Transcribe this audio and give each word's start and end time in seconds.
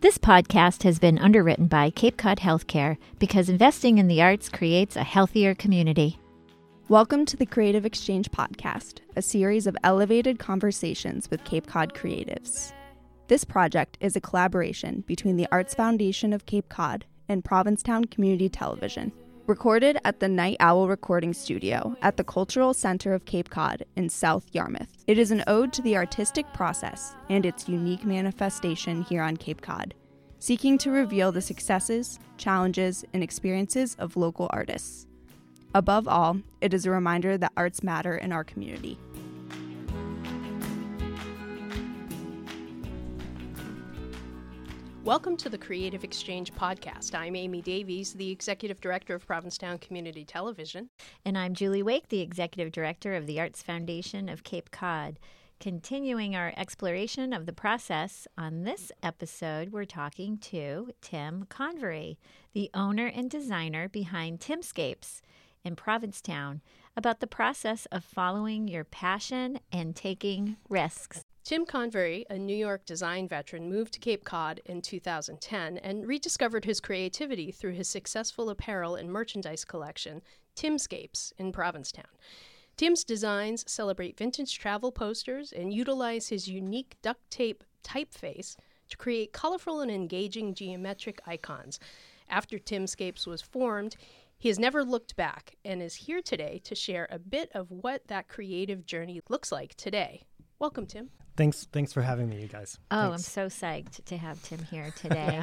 This 0.00 0.16
podcast 0.16 0.82
has 0.84 0.98
been 0.98 1.18
underwritten 1.18 1.66
by 1.66 1.90
Cape 1.90 2.16
Cod 2.16 2.38
Healthcare 2.38 2.96
because 3.18 3.50
investing 3.50 3.98
in 3.98 4.08
the 4.08 4.22
arts 4.22 4.48
creates 4.48 4.96
a 4.96 5.04
healthier 5.04 5.54
community. 5.54 6.18
Welcome 6.88 7.26
to 7.26 7.36
the 7.36 7.44
Creative 7.44 7.84
Exchange 7.84 8.30
Podcast, 8.30 9.00
a 9.14 9.20
series 9.20 9.66
of 9.66 9.76
elevated 9.84 10.38
conversations 10.38 11.28
with 11.30 11.44
Cape 11.44 11.66
Cod 11.66 11.92
creatives. 11.92 12.72
This 13.28 13.44
project 13.44 13.98
is 14.00 14.16
a 14.16 14.22
collaboration 14.22 15.04
between 15.06 15.36
the 15.36 15.48
Arts 15.52 15.74
Foundation 15.74 16.32
of 16.32 16.46
Cape 16.46 16.70
Cod 16.70 17.04
and 17.28 17.44
Provincetown 17.44 18.06
Community 18.06 18.48
Television. 18.48 19.12
Recorded 19.50 19.98
at 20.04 20.20
the 20.20 20.28
Night 20.28 20.58
Owl 20.60 20.86
Recording 20.86 21.34
Studio 21.34 21.96
at 22.02 22.16
the 22.16 22.22
Cultural 22.22 22.72
Center 22.72 23.14
of 23.14 23.24
Cape 23.24 23.50
Cod 23.50 23.84
in 23.96 24.08
South 24.08 24.46
Yarmouth. 24.52 25.02
It 25.08 25.18
is 25.18 25.32
an 25.32 25.42
ode 25.48 25.72
to 25.72 25.82
the 25.82 25.96
artistic 25.96 26.46
process 26.52 27.16
and 27.28 27.44
its 27.44 27.68
unique 27.68 28.04
manifestation 28.04 29.02
here 29.02 29.22
on 29.22 29.36
Cape 29.36 29.60
Cod, 29.60 29.92
seeking 30.38 30.78
to 30.78 30.92
reveal 30.92 31.32
the 31.32 31.42
successes, 31.42 32.20
challenges, 32.36 33.04
and 33.12 33.24
experiences 33.24 33.96
of 33.98 34.16
local 34.16 34.48
artists. 34.50 35.08
Above 35.74 36.06
all, 36.06 36.38
it 36.60 36.72
is 36.72 36.86
a 36.86 36.92
reminder 36.92 37.36
that 37.36 37.50
arts 37.56 37.82
matter 37.82 38.18
in 38.18 38.30
our 38.30 38.44
community. 38.44 39.00
Welcome 45.04 45.38
to 45.38 45.48
the 45.48 45.56
Creative 45.56 46.04
Exchange 46.04 46.52
Podcast. 46.52 47.14
I'm 47.14 47.34
Amy 47.34 47.62
Davies, 47.62 48.12
the 48.12 48.30
Executive 48.30 48.82
Director 48.82 49.14
of 49.14 49.26
Provincetown 49.26 49.78
Community 49.78 50.26
Television. 50.26 50.90
And 51.24 51.38
I'm 51.38 51.54
Julie 51.54 51.82
Wake, 51.82 52.10
the 52.10 52.20
Executive 52.20 52.70
Director 52.70 53.14
of 53.14 53.26
the 53.26 53.40
Arts 53.40 53.62
Foundation 53.62 54.28
of 54.28 54.44
Cape 54.44 54.70
Cod. 54.70 55.18
Continuing 55.58 56.36
our 56.36 56.52
exploration 56.54 57.32
of 57.32 57.46
the 57.46 57.52
process, 57.54 58.28
on 58.36 58.64
this 58.64 58.92
episode, 59.02 59.70
we're 59.70 59.86
talking 59.86 60.36
to 60.36 60.90
Tim 61.00 61.46
Convery, 61.48 62.18
the 62.52 62.70
owner 62.74 63.06
and 63.06 63.30
designer 63.30 63.88
behind 63.88 64.38
Timscapes 64.38 65.22
in 65.64 65.76
Provincetown, 65.76 66.60
about 66.94 67.20
the 67.20 67.26
process 67.26 67.86
of 67.86 68.04
following 68.04 68.68
your 68.68 68.84
passion 68.84 69.60
and 69.72 69.96
taking 69.96 70.58
risks. 70.68 71.24
Tim 71.42 71.64
Convery, 71.64 72.26
a 72.28 72.38
New 72.38 72.54
York 72.54 72.84
design 72.84 73.26
veteran, 73.26 73.68
moved 73.68 73.94
to 73.94 73.98
Cape 73.98 74.24
Cod 74.24 74.60
in 74.66 74.82
2010 74.82 75.78
and 75.78 76.06
rediscovered 76.06 76.64
his 76.64 76.80
creativity 76.80 77.50
through 77.50 77.72
his 77.72 77.88
successful 77.88 78.50
apparel 78.50 78.94
and 78.94 79.10
merchandise 79.10 79.64
collection, 79.64 80.22
Timscapes, 80.54 81.32
in 81.38 81.50
Provincetown. 81.50 82.10
Tim's 82.76 83.04
designs 83.04 83.64
celebrate 83.66 84.18
vintage 84.18 84.58
travel 84.58 84.92
posters 84.92 85.50
and 85.50 85.72
utilize 85.72 86.28
his 86.28 86.46
unique 86.46 86.96
duct 87.02 87.28
tape 87.30 87.64
typeface 87.82 88.56
to 88.90 88.96
create 88.96 89.32
colorful 89.32 89.80
and 89.80 89.90
engaging 89.90 90.54
geometric 90.54 91.20
icons. 91.26 91.80
After 92.28 92.58
Timscapes 92.58 93.26
was 93.26 93.42
formed, 93.42 93.96
he 94.38 94.48
has 94.48 94.58
never 94.58 94.84
looked 94.84 95.16
back 95.16 95.56
and 95.64 95.82
is 95.82 95.94
here 95.94 96.22
today 96.22 96.60
to 96.64 96.74
share 96.74 97.08
a 97.10 97.18
bit 97.18 97.50
of 97.54 97.70
what 97.70 98.06
that 98.08 98.28
creative 98.28 98.86
journey 98.86 99.20
looks 99.28 99.50
like 99.50 99.74
today. 99.74 100.22
Welcome, 100.60 100.86
Tim. 100.86 101.10
Thanks, 101.36 101.66
thanks 101.72 101.92
for 101.92 102.02
having 102.02 102.28
me, 102.28 102.40
you 102.40 102.46
guys. 102.46 102.78
Oh, 102.90 103.10
Thanks. 103.10 103.36
I'm 103.36 103.50
so 103.50 103.66
psyched 103.66 104.04
to 104.04 104.16
have 104.18 104.42
Tim 104.42 104.58
here 104.70 104.92
today. 104.96 105.40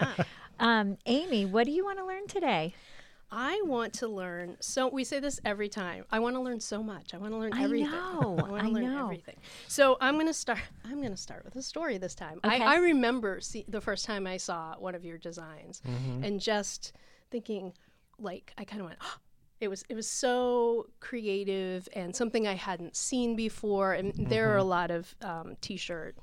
um, 0.59 0.98
Amy, 1.08 1.46
what 1.46 1.66
do 1.66 1.72
you 1.72 1.84
want 1.84 1.98
to 1.98 2.06
learn 2.06 2.28
today? 2.28 2.74
I 3.32 3.59
want 3.66 3.94
to 3.96 4.08
learn. 4.08 4.56
So 4.62 4.88
we 4.88 5.04
say 5.04 5.20
this 5.20 5.40
every 5.44 5.68
time. 5.70 6.06
I 6.12 6.20
want 6.20 6.36
to 6.36 6.40
learn 6.42 6.59
so 6.62 6.82
much. 6.84 7.14
I 7.14 7.18
want 7.18 7.34
to 7.34 7.38
learn 7.40 7.52
I 7.54 7.64
everything. 7.64 7.92
know, 7.92 8.38
I 8.46 8.50
want 8.52 8.64
I 8.64 8.68
learn 8.68 8.94
know. 8.94 9.04
everything. 9.06 9.36
So 9.68 9.98
I'm 10.00 10.14
going 10.16 10.28
to 10.28 10.34
start. 10.34 10.59
I'm 10.86 10.98
going 11.00 11.12
to 11.12 11.18
start 11.18 11.44
with 11.44 11.56
a 11.56 11.62
story 11.62 11.98
this 11.98 12.16
time. 12.16 12.40
Okay. 12.46 12.64
I, 12.64 12.76
I 12.76 12.78
remember 12.78 13.42
see, 13.42 13.66
the 13.68 13.81
first 13.81 14.06
time 14.06 14.28
I 14.28 14.38
saw 14.38 14.76
one 14.78 14.94
of 14.96 15.04
your 15.04 15.18
designs, 15.18 15.81
Mm-hmm. 15.86 16.24
and 16.24 16.40
just 16.40 16.94
thinking, 17.31 17.74
like, 18.20 18.54
I 18.58 18.64
kind 18.66 18.81
of 18.81 18.88
went. 18.88 19.00
It 19.59 19.67
was 19.69 19.83
it 19.89 19.95
was 19.95 20.07
so 20.07 20.88
creative 21.00 21.88
and 21.94 22.16
something 22.16 22.47
I 22.47 22.53
hadn't 22.56 22.95
seen 22.95 23.35
before. 23.35 23.94
And 23.94 24.13
there 24.29 24.53
are 24.53 24.57
a 24.57 24.63
lot 24.63 24.91
of 24.91 25.16
um, 25.22 25.57
t-shirt 25.62 26.16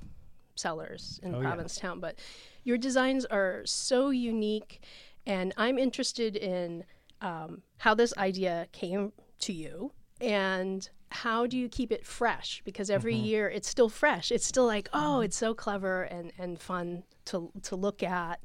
sellers 0.55 1.19
in 1.23 1.33
Mm-hmm. 1.33 1.39
Oh, 1.39 1.43
yeah. 1.43 1.49
Provincetown, 1.51 2.01
but 2.01 2.19
your 2.63 2.79
designs 2.79 3.25
are 3.27 3.63
so 3.65 4.11
unique, 4.11 4.83
and 5.27 5.53
I'm 5.57 5.79
interested 5.79 6.37
in 6.37 6.85
um, 7.21 7.63
how 7.79 7.95
this 7.95 8.15
idea 8.17 8.69
came 8.73 9.13
to 9.41 9.53
you 9.53 9.93
and 10.21 10.89
how 11.11 11.47
do 11.47 11.57
you 11.59 11.69
keep 11.69 11.91
it 11.93 12.07
fresh 12.07 12.63
because 12.65 12.89
every 12.91 13.15
Mm-hmm. 13.15 13.25
year 13.25 13.49
it's 13.49 13.69
still 13.69 13.89
fresh 13.89 14.33
it's 14.33 14.47
still 14.47 14.67
like 14.67 14.89
oh 14.93 15.21
it's 15.21 15.37
so 15.37 15.55
clever 15.55 16.03
and, 16.03 16.33
and 16.39 16.59
fun 16.61 17.05
to, 17.27 17.51
to 17.63 17.77
look 17.77 18.03
at 18.03 18.41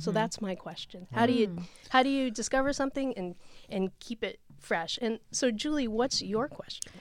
so 0.00 0.10
that's 0.10 0.40
my 0.40 0.54
question 0.54 1.06
how 1.12 1.26
do 1.26 1.32
you 1.32 1.56
how 1.90 2.02
do 2.02 2.08
you 2.08 2.30
discover 2.30 2.72
something 2.72 3.12
and 3.16 3.34
and 3.68 3.90
keep 3.98 4.22
it 4.22 4.38
fresh 4.58 4.98
and 5.02 5.18
so 5.30 5.50
julie 5.50 5.88
what's 5.88 6.22
your 6.22 6.48
question 6.48 6.92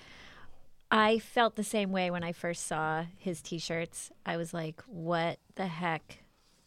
I 0.94 1.19
felt 1.19 1.56
the 1.56 1.63
same 1.63 1.94
way 1.94 2.12
when 2.12 2.22
I 2.22 2.34
first 2.34 2.68
saw 2.68 3.06
his 3.18 3.41
t-shirts. 3.41 4.12
I 4.25 4.35
was 4.35 4.53
like, 4.53 4.81
"What 4.88 5.40
the 5.56 5.68
heck 5.68 6.25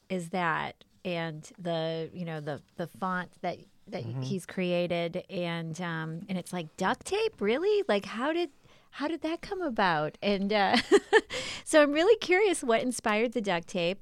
is 0.09 0.31
that?" 0.31 0.83
And 1.05 1.47
the, 1.59 2.09
you 2.15 2.25
know, 2.25 2.41
the 2.41 2.63
the 2.77 2.87
font 2.87 3.31
that 3.43 3.59
that 3.89 4.03
he's 4.23 4.47
created 4.47 5.25
and 5.29 5.79
um 5.83 6.23
and 6.31 6.39
it's 6.39 6.55
like 6.55 6.75
duct 6.79 7.05
tape, 7.05 7.39
really? 7.41 7.85
Like 7.87 8.07
how 8.07 8.33
did 8.33 8.49
how 8.93 9.09
did 9.09 9.21
that 9.21 9.43
come 9.43 9.61
about? 9.61 10.17
And 10.23 10.51
uh 10.51 10.79
so 11.67 11.83
I'm 11.83 11.93
really 11.93 12.17
curious 12.17 12.63
what 12.65 12.81
inspired 12.81 13.33
the 13.33 13.43
duct 13.43 13.69
tape. 13.69 14.01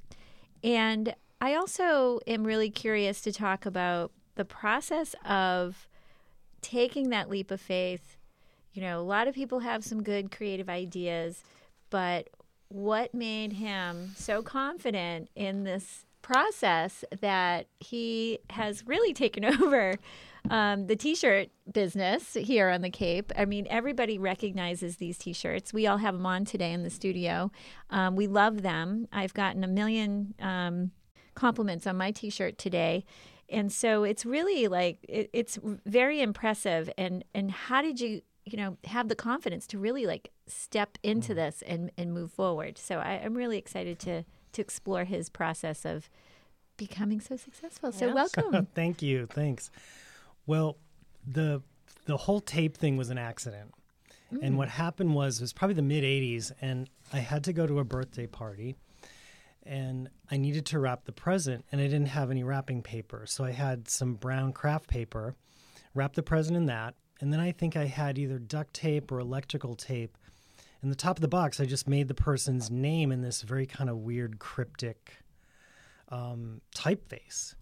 And 0.62 1.16
I 1.42 1.56
also 1.56 2.20
am 2.28 2.44
really 2.44 2.70
curious 2.70 3.20
to 3.22 3.32
talk 3.32 3.66
about 3.66 4.12
the 4.36 4.44
process 4.44 5.16
of 5.24 5.88
taking 6.60 7.08
that 7.08 7.28
leap 7.28 7.50
of 7.50 7.60
faith. 7.60 8.16
You 8.72 8.82
know, 8.82 9.00
a 9.00 9.02
lot 9.02 9.26
of 9.26 9.34
people 9.34 9.58
have 9.58 9.82
some 9.82 10.04
good 10.04 10.30
creative 10.30 10.68
ideas, 10.68 11.42
but 11.90 12.28
what 12.68 13.12
made 13.12 13.54
him 13.54 14.12
so 14.16 14.40
confident 14.40 15.30
in 15.34 15.64
this 15.64 16.06
process 16.22 17.04
that 17.20 17.66
he 17.80 18.38
has 18.50 18.86
really 18.86 19.12
taken 19.12 19.44
over 19.62 19.96
um, 20.48 20.86
the 20.86 20.94
t-shirt 20.94 21.48
business 21.72 22.34
here 22.34 22.68
on 22.68 22.82
the 22.82 22.90
Cape. 22.90 23.32
I 23.36 23.46
mean, 23.46 23.66
everybody 23.68 24.16
recognizes 24.16 24.98
these 24.98 25.18
t-shirts. 25.18 25.72
We 25.72 25.88
all 25.88 25.98
have 25.98 26.14
them 26.14 26.24
on 26.24 26.44
today 26.44 26.72
in 26.72 26.84
the 26.84 26.90
studio. 26.90 27.50
Um, 27.90 28.14
we 28.14 28.28
love 28.28 28.62
them. 28.62 29.08
I've 29.12 29.34
gotten 29.34 29.64
a 29.64 29.68
million 29.68 30.34
um, 30.38 30.92
compliments 31.34 31.86
on 31.86 31.96
my 31.96 32.10
t-shirt 32.10 32.58
today. 32.58 33.04
And 33.48 33.70
so 33.70 34.04
it's 34.04 34.24
really 34.24 34.68
like 34.68 34.98
it, 35.08 35.30
it's 35.32 35.58
very 35.84 36.20
impressive. 36.20 36.90
And 36.96 37.24
and 37.34 37.50
how 37.50 37.82
did 37.82 38.00
you 38.00 38.22
you 38.44 38.56
know 38.56 38.76
have 38.84 39.08
the 39.08 39.14
confidence 39.14 39.66
to 39.68 39.78
really 39.78 40.06
like 40.06 40.30
step 40.46 40.98
into 41.02 41.32
mm. 41.32 41.36
this 41.36 41.62
and 41.66 41.90
and 41.98 42.12
move 42.14 42.32
forward? 42.32 42.78
So 42.78 42.98
I, 42.98 43.20
I'm 43.24 43.34
really 43.34 43.58
excited 43.58 43.98
to 44.00 44.24
to 44.52 44.62
explore 44.62 45.04
his 45.04 45.28
process 45.28 45.84
of 45.84 46.08
becoming 46.76 47.20
so 47.20 47.36
successful. 47.36 47.92
So 47.92 48.06
Yes. 48.06 48.14
welcome. 48.14 48.66
Thank 48.74 49.02
you. 49.02 49.26
Thanks. 49.26 49.70
Well, 50.46 50.76
the 51.26 51.62
the 52.06 52.16
whole 52.16 52.40
tape 52.40 52.76
thing 52.76 52.96
was 52.96 53.10
an 53.10 53.18
accident. 53.18 53.72
And 54.30 54.54
mm. 54.54 54.56
what 54.56 54.70
happened 54.70 55.14
was 55.14 55.38
it 55.38 55.42
was 55.42 55.52
probably 55.52 55.74
the 55.74 55.82
mid 55.82 56.04
80s 56.04 56.52
and 56.60 56.88
I 57.12 57.18
had 57.18 57.44
to 57.44 57.52
go 57.52 57.66
to 57.66 57.78
a 57.80 57.84
birthday 57.84 58.26
party 58.26 58.76
and 59.64 60.08
I 60.30 60.36
needed 60.36 60.66
to 60.66 60.78
wrap 60.78 61.04
the 61.04 61.12
present 61.12 61.64
and 61.70 61.80
I 61.80 61.84
didn't 61.84 62.06
have 62.06 62.30
any 62.30 62.42
wrapping 62.42 62.82
paper. 62.82 63.24
So 63.26 63.44
I 63.44 63.52
had 63.52 63.88
some 63.88 64.14
brown 64.14 64.52
craft 64.52 64.88
paper, 64.88 65.36
wrapped 65.94 66.16
the 66.16 66.22
present 66.22 66.56
in 66.56 66.66
that, 66.66 66.94
and 67.20 67.32
then 67.32 67.40
I 67.40 67.52
think 67.52 67.76
I 67.76 67.84
had 67.84 68.18
either 68.18 68.38
duct 68.38 68.74
tape 68.74 69.12
or 69.12 69.18
electrical 69.18 69.76
tape. 69.76 70.16
In 70.82 70.88
the 70.88 70.96
top 70.96 71.16
of 71.16 71.20
the 71.20 71.28
box, 71.28 71.60
I 71.60 71.64
just 71.64 71.88
made 71.88 72.08
the 72.08 72.14
person's 72.14 72.70
name 72.70 73.12
in 73.12 73.20
this 73.20 73.42
very 73.42 73.66
kind 73.66 73.88
of 73.88 73.98
weird 73.98 74.40
cryptic 74.40 75.18
um, 76.08 76.60
typeface. 76.74 77.54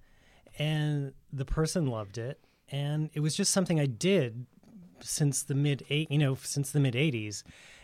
And 0.59 1.13
the 1.31 1.45
person 1.45 1.87
loved 1.87 2.17
it. 2.17 2.41
And 2.71 3.11
it 3.13 3.21
was 3.21 3.37
just 3.37 3.53
something 3.53 3.79
I 3.79 3.87
did 3.87 4.47
since 5.01 5.43
the 5.43 5.55
mid 5.55 5.85
eight, 5.91 6.11
you 6.11 6.19
know, 6.19 6.37
since 6.37 6.71
the 6.71 6.81
mid 6.81 6.95
'80s. 6.95 7.43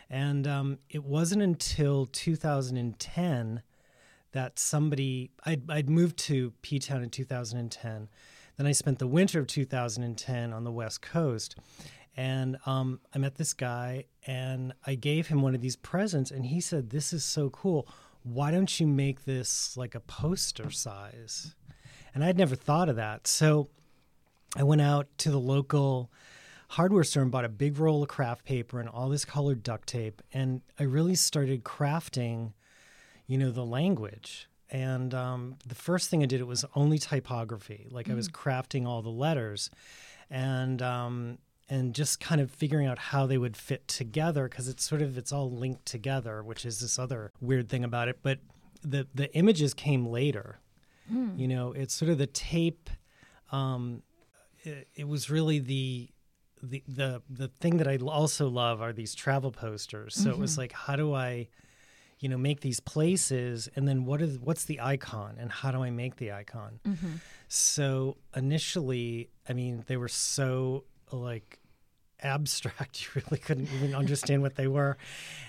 And 0.08 0.46
um, 0.46 0.78
it 0.88 1.04
wasn't 1.04 1.42
until 1.42 2.06
2010 2.06 3.62
that 4.36 4.58
somebody 4.58 5.30
I'd, 5.44 5.70
I'd 5.70 5.88
moved 5.88 6.18
to 6.18 6.52
P 6.62 6.78
Town 6.78 7.02
in 7.02 7.10
2010. 7.10 8.08
Then 8.56 8.66
I 8.66 8.72
spent 8.72 8.98
the 8.98 9.06
winter 9.06 9.40
of 9.40 9.46
2010 9.46 10.52
on 10.52 10.64
the 10.64 10.70
West 10.70 11.00
Coast, 11.02 11.56
and 12.16 12.56
um, 12.66 13.00
I 13.14 13.18
met 13.18 13.36
this 13.36 13.52
guy, 13.54 14.04
and 14.26 14.74
I 14.86 14.94
gave 14.94 15.26
him 15.26 15.42
one 15.42 15.54
of 15.54 15.60
these 15.60 15.76
presents, 15.76 16.30
and 16.30 16.46
he 16.46 16.60
said, 16.60 16.90
"This 16.90 17.12
is 17.12 17.24
so 17.24 17.48
cool. 17.50 17.88
Why 18.22 18.50
don't 18.50 18.78
you 18.78 18.86
make 18.86 19.24
this 19.24 19.76
like 19.76 19.94
a 19.94 20.00
poster 20.00 20.70
size?" 20.70 21.54
And 22.14 22.22
I'd 22.22 22.38
never 22.38 22.56
thought 22.56 22.88
of 22.88 22.96
that, 22.96 23.26
so 23.26 23.68
I 24.54 24.62
went 24.62 24.82
out 24.82 25.06
to 25.18 25.30
the 25.30 25.40
local 25.40 26.10
hardware 26.68 27.04
store 27.04 27.22
and 27.22 27.32
bought 27.32 27.44
a 27.44 27.48
big 27.50 27.78
roll 27.78 28.02
of 28.02 28.08
craft 28.08 28.44
paper 28.44 28.80
and 28.80 28.88
all 28.88 29.08
this 29.08 29.24
colored 29.24 29.62
duct 29.62 29.86
tape. 29.86 30.20
And 30.32 30.60
I 30.78 30.82
really 30.82 31.14
started 31.14 31.64
crafting, 31.64 32.52
you 33.26 33.38
know, 33.38 33.50
the 33.50 33.64
language 33.64 34.48
and 34.70 35.14
um, 35.14 35.56
the 35.66 35.74
first 35.74 36.10
thing 36.10 36.22
I 36.22 36.26
did 36.26 36.40
it 36.40 36.46
was 36.46 36.64
only 36.74 36.98
typography. 36.98 37.86
Like 37.90 38.10
I 38.10 38.14
was 38.14 38.28
crafting 38.28 38.86
all 38.86 39.00
the 39.02 39.10
letters, 39.10 39.70
and 40.28 40.82
um, 40.82 41.38
and 41.68 41.94
just 41.94 42.18
kind 42.20 42.40
of 42.40 42.50
figuring 42.50 42.86
out 42.86 42.98
how 42.98 43.26
they 43.26 43.38
would 43.38 43.56
fit 43.56 43.86
together 43.86 44.48
because 44.48 44.68
it's 44.68 44.84
sort 44.84 45.02
of 45.02 45.16
it's 45.16 45.32
all 45.32 45.50
linked 45.50 45.86
together, 45.86 46.42
which 46.42 46.64
is 46.64 46.80
this 46.80 46.98
other 46.98 47.32
weird 47.40 47.68
thing 47.68 47.84
about 47.84 48.08
it. 48.08 48.18
But 48.22 48.40
the 48.82 49.06
the 49.14 49.32
images 49.36 49.72
came 49.72 50.06
later. 50.06 50.58
You 51.38 51.46
know, 51.46 51.72
it's 51.72 51.94
sort 51.94 52.10
of 52.10 52.18
the 52.18 52.26
tape. 52.26 52.90
Um, 53.52 54.02
it, 54.64 54.88
it 54.96 55.06
was 55.06 55.30
really 55.30 55.60
the 55.60 56.08
the 56.60 56.82
the 56.88 57.22
the 57.30 57.48
thing 57.48 57.76
that 57.76 57.86
I 57.86 57.96
also 57.98 58.48
love 58.48 58.82
are 58.82 58.92
these 58.92 59.14
travel 59.14 59.52
posters. 59.52 60.16
So 60.16 60.30
it 60.30 60.38
was 60.38 60.58
like, 60.58 60.72
how 60.72 60.96
do 60.96 61.14
I, 61.14 61.46
you 62.18 62.28
know, 62.28 62.38
make 62.38 62.60
these 62.60 62.80
places, 62.80 63.68
and 63.76 63.86
then 63.86 64.04
what 64.04 64.22
is 64.22 64.38
what's 64.38 64.64
the 64.64 64.80
icon, 64.80 65.36
and 65.38 65.50
how 65.50 65.70
do 65.70 65.82
I 65.82 65.90
make 65.90 66.16
the 66.16 66.32
icon? 66.32 66.80
Mm-hmm. 66.86 67.16
So 67.48 68.16
initially, 68.34 69.30
I 69.48 69.52
mean, 69.52 69.84
they 69.86 69.96
were 69.96 70.08
so 70.08 70.84
like 71.12 71.58
abstract 72.22 73.02
you 73.14 73.22
really 73.22 73.38
couldn't 73.38 73.68
even 73.74 73.94
understand 73.94 74.40
what 74.40 74.54
they 74.54 74.66
were 74.66 74.96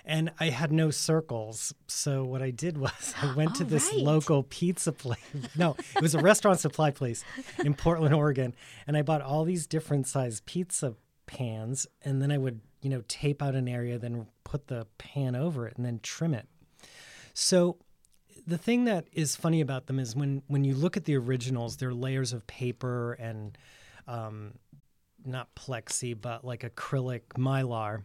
and 0.06 0.32
i 0.40 0.50
had 0.50 0.72
no 0.72 0.92
circles 0.92 1.74
so 1.88 2.24
what 2.24 2.42
i 2.42 2.52
did 2.52 2.78
was 2.78 3.14
i 3.22 3.34
went 3.38 3.56
to 3.56 3.64
this 3.64 3.90
right. 3.92 4.02
local 4.02 4.44
pizza 4.44 4.92
place 4.92 5.20
no 5.56 5.76
it 5.96 6.02
was 6.02 6.14
a 6.14 6.20
restaurant 6.20 6.60
supply 6.60 6.92
place 6.92 7.24
in 7.64 7.74
portland 7.74 8.14
oregon 8.14 8.54
and 8.86 8.98
i 8.98 9.02
bought 9.02 9.22
all 9.22 9.46
these 9.46 9.66
different 9.66 10.08
size 10.08 10.42
pizza 10.46 10.94
pans 11.26 11.88
and 12.04 12.22
then 12.22 12.32
i 12.32 12.38
would 12.38 12.60
you 12.82 12.90
know 12.90 13.02
tape 13.08 13.42
out 13.42 13.56
an 13.56 13.68
area 13.68 13.98
then 13.98 14.28
put 14.44 14.68
the 14.68 14.86
pan 14.98 15.36
over 15.36 15.68
it 15.68 15.78
and 15.78 15.86
then 15.86 16.00
trim 16.04 16.34
it 16.34 16.48
so 17.40 17.78
the 18.48 18.58
thing 18.58 18.86
that 18.86 19.06
is 19.14 19.36
funny 19.36 19.62
about 19.62 19.86
them 19.86 20.00
is 20.00 20.16
when 20.16 20.42
when 20.48 20.64
you 20.64 20.74
look 20.74 20.98
at 20.98 21.06
the 21.06 21.16
originals, 21.16 21.78
they're 21.78 21.94
layers 21.94 22.34
of 22.34 22.48
paper 22.48 23.14
and 23.14 23.56
um, 24.08 24.54
not 25.24 25.54
plexi, 25.54 26.20
but 26.20 26.44
like 26.44 26.62
acrylic 26.62 27.22
mylar. 27.38 28.04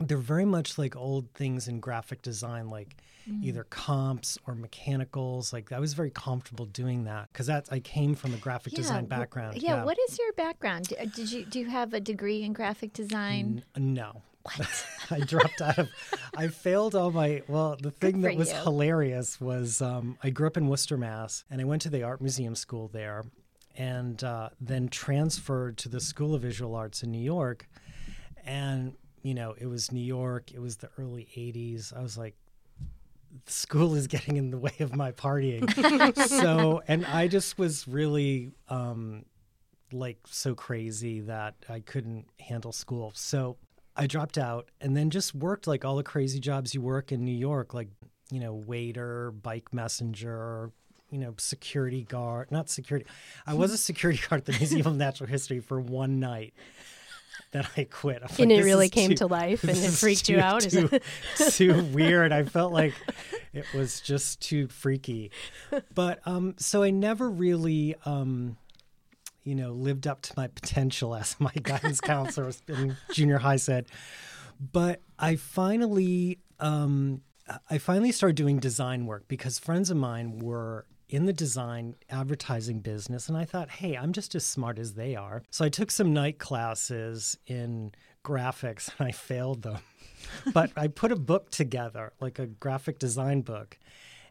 They're 0.00 0.16
very 0.16 0.46
much 0.46 0.78
like 0.78 0.96
old 0.96 1.30
things 1.34 1.68
in 1.68 1.80
graphic 1.80 2.22
design, 2.22 2.70
like 2.70 2.96
either 3.42 3.64
comps 3.64 4.38
or 4.46 4.54
mechanicals. 4.54 5.52
Like 5.52 5.70
I 5.70 5.78
was 5.78 5.92
very 5.92 6.10
comfortable 6.10 6.64
doing 6.64 7.04
that 7.04 7.28
because 7.30 7.48
that 7.48 7.68
I 7.70 7.80
came 7.80 8.14
from 8.14 8.32
a 8.32 8.38
graphic 8.38 8.72
design 8.72 9.04
wh- 9.04 9.08
background. 9.08 9.56
Yeah, 9.60 9.74
yeah, 9.76 9.84
What 9.84 9.98
is 10.08 10.18
your 10.18 10.32
background? 10.34 10.94
Uh, 10.98 11.04
Did 11.04 11.30
you 11.32 11.44
do 11.44 11.58
you 11.58 11.66
have 11.68 11.92
a 11.92 12.00
degree 12.00 12.44
in 12.44 12.54
graphic 12.54 12.94
design? 12.94 13.64
N- 13.76 13.94
no. 13.94 14.22
I 15.10 15.20
dropped 15.20 15.60
out 15.60 15.78
of. 15.78 15.88
I 16.38 16.46
failed 16.46 16.94
all 16.94 17.10
my. 17.10 17.42
Well, 17.48 17.76
the 17.82 17.90
thing 17.90 18.20
that 18.20 18.36
was 18.36 18.52
you. 18.52 18.58
hilarious 18.58 19.40
was 19.40 19.82
um, 19.82 20.16
I 20.22 20.30
grew 20.30 20.46
up 20.46 20.56
in 20.56 20.68
Worcester, 20.68 20.96
Mass, 20.96 21.42
and 21.50 21.60
I 21.60 21.64
went 21.64 21.82
to 21.82 21.90
the 21.90 22.04
art 22.04 22.20
museum 22.20 22.54
school 22.54 22.86
there, 22.86 23.24
and 23.76 24.22
uh, 24.22 24.50
then 24.60 24.88
transferred 24.88 25.76
to 25.78 25.88
the 25.88 25.98
School 25.98 26.36
of 26.36 26.42
Visual 26.42 26.76
Arts 26.76 27.02
in 27.02 27.10
New 27.10 27.20
York, 27.20 27.68
and 28.46 28.94
you 29.22 29.34
know 29.34 29.56
it 29.58 29.66
was 29.66 29.90
New 29.90 29.98
York. 29.98 30.52
It 30.52 30.60
was 30.60 30.76
the 30.76 30.90
early 30.96 31.26
'80s. 31.36 31.92
I 31.92 32.02
was 32.02 32.16
like, 32.16 32.36
school 33.46 33.96
is 33.96 34.06
getting 34.06 34.36
in 34.36 34.52
the 34.52 34.58
way 34.58 34.76
of 34.78 34.94
my 34.94 35.10
partying. 35.10 35.68
so, 36.28 36.82
and 36.86 37.04
I 37.04 37.26
just 37.26 37.58
was 37.58 37.88
really 37.88 38.52
um, 38.68 39.24
like 39.92 40.18
so 40.28 40.54
crazy 40.54 41.18
that 41.22 41.56
I 41.68 41.80
couldn't 41.80 42.26
handle 42.38 42.70
school. 42.70 43.10
So 43.16 43.56
I 43.98 44.06
dropped 44.06 44.38
out 44.38 44.68
and 44.80 44.96
then 44.96 45.10
just 45.10 45.34
worked 45.34 45.66
like 45.66 45.84
all 45.84 45.96
the 45.96 46.02
crazy 46.04 46.38
jobs 46.40 46.72
you 46.74 46.80
work 46.80 47.10
in 47.12 47.24
New 47.24 47.34
York, 47.36 47.74
like, 47.74 47.88
you 48.30 48.38
know, 48.40 48.54
waiter, 48.54 49.32
bike 49.32 49.74
messenger, 49.74 50.70
you 51.10 51.18
know, 51.18 51.34
security 51.38 52.04
guard, 52.04 52.50
not 52.52 52.70
security. 52.70 53.06
I 53.46 53.54
was 53.54 53.72
a 53.72 53.78
security 53.90 54.20
guard 54.28 54.40
at 54.42 54.44
the 54.46 54.52
Museum 54.52 54.86
of 54.86 54.96
Natural 54.96 55.28
History 55.28 55.60
for 55.60 55.80
one 55.80 56.20
night. 56.20 56.54
Then 57.50 57.66
I 57.78 57.84
quit. 57.84 58.22
I'm 58.22 58.28
And 58.38 58.50
like, 58.50 58.60
it 58.60 58.64
really 58.64 58.88
came 58.90 59.10
too- 59.10 59.16
to 59.16 59.26
life 59.26 59.62
and 59.64 59.70
it 59.76 59.90
freaked 59.92 60.28
you 60.28 60.36
too- 60.36 60.42
out? 60.42 60.66
Is 60.66 60.72
Too, 60.74 61.00
too 61.50 61.82
weird. 61.94 62.30
I 62.30 62.42
felt 62.44 62.72
like 62.72 62.92
it 63.54 63.64
was 63.74 64.00
just 64.00 64.40
too 64.40 64.68
freaky. 64.68 65.30
But 65.94 66.20
um, 66.26 66.54
so 66.58 66.82
I 66.82 66.90
never 66.90 67.28
really, 67.30 67.94
um, 68.04 68.58
you 69.48 69.54
know, 69.54 69.72
lived 69.72 70.06
up 70.06 70.20
to 70.22 70.34
my 70.36 70.46
potential, 70.46 71.14
as 71.14 71.34
my 71.38 71.52
guidance 71.62 72.00
counselor 72.00 72.52
in 72.68 72.96
junior 73.12 73.38
high 73.38 73.56
said. 73.56 73.86
But 74.60 75.00
I 75.18 75.36
finally, 75.36 76.40
um, 76.60 77.22
I 77.70 77.78
finally 77.78 78.12
started 78.12 78.36
doing 78.36 78.58
design 78.58 79.06
work 79.06 79.26
because 79.26 79.58
friends 79.58 79.90
of 79.90 79.96
mine 79.96 80.38
were 80.38 80.84
in 81.08 81.24
the 81.24 81.32
design 81.32 81.94
advertising 82.10 82.80
business 82.80 83.28
and 83.28 83.38
I 83.38 83.46
thought, 83.46 83.70
"Hey, 83.70 83.96
I'm 83.96 84.12
just 84.12 84.34
as 84.34 84.44
smart 84.44 84.78
as 84.78 84.92
they 84.94 85.16
are." 85.16 85.42
So 85.50 85.64
I 85.64 85.70
took 85.70 85.90
some 85.90 86.12
night 86.12 86.38
classes 86.38 87.38
in 87.46 87.92
graphics 88.22 88.90
and 88.98 89.08
I 89.08 89.12
failed 89.12 89.62
them. 89.62 89.78
but 90.52 90.70
I 90.76 90.88
put 90.88 91.12
a 91.12 91.16
book 91.16 91.50
together, 91.50 92.12
like 92.20 92.38
a 92.38 92.46
graphic 92.46 92.98
design 92.98 93.40
book, 93.40 93.78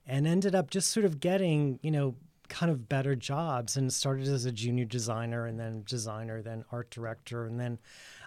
and 0.05 0.27
ended 0.27 0.53
up 0.53 0.69
just 0.69 0.91
sort 0.91 1.05
of 1.05 1.19
getting, 1.19 1.79
you 1.81 1.89
know, 1.89 2.15
kind 2.49 2.71
of 2.71 2.89
better 2.89 3.15
jobs 3.15 3.77
and 3.77 3.91
started 3.91 4.27
as 4.27 4.45
a 4.45 4.51
junior 4.51 4.85
designer 4.85 5.45
and 5.45 5.59
then 5.59 5.83
designer, 5.85 6.41
then 6.41 6.63
art 6.71 6.89
director. 6.89 7.45
And 7.45 7.59
then 7.59 7.79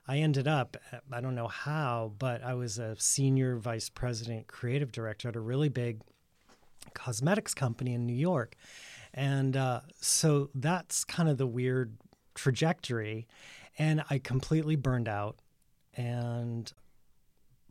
I 0.07 0.19
ended 0.19 0.49
up, 0.49 0.77
I 1.13 1.21
don't 1.21 1.35
know 1.35 1.49
how, 1.49 2.13
but 2.19 2.43
I 2.43 2.55
was 2.55 2.79
a 2.79 2.97
senior 2.99 3.57
vice 3.57 3.89
president 3.89 4.47
creative 4.47 4.93
director 4.93 5.29
at 5.29 5.37
a 5.37 5.41
really 5.41 5.69
big 5.69 6.01
cosmetics 6.95 7.55
company 7.55 7.95
in 7.95 8.07
New 8.07 8.17
York. 8.17 8.57
And 9.15 9.57
uh, 9.57 9.81
so 10.01 10.51
that's 10.55 11.05
kind 11.05 11.29
of 11.29 11.39
the 11.39 11.47
weird 11.47 11.97
trajectory. 12.35 13.27
And 13.79 14.03
I 14.11 14.19
completely 14.19 14.77
burned 14.77 15.09
out 15.09 15.37
and 15.95 16.73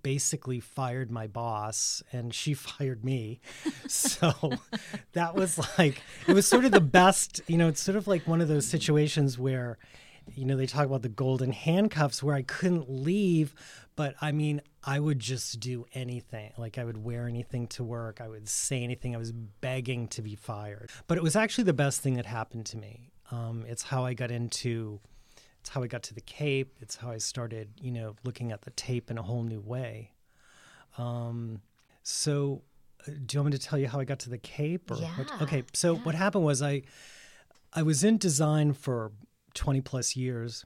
basically 0.04 0.60
fired 0.60 1.12
my 1.12 1.28
boss 1.28 2.02
and 2.12 2.34
she 2.34 2.54
fired 2.56 3.04
me. 3.04 3.40
So 3.88 4.34
that 5.14 5.36
was 5.36 5.60
like, 5.78 6.02
it 6.28 6.34
was 6.34 6.48
sort 6.48 6.66
of 6.66 6.72
the 6.72 6.82
best, 6.82 7.42
you 7.48 7.58
know, 7.58 7.68
it's 7.68 7.82
sort 7.82 7.96
of 7.96 8.08
like 8.08 8.28
one 8.28 8.42
of 8.42 8.48
those 8.48 8.68
situations 8.68 9.38
where, 9.38 9.78
you 10.36 10.46
know, 10.46 10.56
they 10.56 10.68
talk 10.68 10.86
about 10.86 11.02
the 11.02 11.10
golden 11.10 11.52
handcuffs 11.52 12.22
where 12.22 12.36
I 12.36 12.44
couldn't 12.44 12.90
leave, 12.90 13.56
but 13.96 14.16
I 14.22 14.32
mean, 14.32 14.62
I 14.84 15.00
would 15.00 15.20
just 15.20 15.60
do 15.60 15.86
anything. 15.94 16.54
Like 16.58 16.78
I 16.78 16.86
would 16.86 17.04
wear 17.04 17.28
anything 17.28 17.68
to 17.70 17.84
work, 17.84 18.22
I 18.22 18.28
would 18.28 18.48
say 18.48 18.84
anything. 18.84 19.16
I 19.16 19.18
was 19.18 19.32
begging 19.32 20.08
to 20.10 20.22
be 20.22 20.36
fired. 20.36 20.90
But 21.08 21.18
it 21.18 21.24
was 21.24 21.36
actually 21.36 21.66
the 21.66 21.74
best 21.74 22.02
thing 22.02 22.16
that 22.16 22.26
happened 22.26 22.66
to 22.68 22.78
me. 22.78 23.12
Um, 23.32 23.66
it's 23.68 23.84
how 23.84 24.06
I 24.06 24.14
got 24.14 24.32
into 24.32 25.00
it's 25.62 25.70
how 25.70 25.84
I 25.84 25.88
got 25.88 26.04
to 26.04 26.14
the 26.14 26.22
Cape. 26.22 26.76
It's 26.82 26.96
how 26.96 27.12
I 27.12 27.18
started, 27.18 27.70
you 27.82 27.92
know, 27.92 28.16
looking 28.24 28.52
at 28.52 28.62
the 28.62 28.72
tape 28.72 29.12
in 29.12 29.18
a 29.18 29.22
whole 29.24 29.44
new 29.44 29.60
way. 29.60 30.12
Um, 30.98 31.62
so, 32.04 32.64
uh, 33.08 33.12
do 33.26 33.38
you 33.38 33.42
want 33.42 33.54
me 33.54 33.58
to 33.58 33.64
tell 33.64 33.78
you 33.80 33.88
how 33.88 34.00
I 34.00 34.06
got 34.06 34.20
to 34.20 34.30
the 34.30 34.38
Cape? 34.38 34.90
Or 34.92 34.96
what- 34.96 35.02
Yeah, 35.30 35.38
okay. 35.44 35.64
So 35.74 35.96
what 35.96 36.16
happened 36.16 36.44
was 36.46 36.62
I, 36.62 36.84
I 37.74 37.84
was 37.84 38.04
in 38.04 38.18
design 38.18 38.74
for 38.74 39.12
twenty 39.54 39.82
plus 39.82 40.16
years, 40.16 40.66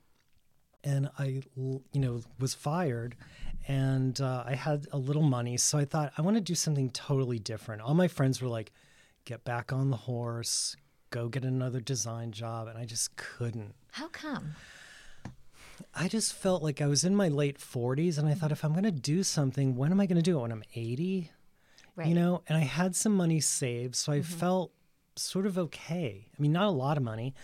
and 0.84 1.10
I, 1.20 1.42
you 1.56 1.82
know, 1.94 2.22
was 2.40 2.54
fired, 2.54 3.16
and 3.68 4.20
uh, 4.22 4.44
I 4.46 4.56
had 4.56 4.88
a 4.92 4.98
little 4.98 5.22
money, 5.24 5.58
so 5.58 5.78
I 5.78 5.86
thought 5.86 6.14
I 6.18 6.22
want 6.22 6.36
to 6.38 6.42
do 6.42 6.56
something 6.56 6.90
totally 6.92 7.40
different. 7.40 7.82
All 7.82 7.94
my 7.94 8.08
friends 8.08 8.42
were 8.42 8.48
like, 8.50 8.72
"Get 9.26 9.44
back 9.44 9.74
on 9.74 9.90
the 9.90 9.98
horse." 9.98 10.76
Go 11.10 11.28
get 11.30 11.44
another 11.46 11.80
design 11.80 12.32
job, 12.32 12.68
and 12.68 12.76
I 12.76 12.86
just 12.86 13.16
couldn't. 13.18 13.76
How 13.92 14.08
come? 14.08 14.56
I 15.94 16.08
just 16.08 16.34
felt 16.34 16.63
like 16.63 16.82
I 16.82 16.88
was 16.88 17.04
in 17.04 17.16
my 17.16 17.28
late 17.28 17.58
40s 17.60 18.18
and 18.18 18.28
I 18.28 18.34
thought 18.34 18.48
mm-hmm. 18.48 18.54
if 18.54 18.66
I'm 18.66 18.72
going 18.72 18.84
to 18.84 18.92
do 18.92 19.24
something, 19.24 19.75
when 19.75 19.92
am 19.92 20.00
I 20.00 20.06
going 20.06 20.18
to 20.18 20.22
do 20.24 20.38
it? 20.38 20.42
When 20.42 20.52
I'm 20.52 20.63
80? 20.75 21.32
Right. 21.96 22.08
You 22.08 22.16
know, 22.16 22.42
and 22.48 22.58
I 22.58 22.62
had 22.62 22.96
some 22.96 23.16
money 23.16 23.40
saved, 23.40 23.96
so 23.96 24.12
I 24.12 24.20
mm-hmm. 24.20 24.34
felt 24.40 24.72
sort 25.16 25.46
of 25.46 25.58
okay. 25.60 26.25
I 26.28 26.42
mean, 26.42 26.52
not 26.52 26.66
a 26.66 26.72
lot 26.72 26.98
of 26.98 27.04
money, 27.04 27.36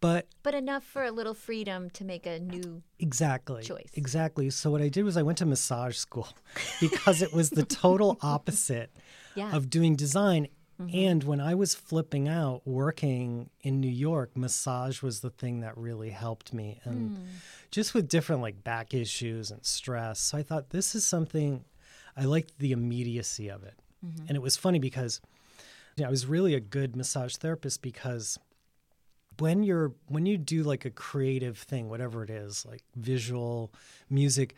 but 0.00 0.26
but 0.42 0.54
enough 0.54 0.84
for 0.84 1.04
a 1.04 1.10
little 1.12 1.32
freedom 1.32 1.90
to 1.90 2.04
make 2.04 2.26
a 2.26 2.38
new. 2.38 2.82
exactly. 2.98 3.62
Choice. 3.62 3.90
Exactly. 3.94 4.50
So 4.50 4.70
what 4.70 4.82
I 4.82 4.88
did 4.88 5.04
was 5.04 5.16
I 5.16 5.22
went 5.22 5.38
to 5.38 5.46
massage 5.46 5.96
school 5.96 6.28
because 6.80 7.22
it 7.22 7.32
was 7.32 7.50
the 7.50 7.64
total 7.64 8.18
opposite 8.22 8.90
Yeah. 9.34 9.54
of 9.54 9.70
doing 9.70 9.96
design. 9.96 10.48
Mm-hmm. 10.80 10.96
And 10.96 11.24
when 11.24 11.40
I 11.40 11.54
was 11.54 11.74
flipping 11.74 12.28
out 12.28 12.62
working 12.66 13.50
in 13.62 13.80
New 13.80 13.90
York, 13.90 14.36
massage 14.36 15.02
was 15.02 15.20
the 15.20 15.30
thing 15.30 15.60
that 15.60 15.76
really 15.76 16.10
helped 16.10 16.52
me. 16.52 16.80
And 16.84 17.16
hmm. 17.16 17.24
just 17.70 17.94
with 17.94 18.08
different 18.08 18.42
like 18.42 18.64
back 18.64 18.92
issues 18.92 19.50
and 19.50 19.64
stress. 19.64 20.18
So 20.18 20.38
I 20.38 20.42
thought 20.42 20.70
this 20.70 20.94
is 20.94 21.06
something 21.06 21.64
I 22.16 22.24
liked 22.24 22.58
the 22.58 22.72
immediacy 22.72 23.48
of 23.48 23.62
it. 23.62 23.74
Mm-hmm. 24.04 24.26
And 24.28 24.36
it 24.36 24.42
was 24.42 24.56
funny 24.56 24.78
because 24.78 25.20
you 25.96 26.02
know, 26.02 26.08
I 26.08 26.10
was 26.10 26.26
really 26.26 26.54
a 26.54 26.60
good 26.60 26.96
massage 26.96 27.36
therapist 27.36 27.80
because 27.80 28.38
when 29.38 29.62
you're 29.62 29.92
when 30.08 30.26
you 30.26 30.36
do 30.36 30.62
like 30.62 30.84
a 30.84 30.90
creative 30.90 31.58
thing, 31.58 31.88
whatever 31.88 32.22
it 32.22 32.30
is, 32.30 32.66
like 32.66 32.82
visual, 32.96 33.72
music, 34.10 34.56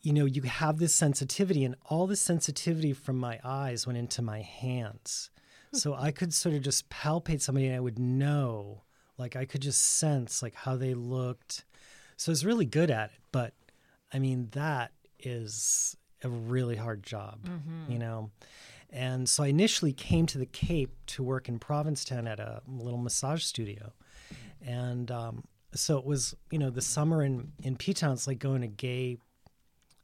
you 0.00 0.12
know, 0.12 0.24
you 0.24 0.42
have 0.42 0.78
this 0.78 0.94
sensitivity, 0.94 1.64
and 1.64 1.74
all 1.86 2.06
the 2.06 2.16
sensitivity 2.16 2.92
from 2.92 3.16
my 3.18 3.40
eyes 3.44 3.86
went 3.86 3.98
into 3.98 4.22
my 4.22 4.40
hands. 4.42 5.30
so 5.74 5.94
I 5.94 6.12
could 6.12 6.32
sort 6.32 6.54
of 6.54 6.62
just 6.62 6.88
palpate 6.88 7.40
somebody 7.42 7.66
and 7.66 7.76
I 7.76 7.80
would 7.80 7.98
know, 7.98 8.84
like 9.18 9.36
I 9.36 9.44
could 9.44 9.60
just 9.60 9.82
sense 9.82 10.42
like 10.42 10.54
how 10.54 10.76
they 10.76 10.94
looked. 10.94 11.64
So 12.16 12.30
I 12.30 12.32
was 12.32 12.44
really 12.46 12.64
good 12.64 12.90
at 12.90 13.10
it. 13.10 13.20
But 13.32 13.52
I 14.12 14.18
mean, 14.18 14.48
that 14.52 14.92
is 15.18 15.96
a 16.24 16.28
really 16.28 16.76
hard 16.76 17.02
job, 17.02 17.40
you 17.88 17.98
know? 17.98 18.30
And 18.90 19.28
so 19.28 19.44
I 19.44 19.48
initially 19.48 19.92
came 19.92 20.24
to 20.26 20.38
the 20.38 20.46
Cape 20.46 20.96
to 21.08 21.22
work 21.22 21.48
in 21.48 21.58
Provincetown 21.58 22.26
at 22.26 22.40
a 22.40 22.62
little 22.66 22.98
massage 22.98 23.42
studio. 23.42 23.92
And 24.64 25.10
um, 25.10 25.44
so 25.74 25.98
it 25.98 26.06
was, 26.06 26.34
you 26.50 26.58
know, 26.58 26.70
the 26.70 26.80
summer 26.80 27.22
in, 27.22 27.52
in 27.62 27.76
P 27.76 27.92
Town, 27.92 28.12
it's 28.12 28.26
like 28.26 28.38
going 28.38 28.62
to 28.62 28.66
gay 28.68 29.18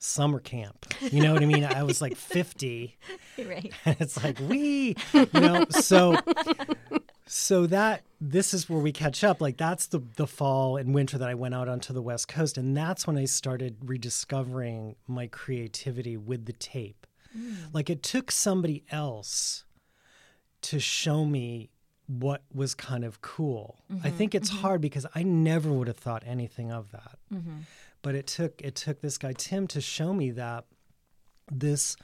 summer 0.05 0.39
camp. 0.39 0.87
You 1.01 1.23
know 1.23 1.33
what 1.33 1.43
I 1.43 1.47
mean? 1.47 1.65
I 1.65 1.83
was 1.83 2.03
like 2.03 2.17
50 2.17 2.97
right. 3.39 3.73
and 3.85 3.97
it's 3.99 4.23
like 4.23 4.39
we 4.41 4.97
you 5.13 5.29
know? 5.33 5.65
So 5.71 6.17
so 7.27 7.67
that 7.67 8.03
this 8.21 8.53
is 8.53 8.69
where 8.69 8.81
we 8.81 8.93
catch 8.93 9.25
up. 9.25 9.41
Like 9.41 9.57
that's 9.57 9.87
the 9.87 10.03
the 10.17 10.27
fall 10.27 10.77
and 10.77 10.95
winter 10.95 11.17
that 11.19 11.29
i 11.29 11.35
went 11.35 11.55
out 11.55 11.69
onto 11.69 11.93
the 11.93 12.03
west 12.03 12.29
coast 12.29 12.59
and 12.59 12.77
that's 12.77 13.07
when 13.07 13.17
i 13.17 13.25
started 13.25 13.77
rediscovering 13.83 14.97
my 15.07 15.27
creativity 15.27 16.17
with 16.17 16.45
the 16.45 16.53
tape. 16.53 17.07
Mm. 17.37 17.73
Like 17.73 17.89
it 17.89 18.03
took 18.03 18.31
somebody 18.31 18.85
else 18.91 19.65
to 20.63 20.79
show 20.79 21.25
me 21.25 21.71
what 22.07 22.43
was 22.53 22.75
kind 22.75 23.05
of 23.05 23.23
cool. 23.23 23.81
I 23.91 23.95
mm-hmm. 23.95 24.17
think 24.17 24.35
it's 24.35 24.51
mm-hmm. 24.51 24.61
hard 24.61 24.81
because 24.83 25.07
i 25.15 25.23
never 25.23 25.73
would 25.73 25.89
have 25.89 25.97
thought 25.97 26.23
anything 26.27 26.71
of 26.71 26.91
that 26.93 27.19
mm-hmm. 27.33 27.61
But 28.05 28.15
it 28.15 28.27
took 28.27 28.61
it 28.63 28.77
took 28.77 29.01
this 29.01 29.19
guy 29.19 29.33
tim 29.33 29.67
to 29.69 29.81
show 29.81 30.13
me 30.13 30.31
that 30.33 30.67
this 31.51 31.97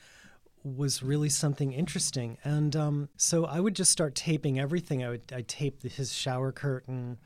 was 0.64 1.02
really 1.02 1.28
something 1.28 1.72
interesting. 1.72 2.38
And 2.42 2.74
um, 2.74 3.08
so 3.18 3.44
I 3.44 3.60
would 3.60 3.76
just 3.76 3.92
start 3.92 4.14
taping 4.14 4.58
everything. 4.58 5.04
I 5.04 5.10
would 5.10 5.32
I 5.32 5.42
taped 5.42 5.82
his 5.82 6.12
shower 6.12 6.52
curtain. 6.52 7.18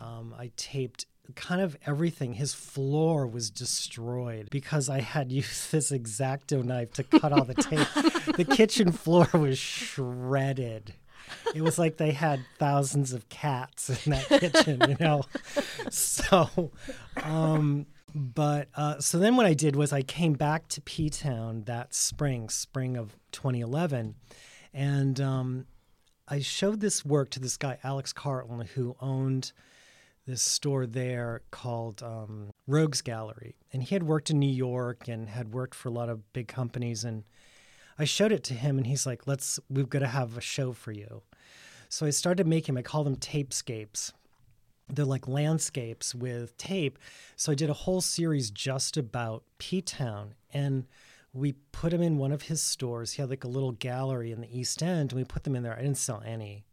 Um, 0.00 0.34
I 0.36 0.50
taped 0.56 1.04
kind 1.34 1.60
of 1.60 1.76
everything. 1.86 2.32
His 2.32 2.54
floor 2.54 3.26
was 3.26 3.50
destroyed 3.50 4.48
because 4.50 4.88
I 4.88 5.00
had 5.02 5.30
used 5.42 5.70
this 5.70 5.92
X-Acto 5.92 6.64
knife 6.64 6.94
to 6.94 7.02
cut 7.04 7.30
all 7.32 7.44
the 7.44 7.54
tape. 7.54 8.36
the 8.36 8.44
kitchen 8.56 8.90
floor 8.90 9.28
was 9.34 9.58
shredded. 9.58 10.94
It 11.54 11.62
was 11.62 11.78
like 11.78 11.96
they 11.96 12.12
had 12.12 12.40
thousands 12.58 13.12
of 13.12 13.28
cats 13.28 14.06
in 14.06 14.12
that 14.12 14.28
kitchen, 14.28 14.82
you 14.88 14.96
know. 14.98 15.24
So, 15.90 16.72
um, 17.22 17.86
but 18.14 18.68
uh, 18.76 19.00
so 19.00 19.18
then 19.18 19.36
what 19.36 19.46
I 19.46 19.54
did 19.54 19.74
was 19.74 19.92
I 19.92 20.02
came 20.02 20.34
back 20.34 20.68
to 20.68 20.80
P 20.80 21.10
Town 21.10 21.64
that 21.64 21.94
spring, 21.94 22.48
spring 22.48 22.96
of 22.96 23.16
2011, 23.32 24.14
and 24.72 25.20
um, 25.20 25.66
I 26.28 26.38
showed 26.38 26.80
this 26.80 27.04
work 27.04 27.30
to 27.30 27.40
this 27.40 27.56
guy 27.56 27.78
Alex 27.82 28.12
Carlton 28.12 28.60
who 28.74 28.94
owned 29.00 29.52
this 30.26 30.42
store 30.42 30.86
there 30.86 31.42
called 31.50 32.02
um, 32.02 32.50
Rogues 32.68 33.02
Gallery, 33.02 33.56
and 33.72 33.82
he 33.82 33.94
had 33.94 34.04
worked 34.04 34.30
in 34.30 34.38
New 34.38 34.46
York 34.46 35.08
and 35.08 35.28
had 35.28 35.52
worked 35.52 35.74
for 35.74 35.88
a 35.88 35.92
lot 35.92 36.08
of 36.08 36.32
big 36.32 36.46
companies, 36.46 37.02
and 37.02 37.24
I 37.98 38.04
showed 38.04 38.30
it 38.30 38.44
to 38.44 38.54
him, 38.54 38.78
and 38.78 38.86
he's 38.86 39.06
like, 39.06 39.26
"Let's, 39.26 39.58
we've 39.68 39.90
got 39.90 40.00
to 40.00 40.06
have 40.06 40.36
a 40.36 40.40
show 40.40 40.72
for 40.72 40.92
you." 40.92 41.22
So 41.88 42.06
I 42.06 42.10
started 42.10 42.46
making. 42.46 42.78
I 42.78 42.82
call 42.82 43.02
them 43.02 43.16
tapescapes 43.16 44.12
they're 44.88 45.04
like 45.04 45.26
landscapes 45.26 46.14
with 46.14 46.56
tape. 46.56 46.98
So 47.36 47.52
I 47.52 47.54
did 47.54 47.70
a 47.70 47.74
whole 47.74 48.00
series 48.00 48.50
just 48.50 48.96
about 48.96 49.44
P 49.58 49.80
Town 49.80 50.34
and 50.52 50.86
we 51.32 51.52
put 51.72 51.90
them 51.90 52.02
in 52.02 52.18
one 52.18 52.32
of 52.32 52.42
his 52.42 52.62
stores. 52.62 53.12
He 53.12 53.22
had 53.22 53.30
like 53.30 53.44
a 53.44 53.48
little 53.48 53.72
gallery 53.72 54.30
in 54.30 54.40
the 54.40 54.58
East 54.58 54.82
End 54.82 55.12
and 55.12 55.18
we 55.18 55.24
put 55.24 55.44
them 55.44 55.56
in 55.56 55.62
there. 55.62 55.74
I 55.74 55.82
didn't 55.82 55.96
sell 55.98 56.22
any. 56.24 56.64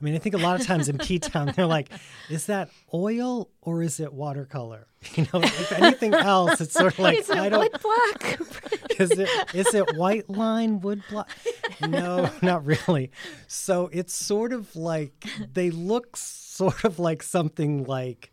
I 0.00 0.04
mean, 0.04 0.14
I 0.14 0.18
think 0.18 0.34
a 0.34 0.38
lot 0.38 0.58
of 0.58 0.66
times 0.66 0.88
in 0.88 0.96
P 0.96 1.18
Town, 1.18 1.52
they're 1.54 1.66
like, 1.66 1.90
is 2.30 2.46
that 2.46 2.70
oil 2.94 3.50
or 3.60 3.82
is 3.82 4.00
it 4.00 4.12
watercolor? 4.12 4.86
You 5.14 5.26
know, 5.32 5.40
if 5.42 5.72
anything 5.72 6.12
else, 6.12 6.60
it's 6.60 6.74
sort 6.74 6.92
of 6.92 6.98
like, 6.98 7.18
Is 7.20 7.30
it 7.30 7.38
I 7.38 7.48
don't, 7.48 7.60
wood 7.60 7.80
block? 7.80 8.40
is 9.00 9.10
it 9.12 9.30
is 9.54 9.74
it 9.74 9.96
white 9.96 10.28
line 10.28 10.80
wood 10.82 11.02
block? 11.08 11.30
No, 11.88 12.30
not 12.42 12.66
really. 12.66 13.10
So 13.46 13.88
it's 13.94 14.12
sort 14.12 14.52
of 14.52 14.76
like 14.76 15.24
they 15.54 15.70
look 15.70 16.18
sort 16.18 16.84
of 16.84 16.98
like 16.98 17.22
something 17.22 17.84
like, 17.84 18.30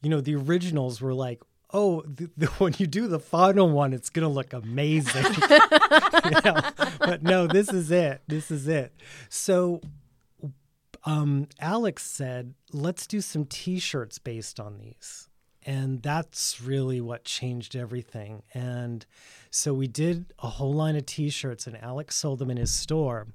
you 0.00 0.08
know, 0.08 0.20
the 0.20 0.36
originals 0.36 1.00
were 1.00 1.12
like, 1.14 1.42
oh, 1.72 2.02
the, 2.02 2.30
the, 2.36 2.46
when 2.58 2.74
you 2.78 2.86
do 2.86 3.08
the 3.08 3.18
final 3.18 3.68
one, 3.68 3.92
it's 3.92 4.08
gonna 4.10 4.28
look 4.28 4.52
amazing. 4.52 5.24
You 6.24 6.40
know? 6.44 6.60
But 6.98 7.22
no, 7.22 7.46
this 7.46 7.72
is 7.72 7.90
it. 7.90 8.22
This 8.28 8.50
is 8.50 8.68
it. 8.68 8.92
So. 9.28 9.80
Um, 11.06 11.48
Alex 11.60 12.04
said, 12.04 12.54
let's 12.72 13.06
do 13.06 13.20
some 13.20 13.46
t 13.46 13.78
shirts 13.78 14.18
based 14.18 14.60
on 14.60 14.78
these 14.78 15.28
and 15.66 16.00
that's 16.00 16.60
really 16.60 17.00
what 17.00 17.24
changed 17.24 17.74
everything. 17.74 18.44
And 18.54 19.04
so 19.50 19.74
we 19.74 19.88
did 19.88 20.32
a 20.38 20.48
whole 20.48 20.72
line 20.72 20.94
of 20.94 21.04
T-shirts, 21.06 21.66
and 21.66 21.76
Alex 21.82 22.14
sold 22.14 22.38
them 22.38 22.50
in 22.50 22.56
his 22.56 22.70
store, 22.70 23.26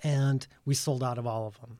and 0.00 0.46
we 0.64 0.74
sold 0.74 1.04
out 1.04 1.18
of 1.18 1.26
all 1.26 1.46
of 1.46 1.60
them. 1.60 1.78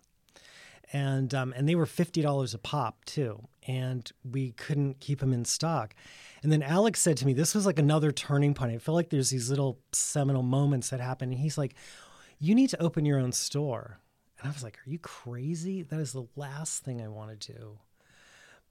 And 0.92 1.34
um, 1.34 1.52
and 1.56 1.68
they 1.68 1.74
were 1.74 1.86
fifty 1.86 2.22
dollars 2.22 2.54
a 2.54 2.58
pop 2.58 3.04
too, 3.06 3.48
and 3.66 4.08
we 4.30 4.52
couldn't 4.52 5.00
keep 5.00 5.18
them 5.18 5.32
in 5.32 5.44
stock. 5.44 5.96
And 6.44 6.52
then 6.52 6.62
Alex 6.62 7.00
said 7.00 7.16
to 7.16 7.26
me, 7.26 7.32
"This 7.32 7.56
was 7.56 7.66
like 7.66 7.80
another 7.80 8.12
turning 8.12 8.54
point. 8.54 8.72
I 8.72 8.78
feel 8.78 8.94
like 8.94 9.10
there's 9.10 9.30
these 9.30 9.50
little 9.50 9.80
seminal 9.92 10.44
moments 10.44 10.90
that 10.90 11.00
happen." 11.00 11.32
And 11.32 11.40
he's 11.40 11.58
like, 11.58 11.74
"You 12.38 12.54
need 12.54 12.70
to 12.70 12.80
open 12.80 13.04
your 13.04 13.18
own 13.18 13.32
store." 13.32 13.98
And 14.38 14.48
I 14.48 14.52
was 14.52 14.62
like, 14.62 14.78
"Are 14.86 14.90
you 14.90 14.98
crazy? 14.98 15.82
That 15.82 16.00
is 16.00 16.12
the 16.12 16.26
last 16.36 16.84
thing 16.84 17.00
I 17.00 17.08
want 17.08 17.40
to 17.40 17.52
do." 17.52 17.78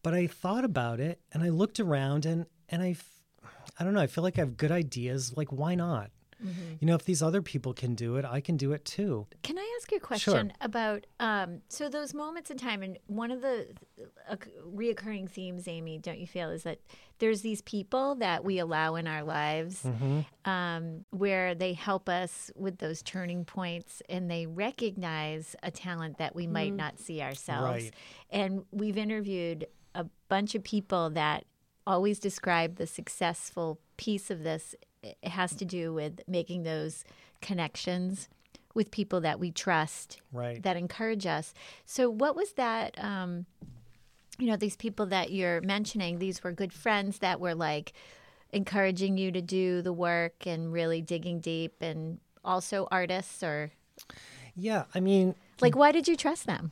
but 0.05 0.13
I 0.13 0.27
thought 0.27 0.63
about 0.63 0.99
it 0.99 1.19
and 1.33 1.41
I 1.41 1.49
looked 1.49 1.79
around 1.79 2.27
and 2.27 2.45
and 2.69 2.83
I 2.83 2.95
I 3.79 3.83
don't 3.83 3.95
know, 3.95 4.01
I 4.01 4.05
feel 4.05 4.23
like 4.23 4.37
I 4.37 4.41
have 4.41 4.55
good 4.55 4.71
ideas, 4.71 5.35
like 5.35 5.51
why 5.51 5.73
not? 5.73 6.11
Mm-hmm. 6.43 6.73
You 6.79 6.87
know, 6.87 6.95
if 6.95 7.05
these 7.05 7.21
other 7.21 7.41
people 7.41 7.73
can 7.73 7.95
do 7.95 8.17
it, 8.17 8.25
I 8.25 8.41
can 8.41 8.57
do 8.57 8.71
it 8.73 8.85
too. 8.85 9.27
Can 9.43 9.57
I 9.57 9.77
ask 9.79 9.91
you 9.91 9.97
a 9.97 10.01
question 10.01 10.53
about 10.61 11.05
um, 11.19 11.61
so 11.69 11.89
those 11.89 12.13
moments 12.13 12.51
in 12.51 12.57
time? 12.57 12.83
And 12.83 12.97
one 13.07 13.31
of 13.31 13.41
the 13.41 13.67
uh, 14.29 14.35
reoccurring 14.67 15.29
themes, 15.29 15.67
Amy, 15.67 15.97
don't 15.97 16.19
you 16.19 16.27
feel, 16.27 16.49
is 16.49 16.63
that 16.63 16.79
there's 17.19 17.41
these 17.41 17.61
people 17.61 18.15
that 18.15 18.43
we 18.43 18.59
allow 18.59 18.95
in 18.95 19.07
our 19.07 19.23
lives 19.23 19.83
Mm-hmm. 19.83 20.49
um, 20.49 21.05
where 21.11 21.55
they 21.55 21.73
help 21.73 22.09
us 22.09 22.51
with 22.55 22.79
those 22.79 23.01
turning 23.01 23.45
points 23.45 24.01
and 24.09 24.29
they 24.29 24.45
recognize 24.45 25.55
a 25.63 25.71
talent 25.71 26.17
that 26.17 26.35
we 26.35 26.47
might 26.47 26.73
not 26.73 26.99
see 26.99 27.21
ourselves. 27.21 27.83
Right. 27.85 27.93
And 28.29 28.65
we've 28.71 28.97
interviewed 28.97 29.67
a 29.93 30.05
bunch 30.27 30.55
of 30.55 30.63
people 30.63 31.09
that 31.11 31.45
always 31.87 32.19
describe 32.19 32.75
the 32.75 32.87
successful 32.87 33.79
piece 33.97 34.29
of 34.29 34.43
this. 34.43 34.75
It 35.21 35.29
has 35.29 35.55
to 35.55 35.65
do 35.65 35.93
with 35.93 36.21
making 36.27 36.63
those 36.63 37.03
connections 37.41 38.27
with 38.73 38.91
people 38.91 39.21
that 39.21 39.39
we 39.39 39.51
trust 39.51 40.19
Right. 40.33 40.61
that 40.63 40.75
encourage 40.75 41.25
us. 41.25 41.53
So, 41.85 42.09
what 42.09 42.35
was 42.35 42.53
that? 42.53 43.01
Um, 43.03 43.45
you 44.37 44.47
know, 44.47 44.57
these 44.57 44.75
people 44.75 45.05
that 45.07 45.31
you're 45.31 45.61
mentioning, 45.61 46.19
these 46.19 46.43
were 46.43 46.51
good 46.51 46.73
friends 46.73 47.19
that 47.19 47.39
were 47.39 47.55
like 47.55 47.93
encouraging 48.51 49.17
you 49.17 49.31
to 49.31 49.41
do 49.41 49.81
the 49.81 49.93
work 49.93 50.45
and 50.45 50.73
really 50.73 51.01
digging 51.01 51.39
deep, 51.39 51.75
and 51.81 52.19
also 52.43 52.87
artists, 52.91 53.41
or 53.43 53.71
Yeah, 54.55 54.85
I 54.93 54.99
mean, 54.99 55.35
like, 55.61 55.75
why 55.75 55.91
did 55.91 56.07
you 56.07 56.15
trust 56.15 56.45
them? 56.47 56.71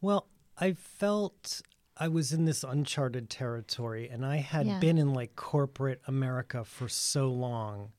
well, 0.00 0.26
I 0.60 0.72
felt 0.74 1.62
I 2.00 2.08
was 2.08 2.32
in 2.32 2.44
this 2.44 2.62
uncharted 2.64 3.28
territory 3.28 4.08
and 4.08 4.24
I 4.24 4.36
had 4.36 4.66
Yeah. 4.66 4.78
been 4.78 4.98
in 4.98 5.12
like 5.12 5.34
corporate 5.36 6.00
America 6.06 6.64
for 6.64 6.88
so 6.88 7.28
long 7.28 7.92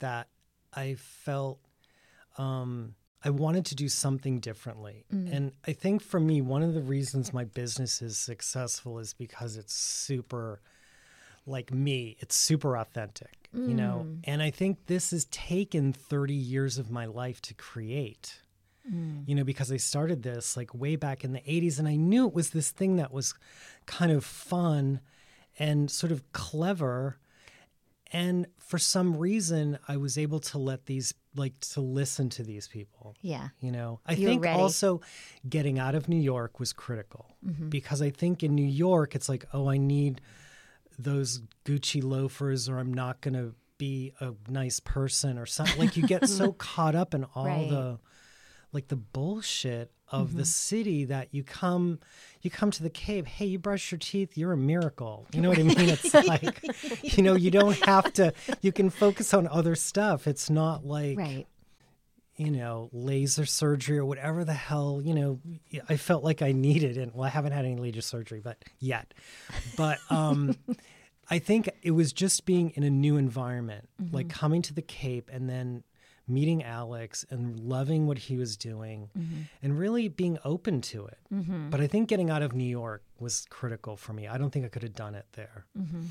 that 0.00 0.28
I 0.72 0.94
felt 0.94 1.60
um, 2.36 2.94
I 3.22 3.30
wanted 3.30 3.64
to 3.66 3.74
do 3.74 3.88
something 3.88 4.40
differently. 4.40 5.06
And 5.10 5.52
I 5.66 5.72
think 5.72 6.02
for 6.02 6.20
me, 6.20 6.42
one 6.42 6.62
of 6.62 6.74
the 6.74 6.82
reasons 6.82 7.32
my 7.32 7.44
business 7.44 8.02
is 8.02 8.18
successful 8.18 8.98
is 8.98 9.14
because 9.14 9.56
it's 9.56 9.72
super 9.72 10.60
like 11.46 11.72
me, 11.72 12.16
it's 12.20 12.34
super 12.36 12.76
authentic, 12.76 13.48
you 13.66 13.74
know? 13.74 14.06
And 14.24 14.42
I 14.42 14.50
think 14.50 14.86
this 14.86 15.12
has 15.12 15.24
taken 15.26 15.92
30 15.92 16.34
years 16.34 16.76
of 16.78 16.90
my 16.90 17.06
life 17.06 17.40
to 17.42 17.54
create 17.54 18.40
you 19.26 19.34
know, 19.34 19.44
because 19.44 19.72
I 19.72 19.78
started 19.78 20.22
this 20.22 20.56
like 20.56 20.74
way 20.74 20.96
back 20.96 21.24
in 21.24 21.32
the 21.32 21.40
80s 21.40 21.78
and 21.78 21.88
I 21.88 21.96
knew 21.96 22.26
it 22.26 22.34
was 22.34 22.50
this 22.50 22.70
thing 22.70 22.96
that 22.96 23.12
was 23.12 23.34
kind 23.86 24.12
of 24.12 24.24
fun 24.24 25.00
and 25.58 25.90
sort 25.90 26.12
of 26.12 26.30
clever. 26.32 27.16
And 28.12 28.46
for 28.58 28.78
some 28.78 29.16
reason, 29.16 29.78
I 29.88 29.96
was 29.96 30.18
able 30.18 30.38
to 30.40 30.58
let 30.58 30.86
these, 30.86 31.14
like, 31.34 31.58
to 31.72 31.80
listen 31.80 32.28
to 32.30 32.42
these 32.44 32.68
people. 32.68 33.16
Yeah. 33.22 33.48
You 33.58 33.72
know, 33.72 34.00
I 34.06 34.12
You 34.12 34.26
think 34.28 34.44
ready. 34.44 34.60
also 34.60 35.00
getting 35.48 35.78
out 35.78 35.94
of 35.94 36.08
New 36.08 36.20
York 36.20 36.60
was 36.60 36.72
critical 36.72 37.26
Mm-hmm. 37.44 37.68
because 37.70 38.00
I 38.02 38.10
think 38.10 38.42
in 38.42 38.54
New 38.54 38.66
York, 38.66 39.14
it's 39.14 39.28
like, 39.28 39.44
oh, 39.52 39.68
I 39.68 39.78
need 39.78 40.20
those 40.98 41.42
Gucci 41.64 42.02
loafers 42.04 42.68
or 42.68 42.78
I'm 42.78 42.92
not 42.94 43.20
going 43.20 43.34
to 43.34 43.54
be 43.78 44.12
a 44.20 44.32
nice 44.48 44.78
person 44.80 45.36
or 45.38 45.46
something. 45.46 45.78
Like, 45.78 45.96
you 45.96 46.06
get 46.06 46.28
so 46.28 46.52
caught 46.58 46.94
up 46.94 47.14
in 47.14 47.24
all 47.34 47.46
Right. 47.46 47.68
the, 47.68 47.98
like 48.74 48.88
the 48.88 48.96
bullshit 48.96 49.90
of 50.10 50.36
the 50.36 50.44
city 50.44 51.04
that 51.06 51.28
you 51.32 51.42
come 51.42 51.98
you 52.42 52.50
come 52.50 52.70
to 52.70 52.82
the 52.82 52.90
Cape 52.90 53.26
hey 53.26 53.46
you 53.46 53.58
brush 53.58 53.90
your 53.90 53.98
teeth 53.98 54.36
you're 54.36 54.52
a 54.52 54.56
miracle 54.56 55.26
you 55.32 55.40
know 55.40 55.48
what 55.48 55.58
i 55.58 55.62
mean 55.62 55.88
it's 55.88 56.12
like 56.28 56.60
you 57.02 57.22
know 57.22 57.34
you 57.34 57.50
don't 57.50 57.78
have 57.84 58.12
to 58.12 58.32
you 58.60 58.70
can 58.70 58.90
focus 58.90 59.32
on 59.32 59.48
other 59.48 59.74
stuff 59.74 60.26
it's 60.26 60.50
not 60.50 60.84
like 60.84 61.18
Right. 61.18 61.46
you 62.36 62.50
know, 62.50 62.90
laser 62.92 63.46
surgery 63.46 63.96
or 63.98 64.04
whatever 64.04 64.44
the 64.44 64.52
hell, 64.52 65.00
you 65.02 65.14
know, 65.14 65.38
I 65.88 65.96
felt 65.96 66.24
like 66.24 66.42
I 66.42 66.50
needed. 66.50 66.98
And 66.98 67.14
well, 67.14 67.24
I 67.24 67.28
haven't 67.28 67.52
had 67.52 67.64
any 67.64 67.76
laser 67.76 68.00
surgery, 68.02 68.40
but 68.40 68.58
yet. 68.80 69.14
But 69.76 69.98
um, 70.10 70.56
I 71.30 71.38
think 71.38 71.70
it 71.82 71.92
was 71.92 72.12
just 72.12 72.44
being 72.44 72.70
in 72.70 72.82
a 72.82 72.90
new 72.90 73.16
environment, 73.16 73.88
like 74.10 74.28
coming 74.28 74.62
to 74.62 74.74
the 74.74 74.82
Cape 74.82 75.30
and 75.32 75.48
then 75.48 75.84
meeting 76.26 76.62
Alex 76.62 77.24
and 77.30 77.58
loving 77.60 78.06
what 78.06 78.18
he 78.18 78.36
was 78.36 78.56
doing 78.56 79.10
mm-hmm. 79.16 79.42
and 79.62 79.78
really 79.78 80.08
being 80.08 80.38
open 80.44 80.80
to 80.80 81.06
it. 81.06 81.18
Mm-hmm. 81.32 81.70
But 81.70 81.80
I 81.80 81.86
think 81.86 82.08
getting 82.08 82.30
out 82.30 82.42
of 82.42 82.54
New 82.54 82.64
York 82.64 83.02
was 83.18 83.46
critical 83.50 83.96
for 83.96 84.12
me. 84.12 84.26
I 84.26 84.38
don't 84.38 84.50
think 84.50 84.64
I 84.64 84.68
could 84.68 84.82
have 84.82 84.94
done 84.94 85.14
it 85.14 85.26
there. 85.32 85.66
Mm-hmm. 85.78 86.04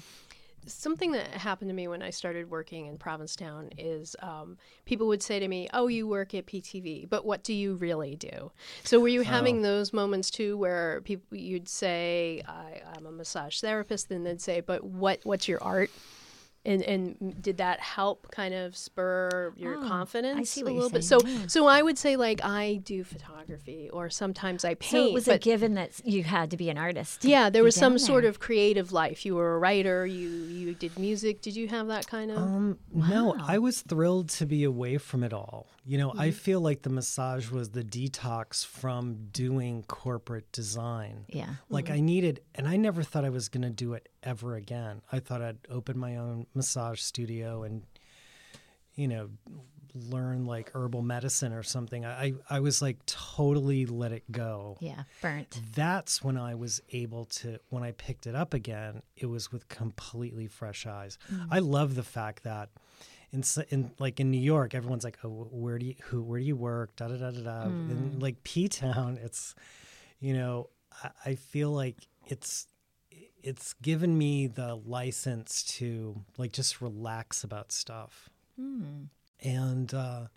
Something 0.66 1.12
that 1.12 1.28
happened 1.28 1.70
to 1.70 1.74
me 1.74 1.90
when 1.90 2.02
I 2.02 2.10
started 2.10 2.50
working 2.50 2.86
in 2.86 2.98
Provincetown 2.98 3.72
is 3.78 4.16
um, 4.22 4.58
people 4.86 5.08
would 5.08 5.22
say 5.22 5.38
to 5.38 5.48
me, 5.50 5.68
"Oh, 5.74 5.88
you 5.88 6.08
work 6.08 6.34
at 6.34 6.46
PTV, 6.46 7.10
but 7.10 7.26
what 7.26 7.44
do 7.44 7.54
you 7.54 7.76
really 7.76 8.16
do?" 8.16 8.50
So, 8.86 9.02
were 9.02 9.10
you 9.10 9.22
oh. 9.22 9.26
having 9.26 9.62
those 9.62 9.92
moments 9.92 10.30
too, 10.30 10.58
where 10.58 11.02
people 11.02 11.38
you'd 11.38 11.68
say, 11.68 12.44
I, 12.48 12.82
"I'm 12.96 13.06
a 13.06 13.12
massage 13.12 13.60
therapist," 13.60 14.10
and 14.10 14.26
they'd 14.26 14.40
say, 14.40 14.62
"But 14.62 14.86
what? 14.86 15.20
What's 15.24 15.50
your 15.50 15.62
art?" 15.62 15.92
And 16.66 16.82
and 16.84 17.42
did 17.42 17.58
that 17.58 17.82
help 17.82 18.32
kind 18.32 18.54
of 18.54 18.78
spur 18.78 19.54
your 19.58 19.76
Oh, 19.84 19.88
confidence 19.88 20.50
see 20.50 20.62
a 20.62 20.64
what 20.64 20.74
you're 20.74 20.84
little 20.84 20.98
bit? 20.98 21.04
So 21.04 21.20
yeah. 21.26 21.48
so 21.48 21.68
I 21.68 21.82
would 21.82 21.98
say 21.98 22.16
like 22.16 22.40
I 22.42 22.76
do 22.86 23.04
photography, 23.04 23.90
or 23.92 24.10
sometimes 24.10 24.64
I 24.64 24.76
paint. 24.76 24.92
So 24.92 25.06
it 25.08 25.14
was 25.14 25.28
a 25.28 25.38
given 25.38 25.74
that 25.74 25.92
you 26.06 26.24
had 26.24 26.52
to 26.52 26.58
be 26.58 26.70
an 26.70 26.78
artist. 26.78 27.26
yeah, 27.26 27.50
there 27.50 27.64
was 27.64 27.76
some 27.76 27.94
down 27.94 28.00
sort 28.00 28.24
of 28.24 28.40
creative 28.40 28.94
life. 28.94 29.26
You 29.26 29.36
were 29.36 29.56
a 29.56 29.60
writer. 29.60 30.06
You 30.06 30.30
you 30.30 30.74
did 30.74 30.98
music. 30.98 31.42
Did 31.42 31.58
you 31.58 31.68
have 31.68 31.88
that 31.88 32.08
kind 32.08 32.32
of? 32.32 32.38
Um, 32.38 32.80
no, 32.94 33.36
I 33.46 33.58
was 33.58 33.82
thrilled 33.82 34.30
to 34.30 34.46
be 34.46 34.64
away 34.64 34.98
from 34.98 35.22
it 35.24 35.34
all. 35.34 35.68
You 35.86 35.98
know, 35.98 36.10
Mm-hmm. 36.12 36.20
I 36.22 36.32
feel 36.32 36.62
like 36.62 36.82
the 36.84 36.90
massage 36.90 37.50
was 37.50 37.70
the 37.72 37.84
detox 37.84 38.66
from 38.66 39.28
doing 39.32 39.84
corporate 39.84 40.52
design. 40.52 41.26
Yeah. 41.28 41.56
Like 41.70 41.90
I 41.90 42.00
needed, 42.00 42.40
and 42.56 42.68
I 42.68 42.78
never 42.78 43.04
thought 43.04 43.26
I 43.26 43.30
was 43.30 43.50
going 43.50 43.64
to 43.64 43.70
do 43.70 43.94
it 43.94 44.08
ever 44.24 44.56
again. 44.56 45.02
I 45.12 45.20
thought 45.20 45.42
I'd 45.42 45.58
open 45.70 45.98
my 46.00 46.16
own 46.18 46.46
massage 46.54 47.02
studio 47.02 47.64
and, 47.64 47.84
you 48.96 49.08
know, 49.10 49.30
learn 49.96 50.46
like 50.46 50.72
herbal 50.74 51.02
medicine 51.04 51.54
or 51.54 51.62
something. 51.64 52.04
I, 52.06 52.24
I, 52.26 52.34
I 52.50 52.60
was 52.62 52.82
like 52.82 53.06
totally 53.06 53.86
let 53.86 54.12
it 54.12 54.24
go 54.32 54.78
Yeah. 54.80 55.04
Burnt. 55.22 55.60
that's 55.76 56.24
when 56.24 56.36
I 56.38 56.56
was 56.56 56.82
able 56.94 57.26
to 57.26 57.60
when 57.70 57.84
I 57.84 57.92
picked 57.92 58.26
it 58.26 58.34
up 58.36 58.54
again, 58.56 59.04
it 59.16 59.28
was 59.28 59.52
with 59.52 59.68
completely 59.68 60.48
fresh 60.48 60.88
eyes. 60.88 61.20
I 61.52 61.60
love 61.60 61.94
the 61.94 62.02
fact 62.04 62.44
that 62.44 62.70
in, 63.34 63.44
in 63.70 63.92
like 64.00 64.20
in 64.20 64.32
New 64.32 64.40
York, 64.40 64.74
everyone's 64.76 65.04
like, 65.04 65.18
"Oh, 65.24 65.48
where 65.52 65.78
do 65.80 65.86
you 65.88 65.96
who 66.04 66.22
where 66.24 66.40
do 66.40 66.46
you 66.46 66.56
work?" 66.56 66.96
Da 66.96 67.08
da 67.10 67.18
da 67.18 67.32
da 67.32 67.42
da. 67.42 67.62
And 67.64 68.22
like 68.22 68.44
P 68.44 68.68
Town, 68.70 69.20
it's 69.22 69.56
you 70.20 70.34
know, 70.34 70.70
I, 71.04 71.10
I 71.32 71.36
feel 71.36 71.72
like 71.72 71.98
it's 72.28 72.68
it's 73.42 73.74
given 73.82 74.18
me 74.18 74.48
the 74.48 74.76
license 74.76 75.64
to 75.64 76.22
like 76.38 76.54
just 76.54 76.80
relax 76.80 77.44
about 77.44 77.72
stuff. 77.74 78.30
And 79.42 79.94
uh, 79.94 80.28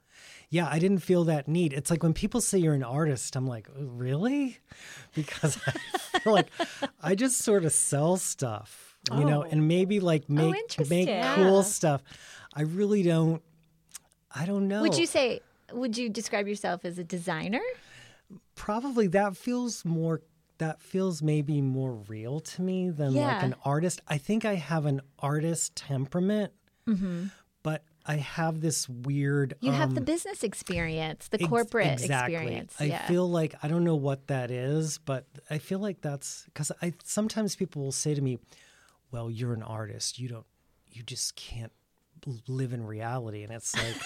yeah, 0.51 0.69
I 0.71 0.79
didn't 0.79 0.99
feel 0.99 1.25
that 1.25 1.47
need. 1.47 1.73
It's 1.73 1.91
like 1.91 2.03
when 2.03 2.13
people 2.15 2.41
say 2.41 2.59
you're 2.59 2.75
an 2.75 2.83
artist, 2.83 3.37
I'm 3.37 3.47
like, 3.47 3.69
"Oh, 3.79 3.85
really? 3.85 4.59
Because 5.15 5.59
I 5.67 6.19
feel 6.21 6.33
like 6.33 6.49
I 7.03 7.15
just 7.15 7.39
sort 7.39 7.65
of 7.65 7.73
sell 7.73 8.17
stuff, 8.17 8.99
you 9.17 9.25
know, 9.25 9.45
Oh. 9.45 9.49
and 9.51 9.69
maybe 9.69 10.01
like 10.01 10.29
make 10.29 10.77
make 10.91 11.09
cool 11.37 11.63
stuff. 11.63 12.03
I 12.57 12.63
really 12.63 13.03
don't. 13.03 13.43
I 14.35 14.47
don't 14.47 14.67
know. 14.67 14.83
Would 14.83 14.97
you 14.97 15.07
say? 15.07 15.41
Would 15.73 15.99
you 15.99 16.09
describe 16.09 16.49
yourself 16.49 16.85
as 16.85 16.99
a 16.99 17.05
designer? 17.05 17.61
probably 18.55 19.07
that 19.09 19.37
feels 19.37 19.85
more 19.85 20.23
that 20.59 20.81
feels 20.81 21.23
maybe 21.23 21.61
more 21.61 21.93
real 22.09 22.41
to 22.41 22.63
me 22.63 22.91
than 22.91 23.15
like 23.15 23.43
an 23.43 23.55
artist 23.65 24.01
i 24.09 24.19
think 24.19 24.45
i 24.45 24.55
have 24.55 24.87
an 24.87 25.01
artist 25.19 25.77
temperament 25.77 26.53
but 27.63 27.85
i 28.07 28.17
have 28.17 28.61
this 28.61 28.89
weird 28.89 29.55
Mm-hmm. 29.57 29.67
You 29.67 29.73
have 29.73 29.95
the 29.95 30.01
um, 30.01 30.05
business 30.05 30.43
experience, 30.43 31.29
the 31.29 31.41
ex- 31.41 31.49
corporate 31.49 32.01
exactly. 32.01 32.35
experience. 32.35 32.75
i 32.81 32.85
yeah. 32.85 33.07
feel 33.07 33.29
like 33.29 33.55
i 33.63 33.69
don't 33.69 33.85
know 33.85 33.97
what 33.97 34.27
that 34.29 34.51
is 34.51 34.99
but 34.99 35.27
i 35.51 35.59
feel 35.59 35.79
like 35.79 36.01
that's 36.01 36.45
because 36.47 36.73
i 36.83 36.93
sometimes 37.05 37.55
people 37.55 37.83
will 37.83 37.93
say 37.93 38.15
to 38.15 38.21
me 38.21 38.39
well 39.13 39.31
you're 39.31 39.53
an 39.55 39.63
artist 39.63 40.19
you 40.19 40.29
don't 40.29 40.47
you 40.89 41.03
just 41.03 41.37
can't 41.37 41.73
live 42.49 42.73
in 42.73 42.85
reality 42.85 43.43
and 43.43 43.53
it's 43.53 43.75
like 43.77 43.97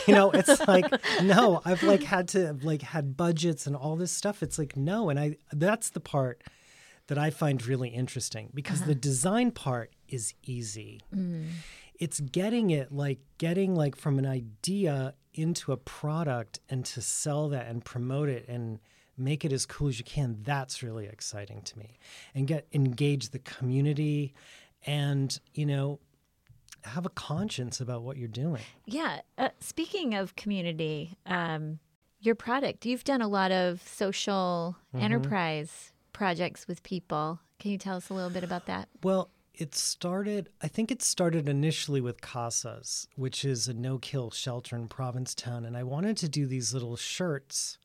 you 0.06 0.14
know 0.14 0.30
it's 0.30 0.66
like 0.66 0.86
no 1.22 1.60
i've 1.64 1.82
like 1.82 2.02
had 2.02 2.28
to 2.28 2.56
like 2.62 2.82
had 2.82 3.16
budgets 3.16 3.66
and 3.66 3.76
all 3.76 3.96
this 3.96 4.12
stuff. 4.12 4.42
It's 4.42 4.58
like 4.58 4.76
no 4.76 5.10
and 5.10 5.18
i 5.18 5.36
that's 5.52 5.90
the 5.90 6.00
part 6.00 6.42
that 7.08 7.18
i 7.18 7.30
find 7.30 7.64
really 7.66 7.90
interesting 7.90 8.50
because 8.54 8.80
the 8.80 8.92
uh-huh. 8.92 9.00
design 9.00 9.50
part 9.50 9.92
is 10.08 10.34
easy. 10.42 11.00
Mm. 11.14 11.48
It's 11.98 12.20
getting 12.20 12.70
it 12.70 12.92
like 12.92 13.18
getting 13.38 13.74
like 13.74 13.96
from 13.96 14.18
an 14.18 14.26
idea 14.26 15.14
into 15.34 15.72
a 15.72 15.76
product 15.76 16.60
and 16.68 16.84
to 16.86 17.02
sell 17.02 17.48
that 17.48 17.66
and 17.66 17.84
promote 17.84 18.28
it 18.28 18.46
and 18.48 18.78
make 19.16 19.44
it 19.44 19.52
as 19.52 19.64
cool 19.64 19.88
as 19.88 19.98
you 19.98 20.04
can 20.04 20.38
that's 20.42 20.82
really 20.82 21.06
exciting 21.06 21.62
to 21.62 21.78
me. 21.78 21.98
And 22.34 22.46
get 22.46 22.66
engage 22.72 23.30
the 23.30 23.38
community 23.38 24.34
and 24.86 25.38
you 25.52 25.66
know 25.66 26.00
have 26.84 27.06
a 27.06 27.10
conscience 27.10 27.80
about 27.80 28.02
what 28.02 28.16
you're 28.16 28.28
doing 28.28 28.62
Yeah. 28.86 29.20
Uh, 29.38 29.48
speaking 29.60 30.14
of 30.14 30.36
community, 30.36 31.16
um, 31.26 31.78
your 32.20 32.34
product, 32.34 32.86
you've 32.86 33.04
done 33.04 33.20
a 33.22 33.28
lot 33.28 33.50
of 33.52 33.82
social 33.86 34.76
Mm-hmm. 34.94 35.04
enterprise 35.04 35.92
projects 36.12 36.68
with 36.68 36.82
people. 36.82 37.40
Can 37.58 37.70
you 37.72 37.78
tell 37.78 37.96
us 37.96 38.08
a 38.10 38.14
little 38.14 38.30
bit 38.30 38.44
about 38.44 38.66
that? 38.66 38.88
Well, 39.02 39.30
it 39.54 39.74
started, 39.74 40.48
I 40.62 40.68
think 40.68 40.90
it 40.90 41.00
started 41.02 41.48
initially 41.48 42.00
with 42.00 42.20
Casas, 42.20 43.08
which 43.16 43.44
is 43.44 43.68
a 43.68 43.74
no 43.74 43.98
kill 43.98 44.30
shelter 44.30 44.76
in 44.76 44.88
Provincetown. 44.88 45.64
And 45.64 45.76
I 45.76 45.82
wanted 45.84 46.16
to 46.18 46.28
do 46.28 46.46
these 46.46 46.72
little 46.74 46.96
shirts, 46.96 47.78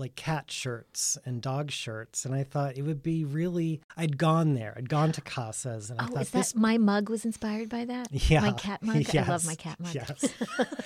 like 0.00 0.16
cat 0.16 0.50
shirts 0.50 1.16
and 1.24 1.40
dog 1.40 1.70
shirts. 1.70 2.24
And 2.24 2.34
I 2.34 2.42
thought 2.42 2.76
it 2.76 2.82
would 2.82 3.02
be 3.02 3.24
really, 3.24 3.80
I'd 3.96 4.18
gone 4.18 4.54
there, 4.54 4.74
I'd 4.76 4.88
gone 4.88 5.12
to 5.12 5.20
Casas. 5.20 5.90
And 5.90 6.00
I 6.00 6.04
Oh, 6.04 6.06
thought 6.08 6.22
is 6.22 6.30
that 6.30 6.38
this, 6.38 6.54
my 6.56 6.78
mug 6.78 7.08
was 7.08 7.24
inspired 7.24 7.68
by 7.68 7.84
that? 7.84 8.08
yeah. 8.10 8.40
My 8.40 8.52
cat 8.52 8.82
mug? 8.82 9.14
I 9.14 9.22
love 9.28 9.46
my 9.46 9.54
cat 9.54 9.78
mug. 9.78 9.94
Yes. 9.94 10.24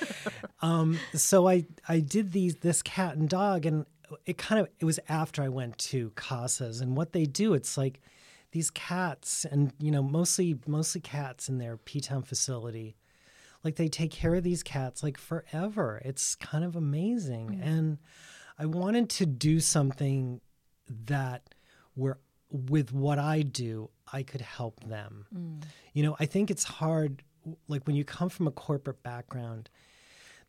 um, 0.60 0.98
so 1.14 1.48
I, 1.48 1.64
I 1.88 2.00
did 2.00 2.32
these, 2.32 2.56
this 2.56 2.82
cat 2.82 3.16
and 3.16 3.28
dog, 3.28 3.64
and 3.64 3.86
it 4.26 4.36
kind 4.36 4.60
of, 4.60 4.68
it 4.80 4.84
was 4.84 5.00
after 5.08 5.42
I 5.42 5.48
went 5.48 5.78
to 5.78 6.10
Casas. 6.10 6.80
And 6.80 6.96
what 6.96 7.12
they 7.12 7.24
do, 7.24 7.54
it's 7.54 7.78
like, 7.78 8.00
these 8.52 8.70
cats 8.70 9.44
and 9.44 9.72
you 9.80 9.90
know 9.90 10.00
mostly 10.00 10.56
mostly 10.64 11.00
cats 11.00 11.48
in 11.48 11.58
their 11.58 11.76
p-town 11.76 12.22
facility 12.22 12.94
like 13.64 13.74
they 13.74 13.88
take 13.88 14.12
care 14.12 14.36
of 14.36 14.44
these 14.44 14.62
cats 14.62 15.02
like 15.02 15.18
forever 15.18 16.00
it's 16.04 16.36
kind 16.36 16.62
of 16.64 16.76
amazing 16.76 17.60
and 17.60 17.98
i 18.58 18.66
wanted 18.66 19.08
to 19.08 19.26
do 19.26 19.60
something 19.60 20.40
that 20.88 21.54
where 21.94 22.18
with 22.50 22.92
what 22.92 23.18
i 23.18 23.42
do 23.42 23.90
i 24.12 24.22
could 24.22 24.40
help 24.40 24.82
them 24.84 25.26
mm. 25.34 25.62
you 25.92 26.02
know 26.02 26.16
i 26.20 26.26
think 26.26 26.50
it's 26.50 26.64
hard 26.64 27.22
like 27.68 27.86
when 27.86 27.96
you 27.96 28.04
come 28.04 28.28
from 28.28 28.46
a 28.46 28.50
corporate 28.52 29.02
background 29.02 29.68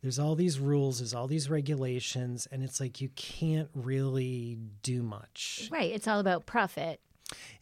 there's 0.02 0.18
all 0.18 0.34
these 0.34 0.58
rules 0.60 0.98
there's 0.98 1.14
all 1.14 1.26
these 1.26 1.50
regulations 1.50 2.46
and 2.52 2.62
it's 2.62 2.80
like 2.80 3.00
you 3.00 3.08
can't 3.16 3.68
really 3.74 4.58
do 4.82 5.02
much 5.02 5.68
Right. 5.72 5.90
It's 5.92 6.06
all 6.06 6.20
about 6.20 6.46
profit. 6.46 7.00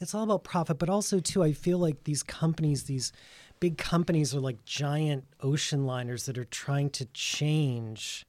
it's 0.01 0.15
all 0.15 0.25
about 0.25 0.45
profit 0.45 0.79
but 0.79 0.91
also 0.91 1.21
too 1.21 1.43
i 1.43 1.53
feel 1.53 1.79
like 1.79 2.05
these 2.05 2.23
companies 2.23 2.85
these 2.85 3.13
big 3.61 3.79
companies 3.79 4.35
are 4.35 4.41
like 4.41 4.63
giant 4.67 5.25
ocean 5.41 5.87
liners 5.87 6.27
that 6.27 6.37
are 6.37 6.45
trying 6.45 6.91
to 6.91 7.07
change 7.15 8.27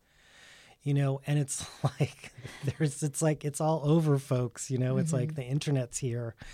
you 0.86 0.94
know 0.94 1.20
and 1.28 1.38
it's 1.38 1.66
like 1.84 2.32
there's 2.64 3.04
it's 3.04 3.22
like 3.22 3.44
it's 3.44 3.60
all 3.60 3.82
over 3.84 4.18
folks 4.18 4.72
you 4.72 4.78
know 4.78 4.98
it's 4.98 5.12
like 5.12 5.30
mm-hmm. 5.30 5.42
the 5.42 5.44
internet's 5.44 5.98
here. 5.98 6.36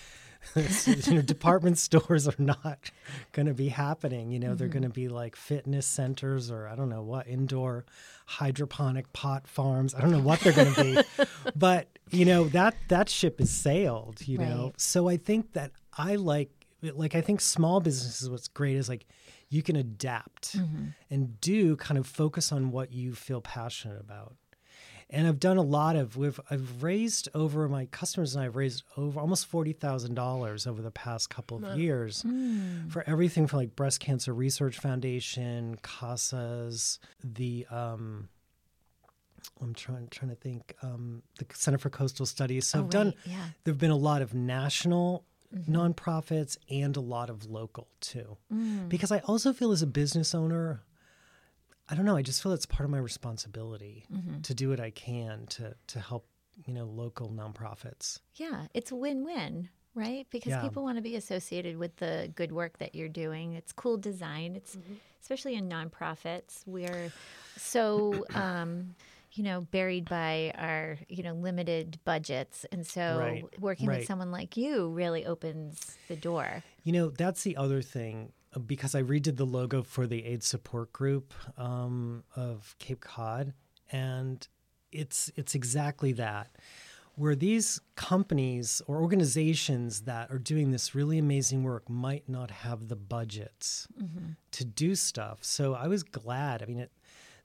You 0.56 1.14
know 1.14 1.22
department 1.22 1.78
stores 1.78 2.28
are 2.28 2.34
not 2.40 2.90
going 3.32 3.46
to 3.46 3.54
be 3.54 3.68
happening 3.68 4.32
you 4.32 4.40
know 4.40 4.56
they're 4.56 4.68
mm-hmm. 4.68 4.80
going 4.80 4.90
to 4.90 4.90
be 4.90 5.08
like 5.08 5.36
fitness 5.36 5.86
centers 5.86 6.50
or 6.50 6.68
i 6.68 6.74
don't 6.74 6.90
know 6.90 7.04
what 7.04 7.28
indoor 7.28 7.86
hydroponic 8.26 9.14
pot 9.14 9.48
farms 9.48 9.94
i 9.94 10.02
don't 10.02 10.10
know 10.10 10.20
what 10.20 10.40
they're 10.40 10.52
going 10.52 10.74
to 10.74 10.84
be. 10.84 11.26
But 11.56 11.90
you 12.10 12.26
know 12.26 12.46
that 12.46 12.74
that 12.88 13.08
ship 13.08 13.38
has 13.38 13.52
sailed 13.52 14.28
you 14.28 14.40
know. 14.40 14.74
So 14.78 15.08
i 15.08 15.18
think 15.18 15.54
that 15.54 15.74
i 15.96 16.16
like 16.16 16.50
like 16.82 17.14
i 17.14 17.22
think 17.22 17.40
small 17.40 17.80
businesses 17.80 18.28
what's 18.28 18.48
great 18.48 18.78
is 18.78 18.90
like 18.90 19.06
you 19.52 19.62
can 19.62 19.76
adapt 19.76 20.56
and 21.12 21.40
do 21.42 21.76
kind 21.76 22.00
of 22.00 22.08
focus 22.08 22.52
on 22.52 22.72
what 22.72 22.92
you 22.92 23.14
feel 23.14 23.42
passionate 23.42 24.00
about 24.00 24.36
and 25.14 25.28
I've 25.28 25.42
done 25.42 25.58
a 25.58 25.62
lot 25.62 25.98
of. 25.98 26.16
We've 26.16 26.40
I've 26.50 26.82
raised 26.82 27.28
over 27.34 27.68
my 27.68 27.84
customers 27.88 28.34
and 28.34 28.46
I've 28.46 28.56
raised 28.56 28.84
over 28.96 29.20
almost 29.20 29.46
forty 29.46 29.74
thousand 29.74 30.16
dollars 30.16 30.66
over 30.66 30.82
the 30.82 30.90
past 30.90 31.30
couple 31.30 31.58
of 31.66 31.78
years 31.78 32.24
for 32.88 33.04
everything 33.06 33.46
from 33.46 33.60
like 33.60 33.76
Breast 33.76 34.00
Cancer 34.00 34.34
Research 34.34 34.80
Foundation, 34.80 35.78
CASAs, 35.84 36.98
the 37.22 37.66
um, 37.70 38.30
I'm 39.62 39.74
trying 39.74 40.08
trying 40.10 40.30
to 40.30 40.36
think 40.38 40.76
um, 40.82 41.24
the 41.40 41.46
Center 41.54 41.78
for 41.78 41.90
Coastal 41.90 42.26
Studies. 42.26 42.68
So 42.68 42.80
Oh, 42.80 42.84
I've 42.84 42.90
done. 42.90 43.14
yeah. 43.26 43.36
There've 43.66 43.78
been 43.78 43.92
a 43.92 43.98
lot 43.98 44.22
of 44.22 44.34
national 44.34 45.26
Mm-hmm. 45.54 45.76
nonprofits 45.76 46.58
and 46.70 46.96
a 46.96 47.02
lot 47.02 47.30
of 47.30 47.46
local 47.46 47.88
too, 48.00 48.38
Mm. 48.54 48.88
because 48.90 49.12
I 49.12 49.20
also 49.20 49.52
feel 49.54 49.72
as 49.72 49.82
a 49.82 49.88
business 49.88 50.34
owner. 50.34 50.82
I 51.90 51.96
don't 51.96 52.06
know. 52.06 52.16
I 52.16 52.22
just 52.22 52.42
feel 52.42 52.54
it's 52.54 52.66
part 52.66 52.86
of 52.86 52.90
my 52.92 53.00
responsibility 53.00 54.06
Mm-hmm. 54.14 54.42
to 54.42 54.54
do 54.54 54.70
what 54.70 54.80
I 54.80 54.92
can 54.92 55.46
to 55.48 55.76
to 55.88 56.00
help 56.00 56.26
you 56.66 56.74
know 56.74 56.86
local 56.86 57.30
nonprofits. 57.30 58.20
Yeah, 58.36 58.68
it's 58.74 58.92
a 58.92 58.96
win-win, 58.96 59.70
right? 59.94 60.26
Because 60.30 60.52
Yeah. 60.52 60.62
people 60.62 60.84
want 60.84 60.98
to 60.98 61.02
be 61.02 61.16
associated 61.18 61.78
with 61.78 61.98
the 61.98 62.32
good 62.36 62.52
work 62.52 62.78
that 62.78 62.96
you're 62.96 63.10
doing. 63.10 63.54
It's 63.54 63.74
cool 63.74 63.98
design. 63.98 64.56
It's 64.56 64.78
especially 65.22 65.56
in 65.56 65.68
nonprofits. 65.70 66.64
We're 66.66 67.12
so 67.58 68.26
um, 68.34 68.96
you 69.34 69.44
know 69.44 69.62
buried 69.62 70.10
by 70.10 70.54
our 70.58 70.98
you 71.08 71.24
know 71.24 71.34
limited 71.34 72.00
budgets, 72.06 72.66
and 72.72 72.86
so 72.86 73.18
Right, 73.20 73.60
working 73.60 73.88
right. 73.88 74.00
with 74.00 74.08
someone 74.08 74.32
like 74.32 74.58
you 74.58 74.90
really 74.90 75.26
opens 75.26 75.98
the 76.08 76.16
door. 76.16 76.64
You 76.84 76.94
know, 76.94 77.10
that's 77.10 77.44
the 77.44 77.58
other 77.58 77.82
thing 77.82 78.32
uh, 78.56 78.60
because 78.60 78.96
I 78.96 79.04
redid 79.04 79.38
the 79.38 79.46
logo 79.46 79.84
for 79.84 80.08
the 80.08 80.26
AIDS 80.26 80.48
support 80.48 80.92
group 80.94 81.34
um, 81.58 82.24
of 82.36 82.76
Cape 82.80 83.02
Cod, 83.02 83.54
and 83.92 84.48
it's 84.92 85.32
it's 85.36 85.56
exactly 85.56 86.12
that. 86.14 86.50
Where 87.16 87.36
these 87.36 87.82
companies 87.96 88.82
or 88.88 89.02
organizations 89.02 90.02
that 90.04 90.32
are 90.32 90.40
doing 90.40 90.72
this 90.72 90.96
really 90.96 91.18
amazing 91.18 91.62
work 91.64 91.90
might 91.90 92.28
not 92.30 92.50
have 92.50 92.88
the 92.88 92.96
budgets 92.96 93.86
to 94.52 94.66
do 94.66 94.96
stuff. 94.96 95.40
So 95.44 95.74
I 95.76 95.88
was 95.88 96.04
glad. 96.04 96.64
I 96.64 96.66
mean, 96.68 96.80
it, 96.80 96.92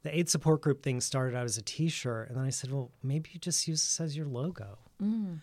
the 0.06 0.18
AIDS 0.18 0.32
support 0.32 0.62
group 0.62 0.82
thing 0.82 1.00
started 1.00 1.36
out 1.36 1.44
as 1.44 1.58
a 1.58 1.62
T-shirt, 1.62 2.28
and 2.28 2.36
then 2.36 2.44
I 2.44 2.50
said, 2.50 2.72
"Well, 2.72 2.90
maybe 3.02 3.30
you 3.32 3.40
just 3.40 3.66
use 3.68 3.82
this 3.82 4.00
as 4.00 4.16
your 4.16 4.26
logo." 4.26 4.78
Mm. 5.02 5.40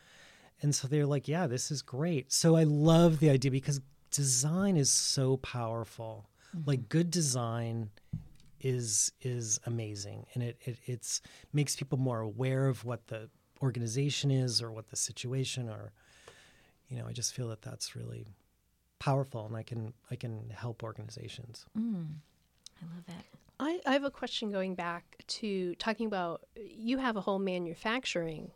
And 0.64 0.74
so 0.74 0.88
they're 0.88 1.06
like, 1.06 1.28
yeah, 1.28 1.46
this 1.46 1.70
is 1.70 1.82
great. 1.82 2.32
So 2.32 2.56
I 2.56 2.64
love 2.64 3.20
the 3.20 3.30
idea 3.30 3.52
because 3.52 3.82
design 4.12 4.78
is 4.78 4.90
so 4.90 5.38
powerful. 5.38 6.30
Mm-hmm. 6.56 6.70
Like 6.70 6.90
good 6.90 7.12
design 7.12 7.90
is 8.62 9.12
is 9.22 9.60
amazing 9.66 10.26
and 10.34 10.42
it, 10.42 10.58
it 10.62 10.78
it's 10.86 11.20
makes 11.52 11.76
people 11.76 11.98
more 11.98 12.22
aware 12.22 12.68
of 12.68 12.86
what 12.86 13.08
the 13.08 13.30
organization 13.62 14.32
is 14.32 14.62
or 14.62 14.72
what 14.72 14.88
the 14.88 14.96
situation 14.96 15.68
or 15.68 15.92
you 16.88 16.98
know, 16.98 17.06
I 17.06 17.12
just 17.12 17.34
feel 17.34 17.50
that 17.50 17.62
that's 17.62 17.94
really 17.94 18.26
powerful 19.00 19.46
and 19.46 19.58
I 19.58 19.64
can 19.64 19.94
I 20.10 20.16
can 20.16 20.50
help 20.56 20.82
organizations. 20.82 21.66
Mm. 21.78 22.08
I 22.82 22.96
love 22.96 23.06
that. 23.08 23.26
I, 23.64 23.80
I 23.86 23.94
have 23.94 24.04
a 24.04 24.12
question 24.12 24.52
going 24.52 24.76
back 24.76 25.16
to 25.28 25.76
talking 25.76 26.08
about 26.08 26.42
you 26.56 26.98
have 26.98 27.16
a 27.16 27.22
whole 27.22 27.40
manufacturing 27.40 28.52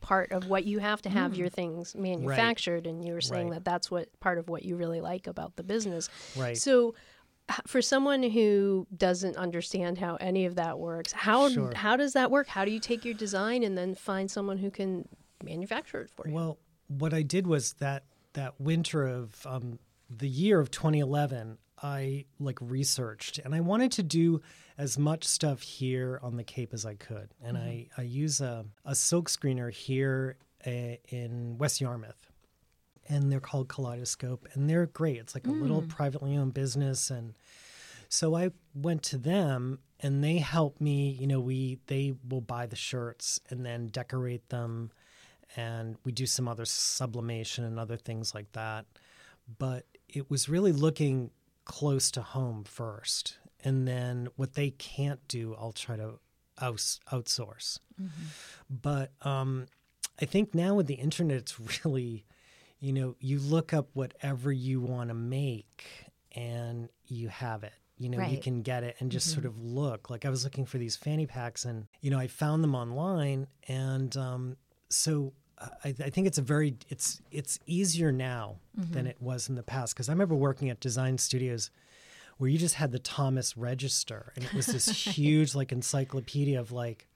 part 0.00 0.30
of 0.32 0.46
what 0.46 0.64
you 0.64 0.78
have 0.78 1.00
to 1.02 1.08
have 1.08 1.34
your 1.34 1.48
things 1.48 1.94
manufactured 1.94 2.86
and 2.86 3.04
you 3.04 3.12
were 3.12 3.20
saying 3.20 3.48
Right. 3.48 3.54
that 3.54 3.64
that's 3.64 3.90
what 3.90 4.08
part 4.20 4.38
of 4.38 4.48
what 4.48 4.62
you 4.64 4.76
really 4.76 5.00
like 5.00 5.26
about 5.26 5.56
the 5.56 5.62
business 5.62 6.08
Right. 6.36 6.56
so 6.56 6.94
for 7.66 7.80
someone 7.80 8.22
who 8.22 8.86
doesn't 8.96 9.36
understand 9.36 9.98
how 9.98 10.16
any 10.16 10.44
of 10.46 10.56
that 10.56 10.78
works 10.78 11.12
how 11.12 11.48
Sure. 11.48 11.72
how 11.74 11.96
does 11.96 12.12
that 12.12 12.30
work 12.30 12.46
how 12.48 12.64
do 12.64 12.70
you 12.70 12.78
take 12.80 13.04
your 13.04 13.14
design 13.14 13.62
and 13.62 13.76
then 13.76 13.94
find 13.94 14.30
someone 14.30 14.58
who 14.58 14.70
can 14.70 15.08
manufacture 15.42 16.02
it 16.02 16.10
for 16.14 16.28
you 16.28 16.34
Well, 16.34 16.58
what 16.88 17.12
I 17.14 17.22
did 17.22 17.46
was 17.46 17.72
that 17.74 18.04
that 18.34 18.60
winter 18.60 19.06
of 19.06 19.44
um, 19.46 19.78
the 20.10 20.28
year 20.28 20.60
of 20.60 20.70
2011, 20.70 21.58
I 21.82 22.24
like 22.38 22.58
researched 22.60 23.38
and 23.38 23.54
I 23.54 23.60
wanted 23.60 23.92
to 23.92 24.02
do 24.02 24.40
as 24.78 24.98
much 24.98 25.24
stuff 25.24 25.62
here 25.62 26.18
on 26.22 26.36
the 26.36 26.44
Cape 26.44 26.72
as 26.72 26.86
I 26.86 26.94
could, 26.94 27.34
and 27.42 27.56
I 27.56 27.88
I 27.96 28.02
use 28.02 28.40
a 28.40 28.64
a 28.84 28.94
silk 28.94 29.28
screener 29.28 29.72
here 29.72 30.36
uh, 30.66 30.96
in 31.08 31.56
West 31.58 31.80
Yarmouth, 31.80 32.30
and 33.08 33.30
they're 33.30 33.40
called 33.40 33.68
Kaleidoscope, 33.68 34.48
and 34.52 34.68
they're 34.68 34.86
great. 34.86 35.18
It's 35.18 35.34
like 35.34 35.46
a 35.46 35.50
little 35.50 35.82
privately 35.82 36.36
owned 36.36 36.54
business, 36.54 37.10
and 37.10 37.34
so 38.08 38.34
I 38.34 38.50
went 38.74 39.02
to 39.04 39.18
them 39.18 39.80
and 40.00 40.22
they 40.22 40.38
helped 40.38 40.80
me, 40.80 41.10
you 41.10 41.26
know, 41.26 41.40
we 41.40 41.78
they 41.86 42.14
will 42.28 42.40
buy 42.40 42.66
the 42.66 42.76
shirts 42.76 43.40
and 43.50 43.64
then 43.64 43.88
decorate 43.88 44.48
them 44.48 44.90
and 45.56 45.96
we 46.04 46.12
do 46.12 46.26
some 46.26 46.48
other 46.48 46.64
sublimation 46.64 47.64
and 47.64 47.78
other 47.78 47.96
things 47.96 48.34
like 48.34 48.52
that. 48.52 48.86
But 49.58 49.86
it 50.08 50.30
was 50.30 50.48
really 50.48 50.72
looking 50.72 51.30
close 51.66 52.10
to 52.12 52.22
home 52.22 52.64
first. 52.64 53.36
And 53.62 53.86
then 53.86 54.28
what 54.36 54.54
they 54.54 54.70
can't 54.70 55.20
do, 55.28 55.54
I'll 55.58 55.72
try 55.72 55.96
to 55.96 56.18
outs- 56.60 57.00
outsource. 57.12 57.78
But 58.70 59.12
um, 59.22 59.66
I 60.20 60.24
think 60.24 60.54
now 60.54 60.74
with 60.74 60.86
the 60.86 60.94
internet, 60.94 61.36
it's 61.38 61.60
really, 61.84 62.24
you 62.80 62.92
know, 62.94 63.16
you 63.18 63.38
look 63.38 63.74
up 63.74 63.88
whatever 63.92 64.50
you 64.52 64.80
want 64.80 65.10
to 65.10 65.14
make 65.14 65.84
and 66.34 66.88
you 67.06 67.28
have 67.28 67.64
it. 67.64 67.72
You 67.98 68.10
know, 68.10 68.18
you 68.30 68.38
can 68.42 68.60
get 68.62 68.84
it 68.84 68.96
and 69.00 69.10
just 69.10 69.32
sort 69.32 69.46
of 69.46 69.58
look. 69.58 70.10
Like 70.10 70.26
I 70.26 70.30
was 70.30 70.44
looking 70.44 70.66
for 70.66 70.76
these 70.76 70.96
fanny 70.96 71.26
packs 71.26 71.64
and, 71.64 71.86
you 72.02 72.10
know, 72.10 72.18
I 72.18 72.26
found 72.26 72.62
them 72.62 72.74
online. 72.74 73.46
And 73.68 74.14
um, 74.18 74.56
so 74.90 75.32
I, 75.58 75.88
I 75.88 76.10
think 76.10 76.26
it's 76.26 76.38
a 76.38 76.42
very, 76.42 76.76
it's, 76.88 77.20
it's 77.30 77.58
easier 77.66 78.12
now 78.12 78.56
mm-hmm. 78.78 78.92
than 78.92 79.06
it 79.06 79.16
was 79.20 79.48
in 79.48 79.54
the 79.54 79.62
past. 79.62 79.96
Cause 79.96 80.08
I 80.08 80.12
remember 80.12 80.34
working 80.34 80.70
at 80.70 80.80
design 80.80 81.18
studios 81.18 81.70
where 82.38 82.50
you 82.50 82.58
just 82.58 82.74
had 82.74 82.92
the 82.92 82.98
Thomas 82.98 83.56
Register 83.56 84.32
and 84.36 84.44
it 84.44 84.52
was 84.52 84.66
this 84.66 84.86
huge 85.16 85.54
like 85.54 85.72
encyclopedia 85.72 86.60
of 86.60 86.72
like, 86.72 87.08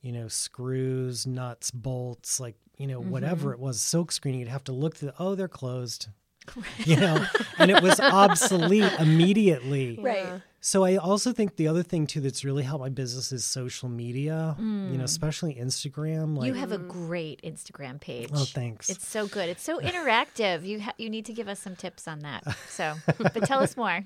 you 0.00 0.12
know, 0.12 0.28
screws, 0.28 1.26
nuts, 1.26 1.70
bolts, 1.70 2.40
like, 2.40 2.56
you 2.78 2.86
know, 2.86 3.00
whatever 3.00 3.50
mm-hmm. 3.50 3.60
it 3.62 3.66
was, 3.66 3.80
silk 3.80 4.10
screening, 4.10 4.40
you'd 4.40 4.48
have 4.48 4.64
to 4.64 4.72
look 4.72 4.96
through, 4.96 5.12
oh, 5.18 5.34
they're 5.34 5.48
closed. 5.48 6.08
you 6.84 6.96
know, 6.96 7.24
and 7.58 7.70
it 7.70 7.82
was 7.82 8.00
obsolete 8.00 8.92
immediately. 8.98 9.98
Right. 10.00 10.42
So 10.62 10.84
I 10.84 10.96
also 10.96 11.32
think 11.32 11.56
the 11.56 11.68
other 11.68 11.82
thing 11.82 12.06
too 12.06 12.20
that's 12.20 12.44
really 12.44 12.62
helped 12.62 12.82
my 12.82 12.90
business 12.90 13.32
is 13.32 13.44
social 13.44 13.88
media, 13.88 14.56
you 14.58 14.64
know, 14.98 15.04
especially 15.04 15.54
Instagram. 15.54 16.36
Like, 16.36 16.48
you 16.48 16.54
have 16.54 16.72
a 16.72 16.78
great 16.78 17.40
Instagram 17.42 17.98
page. 17.98 18.28
oh, 18.34 18.44
thanks. 18.44 18.90
It's 18.90 19.08
so 19.08 19.26
good. 19.26 19.48
It's 19.48 19.62
so 19.62 19.78
interactive. 19.80 20.64
You 20.66 20.80
ha- 20.80 20.92
you 20.98 21.08
need 21.08 21.24
to 21.26 21.32
give 21.32 21.48
us 21.48 21.60
some 21.60 21.76
tips 21.76 22.06
on 22.06 22.20
that. 22.20 22.44
So, 22.68 22.94
but 23.18 23.44
tell 23.46 23.60
us 23.60 23.74
more. 23.76 24.04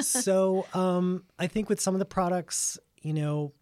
so 0.00 0.66
um, 0.74 1.24
I 1.38 1.46
think 1.46 1.70
with 1.70 1.80
some 1.80 1.94
of 1.94 2.00
the 2.00 2.04
products, 2.04 2.78
you 3.00 3.14
know, 3.14 3.52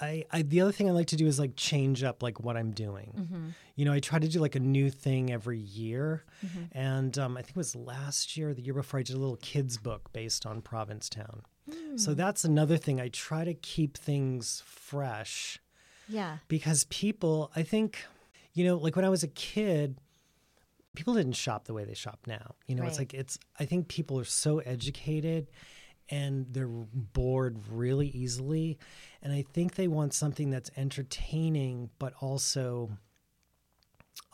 I, 0.00 0.24
I 0.30 0.42
the 0.42 0.60
other 0.62 0.72
thing 0.72 0.88
I 0.88 0.92
like 0.92 1.08
to 1.08 1.16
do 1.16 1.26
is 1.26 1.38
like 1.38 1.56
change 1.56 2.02
up 2.02 2.22
like 2.22 2.40
what 2.40 2.56
I'm 2.56 2.72
doing. 2.72 3.12
Mm-hmm. 3.18 3.48
You 3.76 3.84
know, 3.84 3.92
I 3.92 4.00
try 4.00 4.18
to 4.18 4.28
do 4.28 4.40
like 4.40 4.54
a 4.54 4.60
new 4.60 4.90
thing 4.90 5.30
every 5.30 5.58
year, 5.58 6.24
mm-hmm. 6.44 6.64
and 6.72 7.18
um, 7.18 7.36
I 7.36 7.42
think 7.42 7.50
it 7.50 7.56
was 7.56 7.76
last 7.76 8.36
year, 8.36 8.54
the 8.54 8.62
year 8.62 8.74
before, 8.74 9.00
I 9.00 9.02
did 9.02 9.16
a 9.16 9.18
little 9.18 9.36
kids 9.36 9.78
book 9.78 10.12
based 10.12 10.46
on 10.46 10.62
Provincetown. 10.62 11.42
So 11.96 12.12
hmm. 12.12 12.16
that's 12.16 12.44
another 12.44 12.76
thing. 12.76 13.00
I 13.00 13.08
try 13.08 13.44
to 13.44 13.54
keep 13.54 13.96
things 13.96 14.62
fresh 14.66 15.60
Yeah. 16.08 16.38
because 16.48 16.84
people, 16.84 17.52
I 17.54 17.62
think, 17.62 18.04
you 18.54 18.64
know, 18.64 18.76
like 18.76 18.96
when 18.96 19.04
I 19.04 19.08
was 19.08 19.22
a 19.22 19.28
kid, 19.28 19.98
people 20.94 21.14
didn't 21.14 21.34
shop 21.34 21.66
the 21.66 21.74
way 21.74 21.84
they 21.84 21.94
shop 21.94 22.20
now. 22.26 22.54
You 22.66 22.74
know, 22.74 22.84
it's 22.84 22.98
like 22.98 23.14
it's. 23.14 23.38
I 23.58 23.64
think 23.64 23.88
people 23.88 24.18
are 24.18 24.24
so 24.24 24.58
educated, 24.58 25.50
and 26.08 26.46
they're 26.50 26.66
bored 26.68 27.58
really 27.70 28.08
easily, 28.08 28.78
and 29.22 29.32
I 29.32 29.44
think 29.52 29.74
they 29.74 29.88
want 29.88 30.14
something 30.14 30.50
that's 30.50 30.70
entertaining 30.76 31.90
but 31.98 32.14
also 32.20 32.90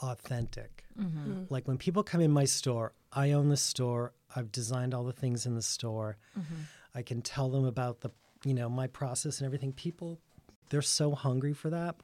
authentic. 0.03 0.85
Mm-hmm. 0.99 1.19
Mm-hmm. 1.19 1.43
Like 1.49 1.67
when 1.67 1.79
people 1.79 2.03
come 2.03 2.21
in 2.21 2.31
my 2.31 2.45
store, 2.45 2.93
I 3.13 3.33
own 3.33 3.49
the 3.49 3.57
store. 3.57 4.13
I've 4.35 4.53
designed 4.53 4.95
all 4.95 5.05
the 5.05 5.13
things 5.13 5.47
in 5.47 5.55
the 5.55 5.63
store. 5.63 6.17
Mm-hmm. 6.39 6.55
I 6.95 7.03
can 7.03 7.23
tell 7.23 7.49
them 7.49 7.65
about 7.65 8.01
the, 8.01 8.11
you 8.45 8.55
know, 8.55 8.69
my 8.69 8.87
process 8.87 9.41
and 9.41 9.47
everything. 9.47 9.73
People, 9.73 10.21
they're 10.71 10.83
so 10.83 11.15
hungry 11.15 11.53
for 11.53 11.71
that 11.71 11.97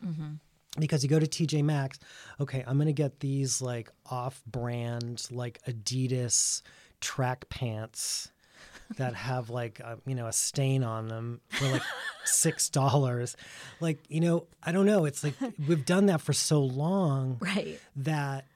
because 0.78 1.02
you 1.02 1.08
go 1.08 1.18
to 1.18 1.26
TJ 1.26 1.64
Maxx, 1.64 1.98
okay, 2.40 2.64
I'm 2.66 2.76
going 2.76 2.86
to 2.86 2.92
get 2.92 3.20
these 3.20 3.60
like 3.60 3.90
off 4.10 4.42
brand, 4.46 5.26
like 5.30 5.60
Adidas 5.66 6.62
track 7.00 7.48
pants 7.48 8.30
that 8.96 9.14
have 9.14 9.50
like, 9.50 9.80
a, 9.80 9.98
you 10.06 10.14
know, 10.14 10.26
a 10.26 10.32
stain 10.32 10.82
on 10.84 11.08
them 11.08 11.40
for 11.50 11.66
like 11.68 11.82
$6. 12.26 13.36
Like, 13.80 13.98
you 14.08 14.20
know, 14.20 14.46
I 14.62 14.70
don't 14.72 14.86
know. 14.86 15.04
It's 15.06 15.24
like 15.24 15.34
we've 15.66 15.84
done 15.84 16.06
that 16.06 16.20
for 16.20 16.32
so 16.32 16.60
long 16.62 17.38
Right. 17.40 17.80
that 17.96 18.46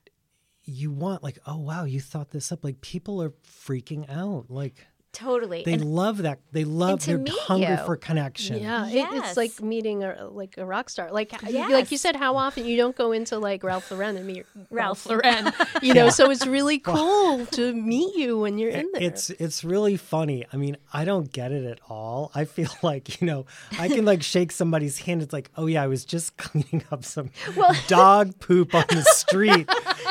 you 0.64 0.90
want, 0.90 1.22
like, 1.22 1.38
oh, 1.46 1.58
wow, 1.58 1.84
you 1.84 2.00
thought 2.00 2.30
this 2.30 2.50
up. 2.52 2.62
Like, 2.64 2.80
people 2.80 3.22
are 3.22 3.30
freaking 3.64 4.08
out. 4.10 4.46
Like, 4.48 4.86
totally. 5.16 5.62
They 5.64 5.72
And- 5.74 5.84
love 5.84 6.18
that. 6.18 6.38
They 6.52 6.64
love 6.64 7.00
to 7.00 7.06
their 7.06 7.18
meet 7.18 7.32
hunger 7.48 7.76
you. 7.80 7.86
for 7.86 7.96
connection. 7.96 8.60
Yeah, 8.62 8.86
it, 8.88 9.06
it's 9.12 9.36
like 9.36 9.60
meeting 9.62 10.04
a 10.04 10.28
like 10.30 10.56
a 10.58 10.64
rock 10.66 10.90
star. 10.90 11.10
Like 11.10 11.32
like 11.42 11.90
you 11.90 11.96
said, 11.98 12.16
how 12.16 12.36
often 12.36 12.64
you 12.66 12.76
don't 12.76 12.94
go 12.96 13.12
into 13.12 13.38
like 13.38 13.64
Ralph 13.64 13.90
Lauren 13.90 14.16
and 14.16 14.26
meet 14.26 14.44
Ralph. 14.70 15.06
Ralph 15.06 15.24
Lauren, 15.24 15.52
you 15.82 15.94
know. 15.94 16.10
So 16.10 16.30
it's 16.30 16.46
really 16.46 16.78
cool 16.78 17.46
to 17.46 17.72
meet 17.72 18.14
you 18.14 18.38
when 18.38 18.58
you're 18.58 18.70
in 18.70 18.88
there. 18.92 19.02
It's 19.02 19.30
it's 19.30 19.64
really 19.64 19.96
funny. 19.96 20.44
I 20.52 20.56
mean, 20.56 20.76
I 20.92 21.04
don't 21.04 21.32
get 21.32 21.50
it 21.52 21.64
at 21.64 21.80
all. 21.88 22.30
I 22.34 22.44
feel 22.44 22.70
like 22.82 23.20
you 23.20 23.26
know, 23.26 23.46
I 23.78 23.88
can 23.88 24.04
like 24.04 24.22
shake 24.22 24.52
somebody's 24.52 24.98
hand. 24.98 25.22
It's 25.22 25.32
like, 25.32 25.50
oh 25.56 25.66
yeah, 25.66 25.82
I 25.82 25.86
was 25.86 26.04
just 26.04 26.36
cleaning 26.44 26.84
up 26.92 27.04
some 27.04 27.30
dog 27.88 28.38
poop 28.38 28.74
on 28.74 28.84
the 28.90 29.02
street 29.04 29.68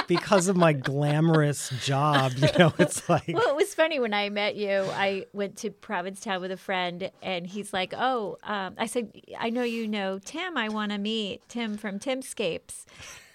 because 0.08 0.48
of 0.48 0.56
my 0.56 0.74
glamorous 0.74 1.70
job. 1.84 2.34
You 2.38 2.50
know, 2.58 2.74
it's 2.80 3.08
like 3.10 3.28
Well, 3.28 3.48
it 3.50 3.56
was 3.56 3.74
funny 3.74 4.00
when 4.00 4.14
I 4.14 4.30
met 4.30 4.56
you. 4.56 4.84
I 4.96 5.26
went 5.34 5.58
to 5.58 5.72
Provincetown 5.72 6.42
with 6.42 6.52
a 6.52 6.58
friend, 6.58 7.12
and 7.22 7.46
he's 7.48 7.74
like, 7.74 7.94
"Oh," 7.96 8.38
um, 8.44 8.76
I 8.78 8.86
said, 8.88 9.12
"I 9.38 9.50
know 9.50 9.64
you 9.64 9.88
know 9.88 10.20
Tim. 10.20 10.58
I 10.58 10.70
want 10.70 10.92
to 10.92 10.98
meet 10.98 11.42
Tim 11.50 11.78
from 11.78 12.00
Timscapes," 12.00 12.86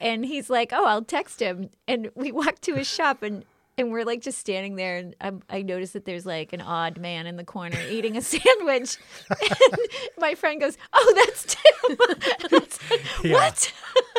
and 0.01 0.25
he's 0.25 0.51
like, 0.51 0.73
"Oh, 0.73 0.85
I'll 0.87 1.05
text 1.05 1.41
him." 1.41 1.71
And 1.87 2.11
we 2.15 2.33
walked 2.41 2.63
to 2.63 2.75
his 2.75 2.89
shop, 2.89 3.23
and 3.23 3.45
and 3.79 3.91
we're 3.91 4.05
like 4.05 4.21
just 4.21 4.39
standing 4.39 4.77
there, 4.77 4.97
and 4.99 5.17
I, 5.21 5.59
I 5.59 5.63
noticed 5.63 5.95
that 5.95 6.05
there's 6.05 6.27
like 6.27 6.53
an 6.53 6.61
odd 6.61 6.99
man 6.99 7.27
in 7.27 7.37
the 7.37 7.45
corner 7.45 7.79
eating 7.91 8.17
a 8.17 8.21
sandwich, 8.23 8.97
and 9.31 9.79
my 10.19 10.35
friend 10.35 10.61
goes, 10.61 10.77
"Oh, 10.93 11.13
that's 11.25 11.45
Tim." 11.55 11.97
It's 12.53 12.91
like, 12.91 13.25
Yeah. 13.25 13.33
What? 13.35 13.73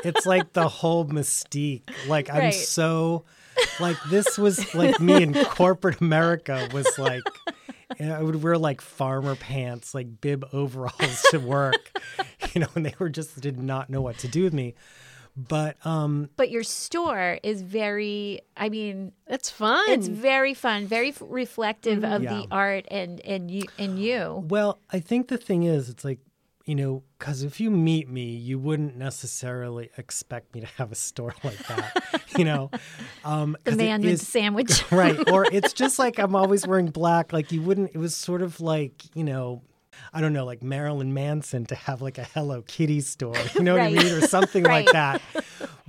it's 0.03 0.25
like 0.25 0.53
the 0.53 0.67
whole 0.67 1.05
mystique. 1.05 1.83
Like 2.07 2.29
I'm 2.29 2.51
so 2.51 3.23
like 3.79 3.97
this 4.09 4.37
was 4.37 4.73
like 4.75 4.99
me 4.99 5.23
in 5.23 5.33
corporate 5.45 6.01
America 6.01 6.67
was 6.73 6.97
like 6.99 7.23
and 7.99 8.13
I 8.13 8.21
would 8.21 8.41
wear 8.41 8.57
like 8.57 8.79
farmer 8.81 9.35
pants, 9.35 9.93
like 9.93 10.21
bib 10.21 10.45
overalls 10.53 11.21
to 11.31 11.39
work, 11.39 11.99
you 12.53 12.61
know, 12.61 12.67
and 12.75 12.85
they 12.85 12.93
were 12.99 13.09
just 13.09 13.39
did 13.41 13.59
not 13.59 13.89
know 13.89 14.01
what 14.01 14.17
to 14.19 14.27
do 14.27 14.43
with 14.43 14.53
me. 14.53 14.75
But 15.35 15.77
um 15.85 16.29
But 16.35 16.51
your 16.51 16.63
store 16.63 17.39
is 17.43 17.61
very. 17.61 18.41
I 18.57 18.67
mean, 18.69 19.13
It's 19.27 19.49
fun. 19.49 19.83
It's 19.89 20.07
very 20.07 20.53
fun, 20.53 20.87
very 20.87 21.09
f- 21.09 21.21
reflective 21.25 22.03
of 22.03 22.23
Yeah. 22.23 22.33
the 22.33 22.47
art 22.51 22.85
and 22.91 23.19
and 23.21 23.49
you 23.49 23.63
and 23.79 23.97
you. 23.97 24.45
well, 24.49 24.79
I 24.91 24.99
think 24.99 25.29
the 25.29 25.37
thing 25.37 25.63
is 25.63 25.87
it's 25.89 26.03
like 26.03 26.19
you 26.71 26.75
know, 26.75 27.03
because 27.19 27.43
if 27.43 27.59
you 27.59 27.69
meet 27.69 28.07
me, 28.07 28.27
you 28.33 28.57
wouldn't 28.57 28.95
necessarily 28.95 29.89
expect 29.97 30.55
me 30.55 30.61
to 30.61 30.67
have 30.77 30.89
a 30.89 30.95
store 30.95 31.35
like 31.43 31.59
that, 31.67 32.01
you 32.37 32.45
know. 32.45 32.71
Um, 33.25 33.57
The 33.65 33.75
man 33.75 34.01
with 34.01 34.19
the 34.21 34.25
sandwich. 34.25 34.85
right 34.91 35.19
or 35.27 35.43
it's 35.51 35.73
just 35.73 35.99
like 35.99 36.17
i'm 36.17 36.33
always 36.35 36.65
wearing 36.65 36.87
black 36.87 37.33
like 37.33 37.51
you 37.51 37.61
wouldn't 37.61 37.91
it 37.93 37.97
was 37.97 38.15
sort 38.15 38.41
of 38.41 38.61
like 38.61 39.03
you 39.15 39.23
know 39.25 39.61
i 40.13 40.21
don't 40.21 40.31
know 40.33 40.45
like 40.45 40.63
marilyn 40.63 41.13
manson 41.13 41.65
to 41.65 41.75
have 41.75 42.01
like 42.01 42.17
a 42.17 42.23
hello 42.23 42.61
kitty 42.61 43.01
store 43.01 43.35
you 43.57 43.63
know 43.63 43.75
Right. 43.75 43.91
what 43.91 43.99
i 43.99 44.03
mean 44.03 44.13
or 44.13 44.21
something 44.21 44.63
Right. 44.63 44.85
like 44.85 44.93
that 44.93 45.21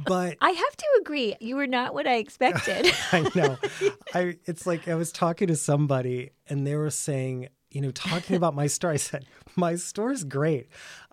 but 0.05 0.37
I 0.41 0.51
have 0.51 0.77
to 0.77 0.87
agree, 1.01 1.37
you 1.41 1.55
were 1.57 1.67
not 1.69 1.95
what 1.95 2.07
I 2.09 2.17
expected. 2.17 2.93
i 3.13 3.31
know 3.35 3.57
i 4.15 4.37
it's 4.47 4.67
like 4.67 4.89
i 4.89 4.95
was 4.95 5.13
talking 5.13 5.47
to 5.49 5.57
somebody 5.57 6.31
and 6.49 6.67
they 6.67 6.75
were 6.77 6.91
saying 6.91 7.49
you 7.75 7.81
know 7.81 7.91
talking 7.91 8.37
about 8.37 8.55
my 8.55 8.67
store 8.67 8.91
i 8.93 8.97
said 8.97 9.25
my 9.57 9.75
store's 9.77 10.25
great. 10.25 10.69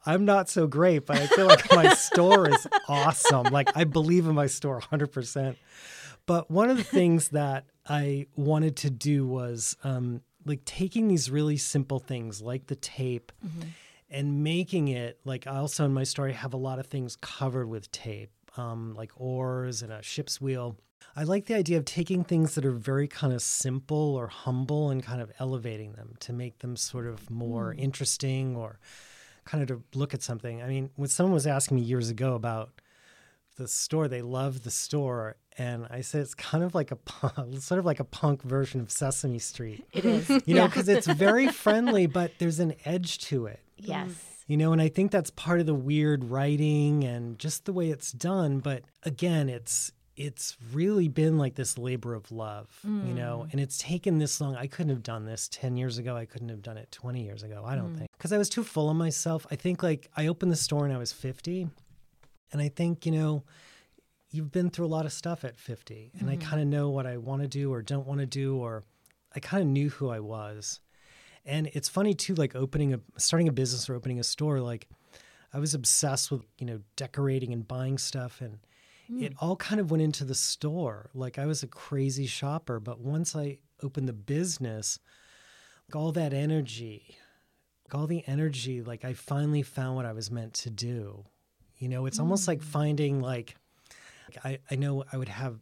I'm 0.06 0.24
not 0.26 0.50
so 0.50 0.66
great 0.68 1.06
but 1.06 1.18
i 1.18 1.28
feel 1.28 1.48
like 1.48 1.72
my 1.74 1.94
store 1.94 2.50
is 2.50 2.68
awesome. 2.88 3.48
Like 3.52 3.70
i 3.76 3.84
believe 3.84 4.28
in 4.28 4.36
my 4.36 4.48
store 4.48 4.80
100% 4.82 5.56
But 6.26 6.50
one 6.52 6.70
of 6.70 6.78
the 6.78 6.84
things 6.84 7.30
that 7.30 7.66
I 7.88 8.28
wanted 8.36 8.76
to 8.78 8.92
do 8.92 9.26
was 9.26 9.76
um, 9.84 10.22
like 10.46 10.64
taking 10.64 11.08
these 11.08 11.32
really 11.32 11.58
simple 11.58 11.98
things 12.00 12.40
like 12.42 12.68
the 12.68 12.76
tape 12.76 13.32
and 14.12 14.44
making 14.44 14.90
it 14.90 15.20
like 15.26 15.48
I 15.48 15.56
also 15.58 15.86
in 15.86 15.94
my 15.94 16.04
story 16.04 16.34
have 16.34 16.54
a 16.54 16.58
lot 16.58 16.78
of 16.80 16.86
things 16.88 17.16
covered 17.20 17.68
with 17.68 17.92
tape, 17.92 18.30
um, 18.60 18.94
like 18.96 19.12
oars 19.16 19.82
and 19.82 19.92
a 19.92 20.02
ship's 20.02 20.40
wheel. 20.42 20.78
I 21.16 21.24
like 21.24 21.46
the 21.46 21.56
idea 21.56 21.78
of 21.78 21.86
taking 21.86 22.24
things 22.24 22.56
that 22.56 22.66
are 22.66 22.72
very 22.72 23.08
kind 23.08 23.34
of 23.34 23.42
simple 23.42 24.16
or 24.16 24.28
humble 24.28 24.90
and 24.90 25.02
kind 25.02 25.22
of 25.22 25.32
elevating 25.40 25.94
them 25.94 26.16
to 26.20 26.34
make 26.34 26.60
them 26.60 26.76
sort 26.76 27.08
of 27.08 27.30
more 27.30 27.74
interesting 27.74 28.56
or 28.56 28.80
kind 29.46 29.62
of 29.64 29.70
to 29.70 29.98
look 29.98 30.14
at 30.14 30.22
something. 30.22 30.62
I 30.62 30.68
mean, 30.68 30.90
when 30.96 31.10
someone 31.10 31.34
was 31.34 31.48
asking 31.48 31.78
me 31.78 31.82
years 31.82 32.10
ago 32.10 32.36
about 32.36 32.72
the 33.60 33.68
store. 33.68 34.08
They 34.08 34.24
love 34.24 34.64
the 34.64 34.72
store, 34.72 35.36
and 35.58 35.86
I 35.92 36.02
said 36.02 36.22
it's 36.22 36.34
kind 36.34 36.64
of 36.64 36.74
like 36.74 36.90
a 36.90 36.96
punk, 36.96 37.58
sort 37.62 37.78
of 37.78 37.86
like 37.86 38.00
a 38.00 38.06
punk 38.06 38.42
version 38.42 38.82
of 38.82 38.90
Sesame 38.90 39.38
Street. 39.38 39.86
it 39.94 40.06
is. 40.06 40.30
You 40.48 40.56
know, 40.56 40.66
because 40.66 40.90
it's 40.90 41.06
very 41.06 41.48
friendly, 41.52 42.08
but 42.08 42.32
there's 42.40 42.60
an 42.60 42.74
edge 42.86 43.20
to 43.26 43.46
it. 43.46 43.60
Yes. 43.78 44.10
You 44.50 44.58
know, 44.58 44.74
and 44.74 44.82
I 44.82 44.90
think 44.90 45.12
that's 45.12 45.30
part 45.30 45.60
of 45.60 45.68
the 45.68 45.76
weird 45.76 46.26
writing 46.26 47.04
and 47.04 47.38
just 47.38 47.66
the 47.66 47.72
way 47.72 47.92
it's 47.92 48.12
done. 48.12 48.60
But 48.60 48.82
again, 49.04 49.48
it's 49.48 49.92
it's 50.18 50.58
really 50.74 51.08
been 51.08 51.38
like 51.38 51.56
this 51.56 51.78
labor 51.78 52.14
of 52.14 52.30
love, 52.30 52.68
you 52.84 53.14
know, 53.14 53.46
mm. 53.46 53.52
and 53.54 53.62
it's 53.62 53.78
taken 53.78 54.18
this 54.18 54.42
long. 54.42 54.58
I 54.58 54.68
couldn't 54.68 54.90
have 54.90 55.02
done 55.02 55.26
this 55.26 55.48
10 55.48 55.78
years 55.78 55.98
ago. 55.98 56.18
I 56.18 56.26
couldn't 56.26 56.50
have 56.50 56.62
done 56.62 56.78
it 56.78 56.92
20 56.92 57.24
years 57.24 57.42
ago. 57.42 57.64
I 57.66 57.76
don't 57.76 57.94
mm. 57.94 58.00
think 58.00 58.12
because 58.18 58.34
I 58.34 58.38
was 58.38 58.50
too 58.50 58.64
full 58.64 58.90
of 58.90 58.98
myself. 58.98 59.48
I 59.50 59.56
think 59.56 59.82
like 59.82 60.10
I 60.18 60.28
opened 60.28 60.52
the 60.52 60.58
store 60.58 60.82
when 60.82 60.92
I 60.92 60.98
was 60.98 61.14
50. 61.14 61.70
And 62.52 62.62
I 62.62 62.70
think, 62.70 63.06
you 63.06 63.12
know, 63.12 63.44
you've 64.32 64.52
been 64.52 64.70
through 64.70 64.86
a 64.86 64.88
lot 64.88 65.06
of 65.06 65.14
stuff 65.14 65.44
at 65.44 65.58
50. 65.58 66.12
And 66.20 66.30
I 66.30 66.34
mm-hmm. 66.36 66.50
kind 66.50 66.62
of 66.62 66.68
know 66.68 66.90
what 66.90 67.06
I 67.06 67.18
want 67.18 67.42
to 67.42 67.48
do 67.48 67.72
or 67.72 67.82
don't 67.82 68.08
want 68.08 68.20
to 68.20 68.26
do, 68.26 68.58
or 68.58 68.84
I 69.36 69.40
kind 69.40 69.62
of 69.62 69.70
knew 69.70 69.90
who 69.90 70.10
I 70.10 70.20
was. 70.20 70.80
And 71.50 71.68
it's 71.74 71.90
funny 71.90 72.14
too, 72.14 72.36
like 72.36 72.56
opening 72.56 72.94
a, 72.94 73.00
starting 73.18 73.48
a 73.48 73.52
business 73.52 73.90
or 73.90 73.96
opening 73.96 74.20
a 74.20 74.24
store, 74.24 74.60
like 74.60 74.88
I 75.54 75.60
was 75.60 75.74
obsessed 75.74 76.32
with, 76.32 76.44
you 76.60 76.66
know, 76.66 76.82
decorating 76.96 77.52
and 77.54 77.68
buying 77.68 77.98
stuff. 77.98 78.40
And 78.42 78.60
hmm. 79.08 79.24
it 79.24 79.34
all 79.40 79.56
kind 79.56 79.82
of 79.82 79.90
went 79.92 80.04
into 80.04 80.24
the 80.24 80.36
store. 80.36 81.10
Like 81.14 81.40
I 81.40 81.46
was 81.46 81.64
a 81.64 81.68
crazy 81.68 82.28
shopper. 82.28 82.80
But 82.80 83.00
once 83.00 83.36
I 83.36 83.58
opened 83.82 84.08
the 84.08 84.14
business, 84.14 85.00
like 85.88 85.96
all 85.96 86.12
that 86.12 86.34
energy, 86.34 87.16
like 87.86 88.00
all 88.00 88.08
the 88.08 88.24
energy, 88.28 88.82
like 88.82 89.04
I 89.04 89.14
finally 89.14 89.64
found 89.64 89.96
what 89.96 90.06
I 90.06 90.14
was 90.14 90.30
meant 90.30 90.54
to 90.56 90.70
do. 90.70 91.26
You 91.78 91.90
know, 91.90 92.06
it's 92.06 92.20
almost 92.20 92.48
like 92.48 92.60
hmm. 92.60 92.70
finding 92.70 93.22
like 93.22 93.56
I, 94.44 94.60
I 94.70 94.76
know 94.76 95.04
I 95.12 95.18
would 95.18 95.30
have 95.30 95.60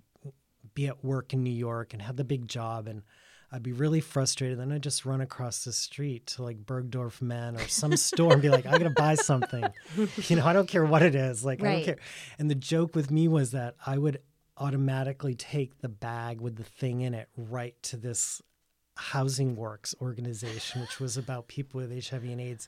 be 0.73 0.87
at 0.87 1.03
work 1.03 1.33
in 1.33 1.43
New 1.43 1.49
York 1.49 1.93
and 1.93 2.01
have 2.01 2.17
the 2.17 2.23
big 2.23 2.47
job 2.47 2.87
and 2.87 3.01
I'd 3.51 3.63
be 3.63 3.71
really 3.71 4.01
frustrated. 4.01 4.59
Then 4.59 4.71
I'd 4.71 4.83
just 4.83 5.05
run 5.05 5.21
across 5.21 5.63
the 5.63 5.71
street 5.71 6.27
to 6.27 6.43
like 6.43 6.65
Bergdorf 6.65 7.21
Men 7.21 7.55
or 7.55 7.67
some 7.67 7.95
store 7.95 8.33
and 8.33 8.41
be 8.41 8.49
like, 8.49 8.65
I 8.65 8.71
gotta 8.71 8.89
buy 8.89 9.15
something. 9.15 9.65
You 9.95 10.35
know, 10.35 10.45
I 10.45 10.53
don't 10.53 10.67
care 10.67 10.85
what 10.85 11.01
it 11.01 11.15
is. 11.15 11.45
Like 11.45 11.63
I 11.63 11.71
don't 11.73 11.85
care. 11.85 11.97
And 12.37 12.49
the 12.49 12.55
joke 12.55 12.95
with 12.95 13.09
me 13.09 13.27
was 13.27 13.51
that 13.51 13.75
I 13.85 13.97
would 13.97 14.19
automatically 14.57 15.35
take 15.35 15.79
the 15.81 15.89
bag 15.89 16.41
with 16.41 16.57
the 16.57 16.63
thing 16.63 17.01
in 17.01 17.13
it 17.13 17.29
right 17.37 17.75
to 17.83 17.95
this 17.95 18.41
Housing 18.97 19.55
Works 19.55 19.95
organization, 20.01 20.81
which 20.81 20.99
was 20.99 21.17
about 21.17 21.47
people 21.47 21.79
with 21.79 22.09
HIV 22.09 22.23
and 22.23 22.41
AIDS 22.41 22.67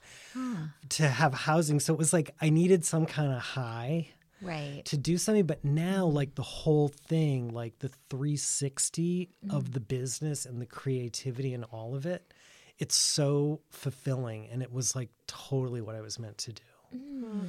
to 0.89 1.07
have 1.07 1.33
housing. 1.33 1.79
So 1.79 1.93
it 1.93 1.99
was 1.99 2.13
like 2.13 2.35
I 2.39 2.49
needed 2.49 2.85
some 2.85 3.05
kind 3.05 3.33
of 3.33 3.39
high 3.41 4.09
Right. 4.41 4.83
to 4.85 4.97
do 4.97 5.17
something 5.17 5.45
but 5.45 5.65
now 5.65 6.05
like 6.05 6.35
the 6.35 6.41
whole 6.43 6.87
thing 6.87 7.49
like 7.49 7.79
the 7.79 7.89
360 8.09 9.29
of 9.49 9.63
mm-hmm. 9.63 9.73
the 9.73 9.79
business 9.79 10.45
and 10.45 10.61
the 10.61 10.65
creativity 10.65 11.53
and 11.53 11.65
all 11.71 11.95
of 11.95 12.05
it 12.05 12.33
it's 12.77 12.95
so 12.95 13.59
fulfilling 13.69 14.47
and 14.49 14.61
it 14.61 14.71
was 14.71 14.95
like 14.95 15.09
totally 15.27 15.81
what 15.81 15.95
i 15.95 16.01
was 16.01 16.17
meant 16.17 16.37
to 16.37 16.53
do 16.53 16.63
mm. 16.95 17.41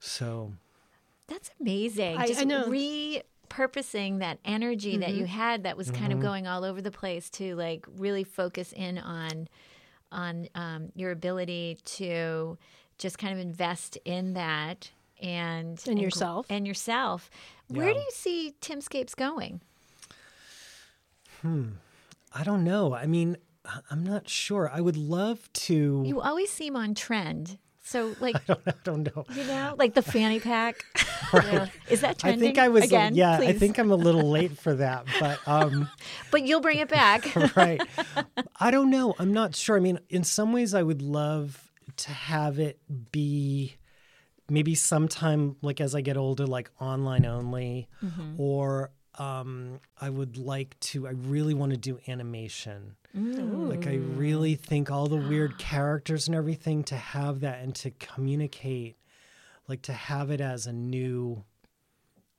so 0.00 0.52
That's 1.28 1.50
amazing. 1.60 2.16
I- 2.16 2.26
Just 2.26 2.40
I 2.40 2.44
know. 2.44 2.64
repurposing 2.64 4.18
that 4.20 4.38
energy 4.44 4.96
that 4.98 5.10
you 5.10 5.24
mm-hmm. 5.24 5.38
had 5.38 5.62
that 5.64 5.76
was 5.76 5.90
kind 5.90 6.12
of 6.12 6.18
mm-hmm. 6.18 6.26
going 6.26 6.46
all 6.46 6.64
over 6.64 6.80
the 6.80 6.90
place 6.90 7.30
to 7.30 7.54
like 7.56 7.86
really 7.96 8.24
focus 8.24 8.72
in 8.72 8.98
on 8.98 9.48
on 10.10 10.48
um, 10.54 10.92
your 10.94 11.10
ability 11.10 11.78
to 11.84 12.58
just 12.98 13.18
kind 13.18 13.32
of 13.32 13.40
invest 13.40 13.96
in 14.04 14.34
that 14.34 14.90
and 15.22 15.80
And 15.86 15.96
gr- 15.98 16.02
yourself. 16.02 16.46
and 16.50 16.66
yourself. 16.66 17.30
Where 17.68 17.88
Yeah. 17.88 17.94
do 17.94 18.00
you 18.00 18.10
see 18.12 18.54
Timscapes 18.60 19.14
going? 19.16 19.60
Hmm. 21.40 21.70
I 22.34 22.44
don't 22.44 22.64
know 22.64 22.94
i 22.94 23.06
mean 23.06 23.36
I- 23.64 23.80
i'm 23.90 24.04
not 24.04 24.28
sure 24.28 24.70
i 24.72 24.80
would 24.80 24.96
love 24.96 25.52
to 25.68 26.02
You 26.06 26.20
always 26.20 26.50
seem 26.50 26.76
on 26.76 26.94
trend. 26.94 27.58
So 27.84 28.14
like 28.20 28.36
i 28.48 28.56
don't 28.84 29.02
know 29.14 29.24
you 29.34 29.44
know, 29.44 29.74
like 29.78 29.94
the 29.94 30.02
fanny 30.02 30.40
pack. 30.40 30.84
Yeah. 31.34 31.68
Is 31.88 32.02
that 32.02 32.22
i 32.26 32.36
think 32.36 32.58
i 32.58 32.68
was 32.68 32.84
again. 32.84 33.14
yeah 33.14 33.38
i 33.38 33.52
think 33.54 33.78
i'm 33.78 33.90
a 33.90 33.96
little 33.96 34.28
late 34.30 34.56
for 34.58 34.74
that 34.74 35.06
but 35.18 35.40
um 35.48 35.88
But 36.30 36.44
you'll 36.46 36.60
bring 36.60 36.78
it 36.78 36.88
back. 36.88 37.34
right. 37.56 37.80
I 38.60 38.70
don't 38.70 38.90
know. 38.90 39.14
I'm 39.18 39.32
not 39.32 39.56
sure. 39.56 39.76
I 39.76 39.80
mean, 39.80 39.98
in 40.10 40.24
some 40.24 40.52
ways, 40.52 40.72
I 40.74 40.82
would 40.82 41.02
love 41.02 41.70
to 41.98 42.10
have 42.10 42.58
it 42.58 42.78
be 43.12 43.76
maybe 44.52 44.74
sometime 44.74 45.56
like 45.62 45.80
as 45.80 45.94
I 45.94 46.02
get 46.02 46.16
older, 46.16 46.46
like 46.46 46.70
online 46.80 47.24
only, 47.24 47.88
or 48.38 48.90
um, 49.18 49.80
I 50.00 50.10
would 50.10 50.36
like 50.36 50.78
to. 50.80 51.06
I 51.08 51.10
really 51.10 51.54
want 51.54 51.72
to 51.72 51.78
do 51.78 51.98
animation. 52.06 52.96
Like 53.68 53.86
I 53.86 53.94
really 53.96 54.54
think 54.54 54.90
all 54.90 55.06
the 55.06 55.16
weird 55.16 55.58
characters 55.72 56.28
and 56.28 56.34
everything 56.34 56.84
to 56.84 56.96
have 56.96 57.40
that 57.40 57.60
and 57.62 57.74
to 57.76 57.90
communicate, 57.92 58.96
like 59.68 59.82
to 59.82 59.92
have 59.92 60.30
it 60.30 60.40
as 60.40 60.66
a 60.66 60.72
new 60.72 61.44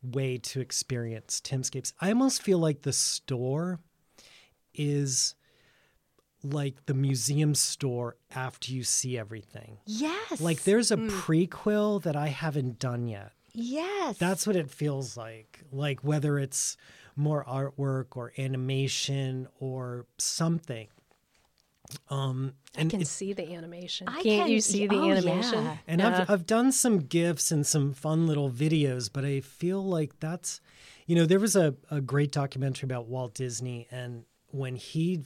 way 0.04 0.38
to 0.38 0.60
experience 0.62 1.42
Timscapes. 1.44 1.94
I 2.00 2.10
almost 2.10 2.42
feel 2.42 2.60
like 2.60 2.82
the 2.82 2.94
store 2.94 3.80
is 4.74 5.36
like 6.44 6.86
the 6.88 6.94
museum 6.94 7.56
store 7.56 8.18
after 8.36 8.72
you 8.72 8.84
see 8.84 9.18
everything. 9.18 9.78
Yes. 9.86 10.42
Like 10.42 10.64
there's 10.64 10.92
a 10.92 10.98
prequel 10.98 12.02
that 12.04 12.16
I 12.16 12.28
haven't 12.28 12.80
done 12.80 13.08
yet. 13.08 13.32
yes. 13.54 14.18
That's 14.18 14.46
what 14.46 14.56
it 14.56 14.70
feels 14.70 15.16
like. 15.16 15.62
Like 15.72 16.02
whether 16.04 16.38
it's 16.38 16.76
more 17.16 17.46
artwork 17.46 18.16
or 18.18 18.34
animation 18.38 19.48
or 19.60 20.06
something. 20.18 20.88
Um 22.10 22.54
and 22.76 22.88
I 22.88 22.90
can 22.92 23.02
it's 23.02 23.10
see 23.12 23.34
the 23.34 23.54
animation. 23.54 24.08
I 24.08 24.24
Can't 24.24 24.44
can- 24.46 24.52
you 24.52 24.62
see 24.62 24.88
the 24.88 24.96
oh, 24.96 25.12
animation? 25.12 25.64
yeah. 25.64 25.78
and 25.88 26.02
Yeah. 26.02 26.22
I've 26.22 26.30
I've 26.30 26.46
done 26.46 26.72
some 26.72 27.00
gifs 27.00 27.52
and 27.52 27.66
some 27.68 27.94
fun 27.94 28.26
little 28.26 28.50
videos, 28.50 29.10
but 29.12 29.24
I 29.26 29.42
feel 29.42 29.84
like 29.84 30.20
that's 30.20 30.60
you 31.06 31.16
know, 31.18 31.26
there 31.26 31.40
was 31.40 31.56
a, 31.58 31.76
a 31.92 32.00
great 32.00 32.32
documentary 32.32 32.88
about 32.88 33.08
Walt 33.08 33.34
Disney 33.34 33.88
and 33.92 34.24
when 34.54 34.76
he 34.76 35.24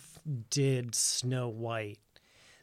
did 0.50 0.96
Snow 0.96 1.50
White, 1.50 2.00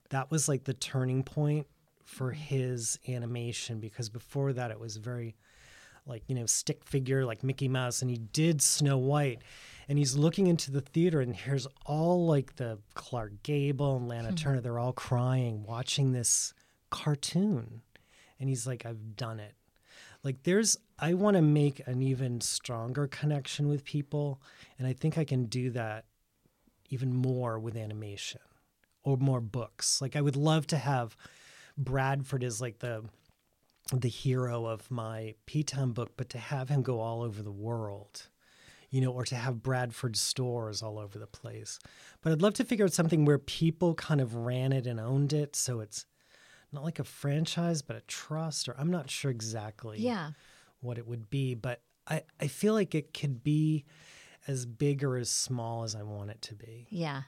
that 0.09 0.31
was 0.31 0.49
like 0.49 0.65
the 0.65 0.73
turning 0.73 1.23
point 1.23 1.67
for 2.05 2.31
his 2.31 2.99
animation 3.07 3.81
because 3.81 4.09
before 4.09 4.53
that 4.55 4.71
it 4.71 4.81
was 4.81 4.97
very 4.97 5.35
like 6.07 6.23
you 6.27 6.35
know 6.35 6.47
stick 6.47 6.85
figure 6.85 7.25
like 7.25 7.43
Mickey 7.43 7.69
Mouse 7.69 8.03
and 8.03 8.11
he 8.11 8.19
did 8.19 8.63
Snow 8.63 8.97
White 8.97 9.43
and 9.89 9.99
he's 9.99 10.17
looking 10.17 10.47
into 10.47 10.71
the 10.71 10.81
theater 10.81 11.21
and 11.21 11.35
here's 11.35 11.67
all 11.85 12.27
like 12.27 12.57
the 12.57 12.79
Clark 12.95 13.43
Gable 13.43 13.97
and 13.97 14.09
Lana 14.09 14.31
hmm. 14.31 14.35
Turner 14.35 14.61
they're 14.61 14.79
all 14.79 14.93
crying 14.93 15.65
watching 15.65 16.13
this 16.13 16.55
cartoon 16.91 17.83
and 18.41 18.49
he's 18.49 18.67
like 18.67 18.87
I've 18.87 19.17
done 19.17 19.41
it. 19.41 19.55
Like 20.23 20.43
there's 20.45 20.79
I 20.99 21.15
want 21.15 21.37
to 21.37 21.43
make 21.43 21.87
an 21.87 22.01
even 22.01 22.41
stronger 22.41 23.07
connection 23.07 23.69
with 23.69 23.85
people 23.85 24.41
and 24.79 24.87
I 24.87 24.95
think 24.95 25.19
I 25.19 25.25
can 25.25 25.47
do 25.47 25.71
that 25.71 26.05
even 26.91 27.15
more 27.15 27.59
with 27.59 27.77
animation 27.77 28.41
or 29.03 29.17
more 29.17 29.41
books 29.41 30.01
like 30.01 30.17
I 30.17 30.21
would 30.21 30.37
love 30.37 30.67
to 30.69 30.79
have 30.79 31.17
Bradford 31.77 32.45
as 32.45 32.61
like 32.61 32.79
the 32.79 33.05
the 33.93 34.09
hero 34.09 34.65
of 34.65 34.91
my 34.91 35.35
P-Town 35.45 35.93
book, 35.93 36.13
but 36.17 36.31
to 36.31 36.39
have 36.39 36.71
him 36.71 36.81
go 36.81 37.01
all 37.01 37.21
over 37.21 37.43
the 37.43 37.53
world, 37.53 38.29
you 38.89 39.03
know, 39.03 39.13
or 39.13 39.25
to 39.27 39.35
have 39.35 39.63
Bradford 39.63 40.17
stores 40.17 40.83
all 40.83 40.99
over 40.99 41.19
the 41.19 41.27
place. 41.27 41.79
But 42.23 42.33
I'd 42.33 42.41
love 42.41 42.55
to 42.55 42.65
figure 42.65 42.87
out 42.87 42.95
something 42.95 43.27
where 43.27 43.39
people 43.39 43.95
kind 43.95 44.23
of 44.23 44.35
ran 44.35 44.73
it 44.73 44.87
and 44.87 44.99
owned 44.99 45.35
it, 45.35 45.55
so 45.55 45.81
it's 45.81 46.07
not 46.73 46.83
like 46.83 46.99
a 46.99 47.05
franchise, 47.05 47.83
but 47.83 47.97
a 47.97 48.01
trust, 48.03 48.69
or 48.69 48.75
I'm 48.79 48.91
not 48.91 49.11
sure 49.11 49.31
exactly 49.31 49.99
yeah. 50.01 50.31
what 50.81 50.97
it 50.97 51.07
would 51.07 51.29
be, 51.29 51.55
but 51.55 51.83
I, 52.09 52.23
I 52.41 52.47
feel 52.47 52.73
like 52.73 52.95
it 52.95 53.13
could 53.13 53.45
be 53.45 53.85
as 54.47 54.67
big 54.67 55.03
or 55.03 55.17
as 55.17 55.31
small 55.31 55.85
as 55.85 55.95
I 55.95 56.03
want 56.03 56.31
it 56.31 56.43
to 56.43 56.55
be. 56.55 56.87
Yeah. 56.91 57.23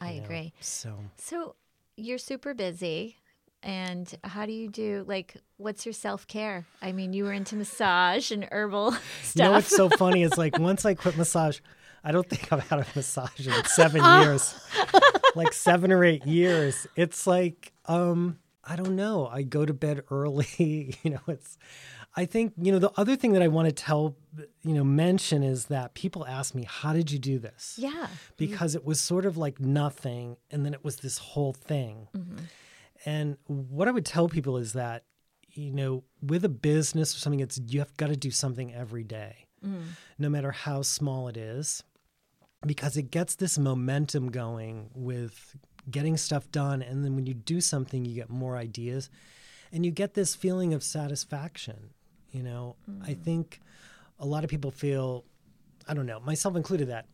I 0.00 0.16
know? 0.16 0.24
agree. 0.24 0.52
So 0.60 0.96
So 1.16 1.54
you're 1.96 2.18
super 2.18 2.54
busy. 2.54 3.16
And 3.64 4.12
how 4.24 4.44
do 4.44 4.52
you 4.52 4.68
do 4.68 5.04
like 5.06 5.36
what's 5.56 5.86
your 5.86 5.92
self 5.92 6.26
care? 6.26 6.66
I 6.80 6.92
mean, 6.92 7.12
you 7.12 7.24
were 7.24 7.32
into 7.32 7.54
massage 7.54 8.32
and 8.32 8.48
herbal 8.50 8.92
stuff. 8.92 9.02
You 9.36 9.42
know 9.44 9.52
what's 9.52 9.74
so 9.74 9.88
funny? 9.88 10.24
It's 10.24 10.36
like 10.36 10.58
once 10.58 10.84
I 10.84 10.94
quit 10.94 11.16
massage, 11.16 11.60
I 12.02 12.10
don't 12.10 12.28
think 12.28 12.52
I've 12.52 12.68
had 12.68 12.80
a 12.80 12.86
massage 12.96 13.46
in 13.46 13.64
seven 13.66 14.02
years, 14.22 14.54
like 15.36 15.52
seven 15.52 15.92
or 15.92 16.04
eight 16.04 16.26
years. 16.26 16.88
It's 16.96 17.26
like, 17.26 17.72
um, 17.86 18.38
I 18.64 18.74
don't 18.74 18.96
know. 18.96 19.28
I 19.28 19.42
go 19.42 19.64
to 19.64 19.72
bed 19.72 20.02
early. 20.10 20.96
you 21.02 21.10
know, 21.10 21.20
it's. 21.28 21.56
I 22.14 22.26
think 22.26 22.52
you 22.60 22.72
know 22.72 22.78
the 22.78 22.92
other 22.96 23.16
thing 23.16 23.32
that 23.32 23.42
I 23.42 23.48
want 23.48 23.68
to 23.68 23.74
tell, 23.74 24.16
you 24.62 24.74
know, 24.74 24.84
mention 24.84 25.42
is 25.42 25.66
that 25.66 25.94
people 25.94 26.26
ask 26.26 26.54
me, 26.54 26.64
"How 26.64 26.92
did 26.92 27.10
you 27.10 27.18
do 27.18 27.38
this?" 27.38 27.78
yeah. 27.78 28.08
because 28.36 28.74
it 28.74 28.84
was 28.84 29.00
sort 29.00 29.24
of 29.24 29.36
like 29.36 29.60
nothing 29.60 30.36
and 30.50 30.64
then 30.64 30.74
it 30.74 30.84
was 30.84 30.96
this 30.96 31.18
whole 31.18 31.52
thing. 31.52 32.08
Mm-hmm. 32.14 32.38
And 33.04 33.36
what 33.46 33.88
I 33.88 33.90
would 33.90 34.06
tell 34.06 34.28
people 34.28 34.56
is 34.58 34.74
that, 34.74 35.04
you 35.50 35.72
know, 35.72 36.04
with 36.22 36.44
a 36.44 36.48
business 36.48 37.16
or 37.16 37.18
something, 37.18 37.40
it's 37.40 37.60
you 37.66 37.80
have 37.80 37.96
got 37.96 38.08
to 38.08 38.16
do 38.16 38.30
something 38.30 38.72
every 38.74 39.04
day, 39.04 39.46
mm-hmm. 39.64 39.82
no 40.18 40.28
matter 40.28 40.52
how 40.52 40.82
small 40.82 41.28
it 41.28 41.36
is, 41.36 41.82
because 42.66 42.96
it 42.96 43.10
gets 43.10 43.34
this 43.34 43.58
momentum 43.58 44.30
going 44.30 44.90
with 44.94 45.56
getting 45.90 46.16
stuff 46.16 46.50
done. 46.50 46.82
And 46.82 47.04
then 47.04 47.16
when 47.16 47.26
you 47.26 47.34
do 47.34 47.60
something, 47.60 48.04
you 48.04 48.14
get 48.14 48.30
more 48.30 48.56
ideas 48.56 49.10
and 49.72 49.84
you 49.84 49.90
get 49.90 50.14
this 50.14 50.34
feeling 50.34 50.74
of 50.74 50.82
satisfaction. 50.82 51.90
You 52.32 52.42
know, 52.42 52.76
I 53.02 53.14
mm. 53.14 53.22
think 53.22 53.60
a 54.18 54.26
lot 54.26 54.42
of 54.42 54.50
people 54.50 54.70
feel, 54.70 55.24
I 55.86 55.94
don't 55.94 56.06
know, 56.06 56.20
myself 56.20 56.56
included, 56.56 56.88
that 56.88 57.06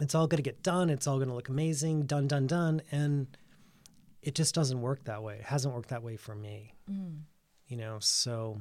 it's 0.00 0.14
all 0.14 0.26
going 0.26 0.38
to 0.38 0.42
get 0.42 0.62
done. 0.62 0.90
It's 0.90 1.06
all 1.06 1.16
going 1.16 1.28
to 1.28 1.34
look 1.34 1.48
amazing, 1.48 2.06
done, 2.06 2.26
done, 2.26 2.46
done. 2.46 2.82
And 2.90 3.26
it 4.22 4.34
just 4.34 4.54
doesn't 4.54 4.80
work 4.80 5.04
that 5.04 5.22
way. 5.22 5.36
It 5.36 5.44
hasn't 5.44 5.74
worked 5.74 5.90
that 5.90 6.02
way 6.02 6.16
for 6.16 6.34
me. 6.34 6.74
Mm. 6.90 7.20
You 7.68 7.76
know, 7.76 7.98
so, 8.00 8.60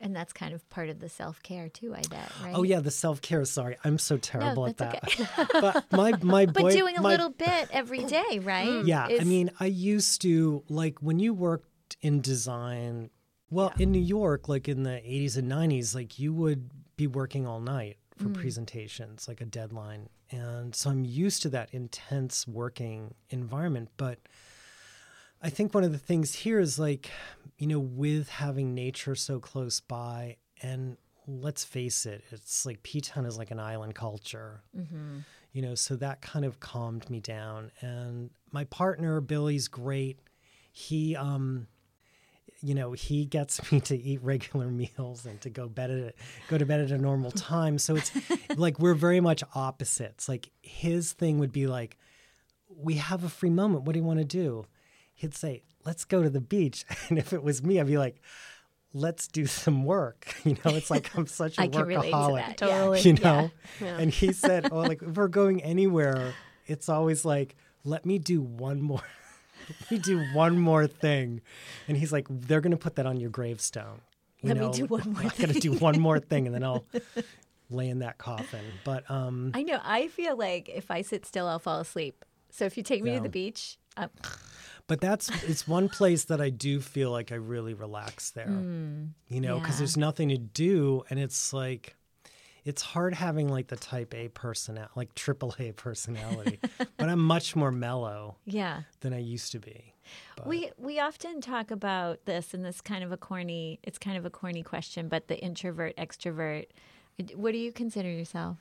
And 0.00 0.16
that's 0.16 0.32
kind 0.32 0.54
of 0.54 0.68
part 0.70 0.88
of 0.88 1.00
the 1.00 1.08
self 1.08 1.42
care 1.42 1.68
too, 1.68 1.94
I 1.94 2.02
bet, 2.08 2.32
right? 2.42 2.54
oh 2.54 2.62
yeah, 2.62 2.80
the 2.80 2.90
self 2.90 3.20
care. 3.20 3.44
Sorry, 3.44 3.76
I'm 3.84 3.98
so 3.98 4.16
terrible 4.16 4.66
at 4.66 4.78
that. 4.78 5.02
that's 5.02 5.52
but 5.60 5.92
my, 5.92 6.12
my 6.22 6.46
boy, 6.46 6.62
But 6.62 6.72
doing 6.72 6.96
a 6.96 7.02
my- 7.02 7.10
little 7.10 7.30
bit 7.30 7.68
every 7.72 8.04
day, 8.04 8.38
right? 8.42 8.84
Yeah, 8.84 9.06
I 9.08 9.24
mean, 9.24 9.50
I 9.60 9.66
used 9.66 10.22
to 10.22 10.62
like 10.68 11.00
when 11.00 11.18
you 11.18 11.34
worked 11.34 11.96
in 12.00 12.20
design. 12.20 13.10
Well, 13.50 13.72
in 13.78 13.90
New 13.90 14.00
York, 14.00 14.48
like 14.48 14.68
in 14.68 14.84
the 14.84 14.90
80s 14.90 15.36
and 15.36 15.50
90s, 15.50 15.94
like 15.94 16.18
you 16.18 16.32
would 16.32 16.70
be 16.96 17.06
working 17.06 17.46
all 17.46 17.60
night 17.60 17.96
for 18.16 18.28
presentations, 18.28 19.26
like 19.26 19.40
a 19.40 19.46
deadline. 19.46 20.08
And 20.30 20.74
so 20.74 20.90
I'm 20.90 21.04
used 21.04 21.42
to 21.42 21.48
that 21.50 21.70
intense 21.72 22.46
working 22.46 23.14
environment. 23.30 23.88
But 23.96 24.18
I 25.42 25.48
think 25.50 25.74
one 25.74 25.84
of 25.84 25.92
the 25.92 25.98
things 25.98 26.34
here 26.34 26.60
is 26.60 26.78
like, 26.78 27.10
you 27.58 27.66
know, 27.66 27.80
with 27.80 28.28
having 28.28 28.74
nature 28.74 29.14
so 29.14 29.40
close 29.40 29.80
by, 29.80 30.36
and 30.62 30.96
let's 31.26 31.64
face 31.64 32.06
it, 32.06 32.22
it's 32.30 32.66
like 32.66 32.82
P 32.82 33.00
Town 33.00 33.24
is 33.24 33.38
like 33.38 33.50
an 33.50 33.58
island 33.60 33.94
culture. 33.94 34.62
You 35.52 35.62
know 35.62 35.74
so 35.74 35.96
that 35.96 36.20
kind 36.20 36.44
of 36.44 36.60
calmed 36.60 37.08
me 37.10 37.20
down. 37.20 37.72
And 37.80 38.30
my 38.52 38.64
partner 38.64 39.20
billy's 39.20 39.66
great. 39.66 40.20
He 40.72 41.16
um 41.16 41.66
you 42.62 42.74
know 42.74 42.92
he 42.92 43.24
gets 43.24 43.72
me 43.72 43.80
to 43.80 43.96
eat 43.96 44.22
regular 44.22 44.66
meals 44.70 45.26
and 45.26 45.40
to 45.40 45.50
go 45.50 45.68
bed 45.68 45.90
at 45.90 46.14
go 46.48 46.58
to 46.58 46.66
bed 46.66 46.80
at 46.80 46.90
a 46.90 46.98
normal 46.98 47.30
time. 47.30 47.78
So 47.78 47.96
it's 47.96 48.12
like 48.56 48.78
we're 48.78 48.94
very 48.94 49.20
much 49.20 49.42
opposites. 49.54 50.28
Like 50.28 50.50
his 50.62 51.12
thing 51.12 51.38
would 51.38 51.52
be 51.52 51.66
like 51.66 51.96
we 52.68 52.94
have 52.94 53.24
a 53.24 53.28
free 53.28 53.50
moment. 53.50 53.84
What 53.84 53.92
do 53.92 53.98
you 53.98 54.04
want 54.04 54.18
to 54.20 54.24
do? 54.24 54.66
He'd 55.14 55.34
say 55.34 55.62
let's 55.84 56.04
go 56.04 56.22
to 56.22 56.30
the 56.30 56.40
beach. 56.40 56.84
And 57.08 57.18
if 57.18 57.32
it 57.32 57.42
was 57.42 57.62
me 57.62 57.80
i'd 57.80 57.86
be 57.86 57.98
like 57.98 58.20
let's 58.92 59.28
do 59.28 59.46
some 59.46 59.84
work. 59.84 60.34
You 60.44 60.56
know 60.64 60.74
it's 60.74 60.90
like 60.90 61.16
i'm 61.16 61.26
such 61.26 61.58
a 61.58 61.62
I 61.62 61.68
can 61.68 61.86
to 61.86 61.94
workaholic. 61.96 62.46
That. 62.46 62.56
Totally. 62.58 63.00
you 63.00 63.12
know? 63.14 63.50
Yeah. 63.80 63.98
and 63.98 64.10
he 64.10 64.32
said 64.32 64.68
oh 64.72 64.80
like 64.80 65.02
if 65.02 65.16
we're 65.16 65.28
going 65.28 65.62
anywhere 65.62 66.34
it's 66.66 66.88
always 66.88 67.24
like 67.24 67.56
let 67.84 68.04
me 68.04 68.18
do 68.18 68.42
one 68.42 68.80
more 68.80 69.00
let 69.00 69.19
me 69.90 69.98
do 69.98 70.20
one 70.32 70.58
more 70.58 70.86
thing 70.86 71.40
and 71.88 71.96
he's 71.96 72.12
like 72.12 72.26
they're 72.30 72.60
going 72.60 72.70
to 72.70 72.76
put 72.76 72.96
that 72.96 73.06
on 73.06 73.18
your 73.20 73.30
gravestone 73.30 74.00
you 74.40 74.48
Let 74.48 74.58
me 74.58 74.66
know, 74.66 74.72
do 74.72 74.86
one 74.86 75.02
more 75.12 75.22
thing. 75.28 75.44
i 75.44 75.46
gotta 75.48 75.60
do 75.60 75.72
one 75.74 76.00
more 76.00 76.18
thing 76.30 76.46
and 76.46 76.54
then 76.54 76.64
i'll 76.64 76.84
lay 77.70 77.88
in 77.88 77.98
that 78.00 78.18
coffin 78.18 78.64
but 78.84 79.08
um 79.10 79.52
I 79.54 79.62
know. 79.62 79.78
I 79.82 80.08
feel 80.08 80.36
like 80.36 80.68
if 80.68 80.90
I 80.90 81.02
sit 81.02 81.24
still, 81.26 81.46
I'll 81.46 81.58
fall 81.60 81.78
asleep. 81.80 82.24
So 82.50 82.64
if 82.64 82.76
you 82.76 82.82
take 82.82 83.02
me 83.02 83.10
Yeah. 83.12 83.18
to 83.18 83.22
the 83.22 83.28
beach, 83.28 83.78
um, 83.96 84.10
but 84.88 85.00
that's 85.00 85.28
it's 85.44 85.68
one 85.68 85.88
place 85.88 86.24
that 86.24 86.40
i 86.40 86.50
do 86.50 86.80
feel 86.80 87.10
like 87.12 87.30
i 87.30 87.36
really 87.36 87.74
relax 87.74 88.30
there 88.30 88.48
you 89.28 89.40
know 89.40 89.58
because 89.60 89.74
yeah. 89.76 89.78
there's 89.78 89.96
nothing 89.96 90.28
to 90.30 90.36
do 90.38 91.04
and 91.10 91.20
it's 91.20 91.52
like 91.52 91.94
it's 92.64 92.82
hard 92.82 93.14
having 93.14 93.48
like 93.48 93.68
the 93.68 93.76
type 93.76 94.14
a 94.14 94.28
personality 94.28 94.92
like 94.96 95.14
triple 95.14 95.54
a 95.58 95.72
personality 95.72 96.58
but 96.96 97.08
i'm 97.08 97.20
much 97.20 97.56
more 97.56 97.72
mellow 97.72 98.36
yeah. 98.44 98.82
than 99.00 99.12
i 99.12 99.18
used 99.18 99.52
to 99.52 99.58
be 99.58 99.94
but, 100.36 100.46
We 100.46 100.70
we 100.76 100.98
often 100.98 101.40
talk 101.40 101.70
about 101.70 102.24
this, 102.24 102.52
and 102.52 102.64
this 102.64 102.80
kind 102.80 103.04
of 103.04 103.12
a 103.12 103.16
corny. 103.16 103.78
It's 103.84 103.96
kind 103.96 104.16
of 104.16 104.24
a 104.24 104.30
corny 104.30 104.64
question, 104.64 105.06
but 105.06 105.28
the 105.28 105.38
introvert 105.38 105.94
extrovert. 105.96 106.66
What 107.36 107.52
do 107.52 107.58
you 107.58 107.70
consider 107.70 108.10
yourself? 108.10 108.56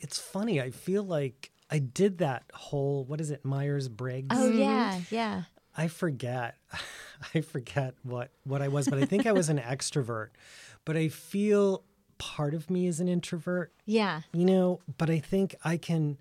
it's 0.00 0.18
funny 0.18 0.60
i 0.60 0.70
feel 0.70 1.02
like 1.02 1.50
i 1.70 1.78
did 1.78 2.18
that 2.18 2.44
whole 2.54 3.04
what 3.04 3.20
is 3.20 3.30
it 3.30 3.44
myers-briggs 3.44 4.28
Oh 4.30 4.50
yeah, 4.50 4.94
mm-hmm. 4.94 5.14
yeah. 5.14 5.42
I 5.76 5.86
forget. 5.86 6.56
I 7.34 7.40
forget 7.40 7.94
what 8.02 8.30
what 8.44 8.62
I 8.62 8.68
was, 8.68 8.88
but 8.88 8.98
I 8.98 9.04
think 9.04 9.26
I 9.26 9.32
was 9.32 9.48
an 9.48 9.58
extrovert. 9.74 10.30
But 10.84 10.96
I 10.96 11.08
feel 11.08 11.84
part 12.18 12.54
of 12.54 12.68
me 12.70 12.86
is 12.86 13.00
an 13.00 13.08
introvert, 13.08 13.72
Yeah. 13.86 14.22
you 14.32 14.44
know, 14.44 14.80
but 14.98 15.08
I 15.10 15.18
think 15.20 15.54
I 15.64 15.76
can, 15.76 16.18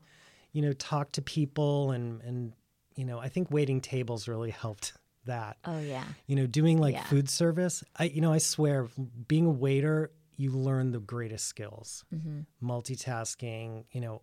you 0.53 0.61
know, 0.61 0.73
talk 0.73 1.11
to 1.13 1.21
people 1.21 1.91
and 1.91 2.21
and 2.21 2.53
you 2.95 3.05
know, 3.05 3.19
I 3.19 3.29
think 3.29 3.51
waiting 3.51 3.79
tables 3.81 4.27
really 4.27 4.49
helped 4.51 4.93
that. 5.25 5.57
Oh 5.65 5.79
yeah. 5.79 6.05
You 6.25 6.35
know, 6.35 6.47
doing 6.47 6.79
like 6.79 6.93
Yeah. 6.95 7.03
food 7.03 7.29
service, 7.29 7.83
I 7.95 8.05
you 8.05 8.21
know, 8.21 8.31
I 8.33 8.37
swear 8.39 8.87
being 9.27 9.45
a 9.45 9.51
waiter, 9.51 10.11
you 10.35 10.51
learn 10.51 10.91
the 10.91 10.99
greatest 10.99 11.45
skills. 11.47 12.05
Mm-hmm. 12.13 12.41
Multitasking, 12.67 13.85
you 13.91 14.01
know, 14.01 14.21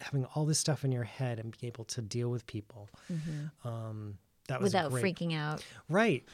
having 0.00 0.24
all 0.26 0.46
this 0.46 0.58
stuff 0.58 0.84
in 0.84 0.92
your 0.92 1.04
head 1.04 1.38
and 1.40 1.56
be 1.60 1.66
able 1.66 1.84
to 1.84 2.00
deal 2.02 2.30
with 2.30 2.46
people. 2.46 2.88
Um 3.64 4.18
that 4.48 4.60
was 4.62 4.72
Mm-hmm. 4.72 4.84
Without 4.86 4.90
great. 5.02 5.16
freaking 5.16 5.36
out. 5.36 5.62
Right. 5.90 6.24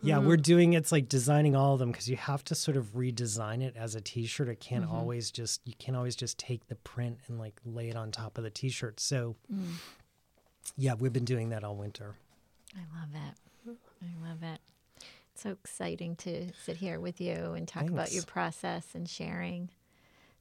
Yeah, 0.00 0.16
mm-hmm. 0.16 0.26
we're 0.26 0.36
doing 0.38 0.72
it's 0.72 0.90
like 0.90 1.08
designing 1.08 1.54
all 1.54 1.74
of 1.74 1.78
them 1.78 1.90
because 1.90 2.08
you 2.08 2.16
have 2.16 2.42
to 2.44 2.54
sort 2.54 2.76
of 2.76 2.94
redesign 2.94 3.62
it 3.62 3.76
as 3.76 3.94
a 3.94 4.00
t-shirt. 4.00 4.48
It 4.48 4.58
can't 4.58 4.84
mm-hmm. 4.84 4.94
always 4.94 5.30
just 5.30 5.60
you 5.64 5.74
can't 5.78 5.96
always 5.96 6.16
just 6.16 6.38
take 6.38 6.66
the 6.68 6.76
print 6.76 7.18
and 7.28 7.38
like 7.38 7.60
lay 7.64 7.88
it 7.88 7.96
on 7.96 8.10
top 8.10 8.38
of 8.38 8.44
the 8.44 8.50
t-shirt. 8.50 9.00
So 9.00 9.36
mm. 9.52 9.74
yeah, 10.76 10.94
we've 10.94 11.12
been 11.12 11.24
doing 11.24 11.50
that 11.50 11.62
all 11.62 11.76
winter. 11.76 12.14
I 12.74 12.80
love 12.98 13.10
it. 13.14 13.74
I 14.02 14.28
love 14.28 14.42
it. 14.42 14.60
It's 15.32 15.42
so 15.42 15.50
exciting 15.50 16.16
to 16.16 16.48
sit 16.64 16.78
here 16.78 16.98
with 16.98 17.20
you 17.20 17.52
and 17.54 17.68
talk 17.68 17.88
about 17.88 18.12
your 18.12 18.22
process 18.22 18.88
and 18.94 19.08
sharing. 19.08 19.68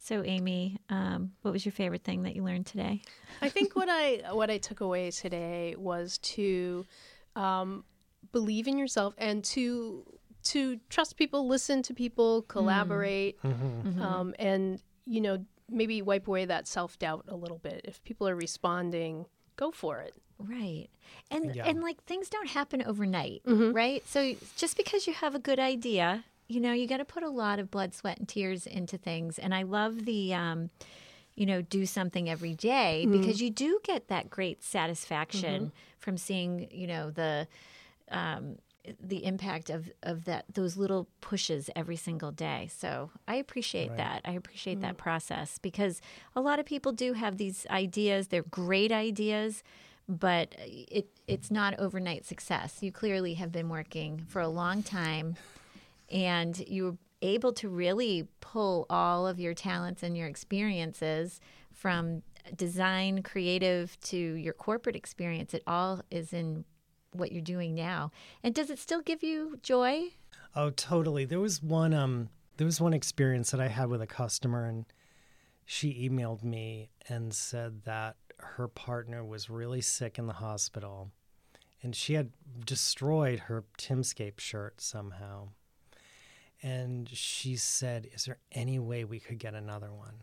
So, 0.06 0.22
Amy, 0.24 0.78
um, 0.90 1.32
what 1.42 1.52
was 1.52 1.66
your 1.66 1.72
favorite 1.72 2.04
thing 2.04 2.22
that 2.24 2.36
you 2.36 2.44
learned 2.44 2.68
today? 2.68 3.02
I 3.42 3.50
think 3.50 3.76
what 3.76 3.90
I 3.90 4.22
what 4.34 4.52
I 4.52 4.60
took 4.60 4.80
away 4.82 5.10
today 5.10 5.74
was 5.76 6.20
to 6.20 6.86
um, 7.36 7.84
believe 8.32 8.68
in 8.68 8.78
yourself 8.78 9.16
and 9.18 9.44
to 9.46 10.06
to 10.44 10.80
trust 10.90 11.18
people, 11.18 11.48
listen 11.48 11.82
to 11.82 11.94
people, 11.96 12.44
collaborate, 12.44 13.40
um, 13.44 14.36
and 14.38 14.80
you 15.08 15.22
know 15.22 15.44
maybe 15.72 16.04
wipe 16.04 16.28
away 16.28 16.46
that 16.46 16.68
self 16.68 17.00
doubt 17.00 17.26
a 17.28 17.36
little 17.36 17.58
bit. 17.58 17.82
If 17.84 18.04
people 18.04 18.28
are 18.28 18.36
responding, 18.36 19.26
go 19.56 19.72
for 19.72 20.02
it. 20.02 20.14
Right. 20.38 20.88
And 21.32 21.56
Yeah. 21.56 21.66
and 21.66 21.82
like 21.82 22.04
things 22.04 22.30
don't 22.30 22.50
happen 22.50 22.84
overnight, 22.84 23.42
right? 23.48 24.08
So 24.08 24.36
just 24.56 24.78
because 24.78 25.08
you 25.08 25.14
have 25.14 25.34
a 25.34 25.40
good 25.40 25.60
idea, 25.60 26.26
you 26.48 26.60
know, 26.60 26.74
you 26.74 26.88
got 26.88 26.98
to 26.98 27.06
put 27.06 27.24
a 27.24 27.30
lot 27.30 27.60
of 27.60 27.72
blood, 27.72 27.94
sweat 27.94 28.20
and 28.20 28.28
tears 28.28 28.68
into 28.68 28.98
things. 28.98 29.40
And 29.40 29.54
I 29.54 29.64
love 29.64 30.06
the 30.06 30.34
um 30.34 30.70
you 31.36 31.46
know, 31.46 31.62
do 31.62 31.86
something 31.86 32.30
every 32.30 32.54
day 32.54 33.08
because 33.12 33.42
you 33.42 33.50
do 33.50 33.80
get 33.84 34.08
that 34.08 34.30
great 34.30 34.64
satisfaction 34.64 35.74
from 36.00 36.18
seeing, 36.18 36.68
you 36.72 36.88
know, 36.88 37.12
the 37.12 37.48
um 38.10 38.56
the 39.02 39.26
impact 39.26 39.70
of 39.70 39.92
of 40.04 40.26
that 40.26 40.46
those 40.54 40.78
little 40.78 41.08
pushes 41.20 41.70
every 41.76 41.96
single 41.96 42.32
day. 42.32 42.70
So 42.72 43.10
I 43.28 43.36
appreciate 43.36 43.90
Right. 43.90 43.98
that. 43.98 44.22
I 44.26 44.32
appreciate 44.34 44.80
that 44.82 44.96
process 44.98 45.58
because 45.58 46.00
a 46.36 46.42
lot 46.42 46.60
of 46.60 46.66
people 46.66 46.92
do 46.92 47.14
have 47.14 47.38
these 47.38 47.66
ideas. 47.70 48.28
They're 48.28 48.44
great 48.44 48.92
ideas, 48.92 49.64
but 50.08 50.56
it 50.58 51.08
it's 51.28 51.50
not 51.52 51.78
overnight 51.80 52.26
success. 52.26 52.78
You 52.82 52.92
clearly 52.92 53.34
have 53.34 53.52
been 53.52 53.68
working 53.70 54.24
for 54.28 54.40
a 54.42 54.48
long 54.48 54.84
time 54.84 55.36
and 56.10 56.64
you 56.68 56.84
were 56.84 56.98
able 57.22 57.54
to 57.54 57.70
really 57.70 58.28
pull 58.42 58.86
all 58.90 59.26
of 59.26 59.40
your 59.40 59.54
talents 59.54 60.04
and 60.04 60.18
your 60.18 60.28
experiences 60.28 61.40
from 61.74 62.22
design 62.56 63.24
creative 63.24 64.00
to 64.02 64.18
your 64.18 64.54
corporate 64.54 64.96
experience 64.96 65.54
it 65.54 65.64
all 65.66 66.02
is 66.12 66.32
in 66.34 66.64
what 67.14 67.32
you're 67.32 67.42
doing 67.42 67.74
now 67.74 68.12
and 68.44 68.54
does 68.54 68.70
it 68.70 68.78
still 68.78 69.02
give 69.02 69.24
you 69.24 69.58
joy 69.64 70.10
Oh, 70.56 70.70
totally. 70.70 71.26
There 71.26 71.40
was 71.40 71.62
one 71.62 71.94
um 71.94 72.30
there 72.58 72.66
was 72.66 72.80
one 72.80 72.94
experience 72.94 73.52
that 73.52 73.60
I 73.60 73.68
had 73.68 73.90
with 73.90 74.02
a 74.02 74.08
customer 74.08 74.66
and 74.66 74.86
she 75.66 76.10
emailed 76.10 76.44
me 76.44 76.90
and 77.10 77.34
said 77.34 77.84
that 77.84 78.16
her 78.38 78.68
partner 78.68 79.26
was 79.26 79.50
really 79.50 79.82
sick 79.82 80.18
in 80.18 80.28
the 80.28 80.34
hospital 80.34 81.12
and 81.84 81.94
she 81.96 82.14
had 82.14 82.32
destroyed 82.66 83.40
her 83.40 83.66
Timscape 83.78 84.40
shirt 84.40 84.80
somehow. 84.80 85.50
And 86.66 87.08
she 87.10 87.56
said, 87.58 88.10
"Is 88.14 88.26
there 88.26 88.40
any 88.52 88.80
way 88.80 89.04
we 89.04 89.20
could 89.20 89.38
get 89.38 89.54
another 89.54 89.94
one?" 89.94 90.16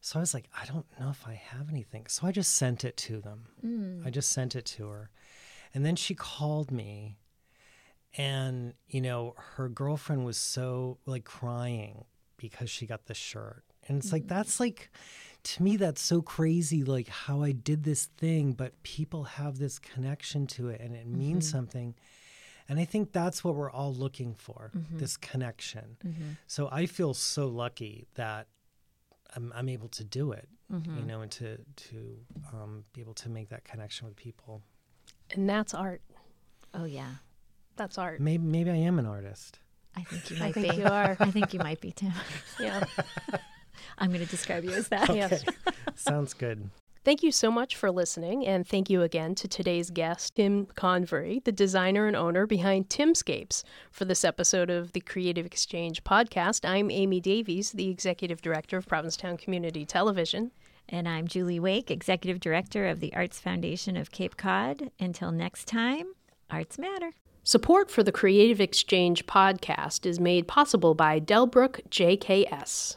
So 0.00 0.18
I 0.18 0.20
was 0.20 0.34
like, 0.34 0.48
"I 0.60 0.64
don't 0.66 0.86
know 0.98 1.10
if 1.10 1.26
I 1.26 1.34
have 1.34 1.68
anything." 1.68 2.06
So 2.08 2.26
I 2.26 2.32
just 2.32 2.54
sent 2.54 2.84
it 2.84 2.96
to 2.98 3.20
them. 3.20 3.46
Mm. 3.64 4.06
I 4.06 4.10
just 4.10 4.30
sent 4.30 4.56
it 4.56 4.64
to 4.76 4.88
her. 4.88 5.10
And 5.72 5.84
then 5.84 5.96
she 5.96 6.14
called 6.14 6.70
me 6.70 7.18
and 8.16 8.72
you 8.88 9.00
know 9.00 9.34
her 9.36 9.68
girlfriend 9.68 10.24
was 10.24 10.36
so 10.36 10.98
like 11.06 11.24
crying 11.24 12.04
because 12.36 12.70
she 12.70 12.86
got 12.86 13.06
the 13.06 13.14
shirt 13.14 13.62
and 13.88 13.98
it's 13.98 14.12
like 14.12 14.24
mm. 14.24 14.28
that's 14.28 14.58
like 14.58 14.90
to 15.42 15.62
me 15.62 15.76
that's 15.76 16.00
so 16.00 16.22
crazy 16.22 16.82
like 16.82 17.08
how 17.08 17.42
i 17.42 17.52
did 17.52 17.84
this 17.84 18.06
thing 18.18 18.52
but 18.52 18.82
people 18.82 19.24
have 19.24 19.58
this 19.58 19.78
connection 19.78 20.46
to 20.46 20.68
it 20.68 20.80
and 20.80 20.94
it 20.94 21.06
means 21.06 21.46
mm-hmm. 21.46 21.56
something 21.56 21.94
and 22.68 22.78
i 22.78 22.84
think 22.84 23.12
that's 23.12 23.42
what 23.44 23.54
we're 23.54 23.70
all 23.70 23.94
looking 23.94 24.34
for 24.34 24.70
mm-hmm. 24.76 24.98
this 24.98 25.16
connection. 25.16 25.96
Mm-hmm. 26.06 26.30
So 26.46 26.68
i 26.72 26.86
feel 26.86 27.14
so 27.14 27.46
lucky 27.46 28.06
that 28.14 28.48
i'm, 29.34 29.52
I'm 29.54 29.68
able 29.68 29.88
to 29.88 30.04
do 30.04 30.32
it 30.32 30.48
you 30.70 30.76
mm-hmm. 30.78 31.06
know 31.06 31.20
and 31.20 31.30
to 31.30 31.58
to 31.76 32.16
um, 32.52 32.84
be 32.92 33.00
able 33.00 33.14
to 33.14 33.28
make 33.28 33.50
that 33.50 33.64
connection 33.64 34.06
with 34.08 34.16
people. 34.16 34.62
And 35.30 35.48
that's 35.48 35.74
art. 35.74 36.02
oh 36.74 36.84
yeah. 36.84 37.10
That's 37.76 37.98
art. 37.98 38.20
maybe 38.20 38.44
maybe 38.44 38.70
i 38.70 38.76
am 38.76 38.98
an 38.98 39.06
artist. 39.06 39.60
I 39.94 40.02
think 40.02 40.30
you 40.30 40.36
might 40.40 40.48
I 40.48 40.52
think 40.52 40.74
be. 40.74 40.78
you 40.78 40.86
are. 40.86 41.16
i 41.20 41.30
think 41.30 41.54
you 41.54 41.60
might 41.60 41.80
be 41.80 41.92
too. 41.92 42.10
Yeah. 42.60 42.84
i'm 43.98 44.08
going 44.10 44.24
to 44.24 44.30
describe 44.30 44.64
you 44.64 44.72
as 44.72 44.88
that 44.88 45.14
Yes. 45.14 45.44
sounds 45.94 46.34
good 46.34 46.70
Thank 47.06 47.22
you 47.22 47.30
so 47.30 47.52
much 47.52 47.76
for 47.76 47.92
listening, 47.92 48.44
and 48.48 48.66
thank 48.66 48.90
you 48.90 49.02
again 49.02 49.36
to 49.36 49.46
today's 49.46 49.90
guest, 49.90 50.34
Tim 50.34 50.66
Convery, 50.66 51.40
the 51.44 51.52
designer 51.52 52.08
and 52.08 52.16
owner 52.16 52.48
behind 52.48 52.88
Timscapes. 52.88 53.62
For 53.92 54.04
this 54.04 54.24
episode 54.24 54.70
of 54.70 54.90
the 54.90 55.00
Creative 55.00 55.46
Exchange 55.46 56.02
podcast, 56.02 56.68
I'm 56.68 56.90
Amy 56.90 57.20
Davies, 57.20 57.70
the 57.70 57.88
executive 57.90 58.42
director 58.42 58.76
of 58.76 58.88
Provincetown 58.88 59.36
Community 59.36 59.84
Television. 59.84 60.50
And 60.88 61.08
I'm 61.08 61.28
Julie 61.28 61.60
Wake, 61.60 61.92
Executive 61.92 62.40
Director 62.40 62.88
of 62.88 62.98
the 62.98 63.14
Arts 63.14 63.38
Foundation 63.38 63.96
of 63.96 64.10
Cape 64.10 64.36
Cod. 64.36 64.90
Until 64.98 65.30
next 65.30 65.68
time, 65.68 66.06
arts 66.50 66.76
matter. 66.76 67.12
Support 67.44 67.88
for 67.88 68.02
the 68.02 68.10
Creative 68.10 68.60
Exchange 68.60 69.26
podcast 69.26 70.06
is 70.06 70.18
made 70.18 70.48
possible 70.48 70.96
by 70.96 71.20
Delbrook 71.20 71.82
JKS. 71.88 72.96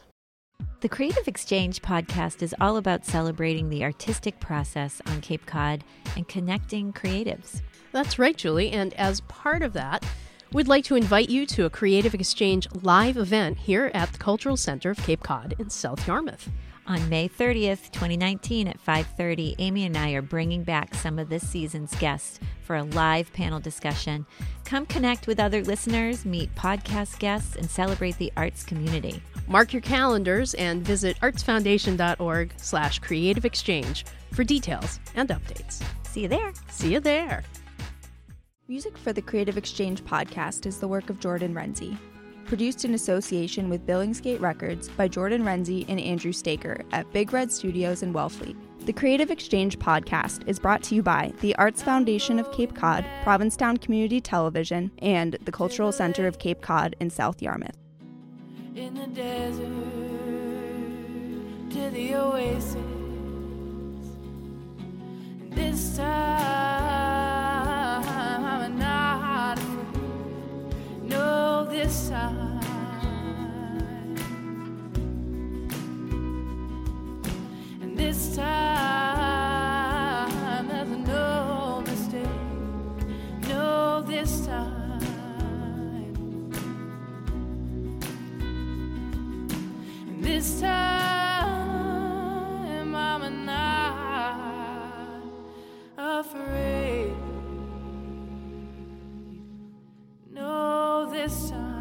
The 0.80 0.88
Creative 0.88 1.28
Exchange 1.28 1.82
podcast 1.82 2.42
is 2.42 2.54
all 2.60 2.76
about 2.76 3.04
celebrating 3.04 3.68
the 3.68 3.84
artistic 3.84 4.40
process 4.40 5.02
on 5.06 5.20
Cape 5.20 5.44
Cod 5.46 5.84
and 6.16 6.26
connecting 6.26 6.92
creatives. 6.92 7.60
That's 7.92 8.18
right, 8.18 8.36
Julie. 8.36 8.70
And 8.70 8.94
as 8.94 9.20
part 9.22 9.62
of 9.62 9.72
that, 9.74 10.04
we'd 10.52 10.68
like 10.68 10.84
to 10.84 10.96
invite 10.96 11.28
you 11.28 11.44
to 11.46 11.66
a 11.66 11.70
Creative 11.70 12.14
Exchange 12.14 12.66
live 12.82 13.16
event 13.16 13.58
here 13.58 13.90
at 13.92 14.12
the 14.12 14.18
Cultural 14.18 14.56
Center 14.56 14.90
of 14.90 14.98
Cape 14.98 15.22
Cod 15.22 15.54
in 15.58 15.68
South 15.70 16.06
Yarmouth. 16.06 16.48
On 16.90 17.08
May 17.08 17.28
30th, 17.28 17.92
2019 17.92 18.66
at 18.66 18.84
5:30, 18.84 19.54
Amy 19.60 19.86
and 19.86 19.96
I 19.96 20.10
are 20.10 20.22
bringing 20.22 20.64
back 20.64 20.92
some 20.92 21.20
of 21.20 21.28
this 21.28 21.48
season's 21.48 21.94
guests 22.00 22.40
for 22.62 22.74
a 22.74 22.82
live 22.82 23.32
panel 23.32 23.60
discussion. 23.60 24.26
Come 24.64 24.86
connect 24.86 25.28
with 25.28 25.38
other 25.38 25.62
listeners, 25.62 26.24
meet 26.24 26.52
podcast 26.56 27.20
guests, 27.20 27.54
and 27.54 27.70
celebrate 27.70 28.18
the 28.18 28.32
arts 28.36 28.64
community. 28.64 29.22
Mark 29.46 29.72
your 29.72 29.82
calendars 29.82 30.54
and 30.54 30.84
visit 30.84 31.16
artsfoundation.org 31.20 32.54
slash 32.56 32.98
creative 32.98 33.44
exchange 33.44 34.04
for 34.32 34.42
details 34.42 34.98
and 35.14 35.28
updates. 35.28 35.80
See 36.08 36.22
you 36.22 36.28
there. 36.28 36.52
See 36.70 36.92
you 36.92 36.98
there. 36.98 37.44
Music 38.66 38.98
for 38.98 39.12
the 39.12 39.22
Creative 39.22 39.56
Exchange 39.56 40.02
podcast 40.02 40.66
is 40.66 40.80
the 40.80 40.88
work 40.88 41.08
of 41.08 41.20
Jordan 41.20 41.54
Renzi. 41.54 41.96
Produced 42.50 42.84
in 42.84 42.94
association 42.94 43.70
with 43.70 43.86
Billingsgate 43.86 44.40
Records 44.40 44.88
by 44.88 45.06
Jordan 45.06 45.44
Renzi 45.44 45.84
and 45.88 46.00
Andrew 46.00 46.32
Staker 46.32 46.82
at 46.90 47.10
Big 47.12 47.32
Red 47.32 47.52
Studios 47.52 48.02
in 48.02 48.12
Wellfleet. 48.12 48.56
The 48.86 48.92
Creative 48.92 49.30
Exchange 49.30 49.78
podcast 49.78 50.48
is 50.48 50.58
brought 50.58 50.82
to 50.82 50.96
you 50.96 51.02
by 51.04 51.32
the 51.42 51.54
Arts 51.54 51.80
Foundation 51.80 52.40
of 52.40 52.50
Cape 52.50 52.74
Cod, 52.74 53.06
Provincetown 53.22 53.76
Community 53.76 54.20
Television, 54.20 54.90
and 54.98 55.36
the 55.44 55.52
Cultural 55.52 55.92
Center 55.92 56.26
of 56.26 56.40
Cape 56.40 56.60
Cod 56.60 56.96
in 56.98 57.08
South 57.08 57.40
Yarmouth. 57.40 57.76
in 58.74 58.94
the 58.94 59.06
desert 59.06 59.68
to 61.70 61.90
the 61.90 62.16
oasis. 62.16 62.74
This 65.50 65.96
time 65.96 67.09
this 71.70 72.08
time. 72.08 72.60
And 77.80 77.96
this 77.96 78.34
time 78.34 79.48
there's 80.68 80.88
no 80.88 81.82
mistake. 81.86 82.26
No, 83.48 84.02
this 84.02 84.46
time. 84.46 85.00
And 90.08 90.24
This 90.24 90.60
time 90.60 91.86
I'm 92.96 93.46
not 93.46 95.22
afraid. 95.96 96.79
sun. 101.30 101.79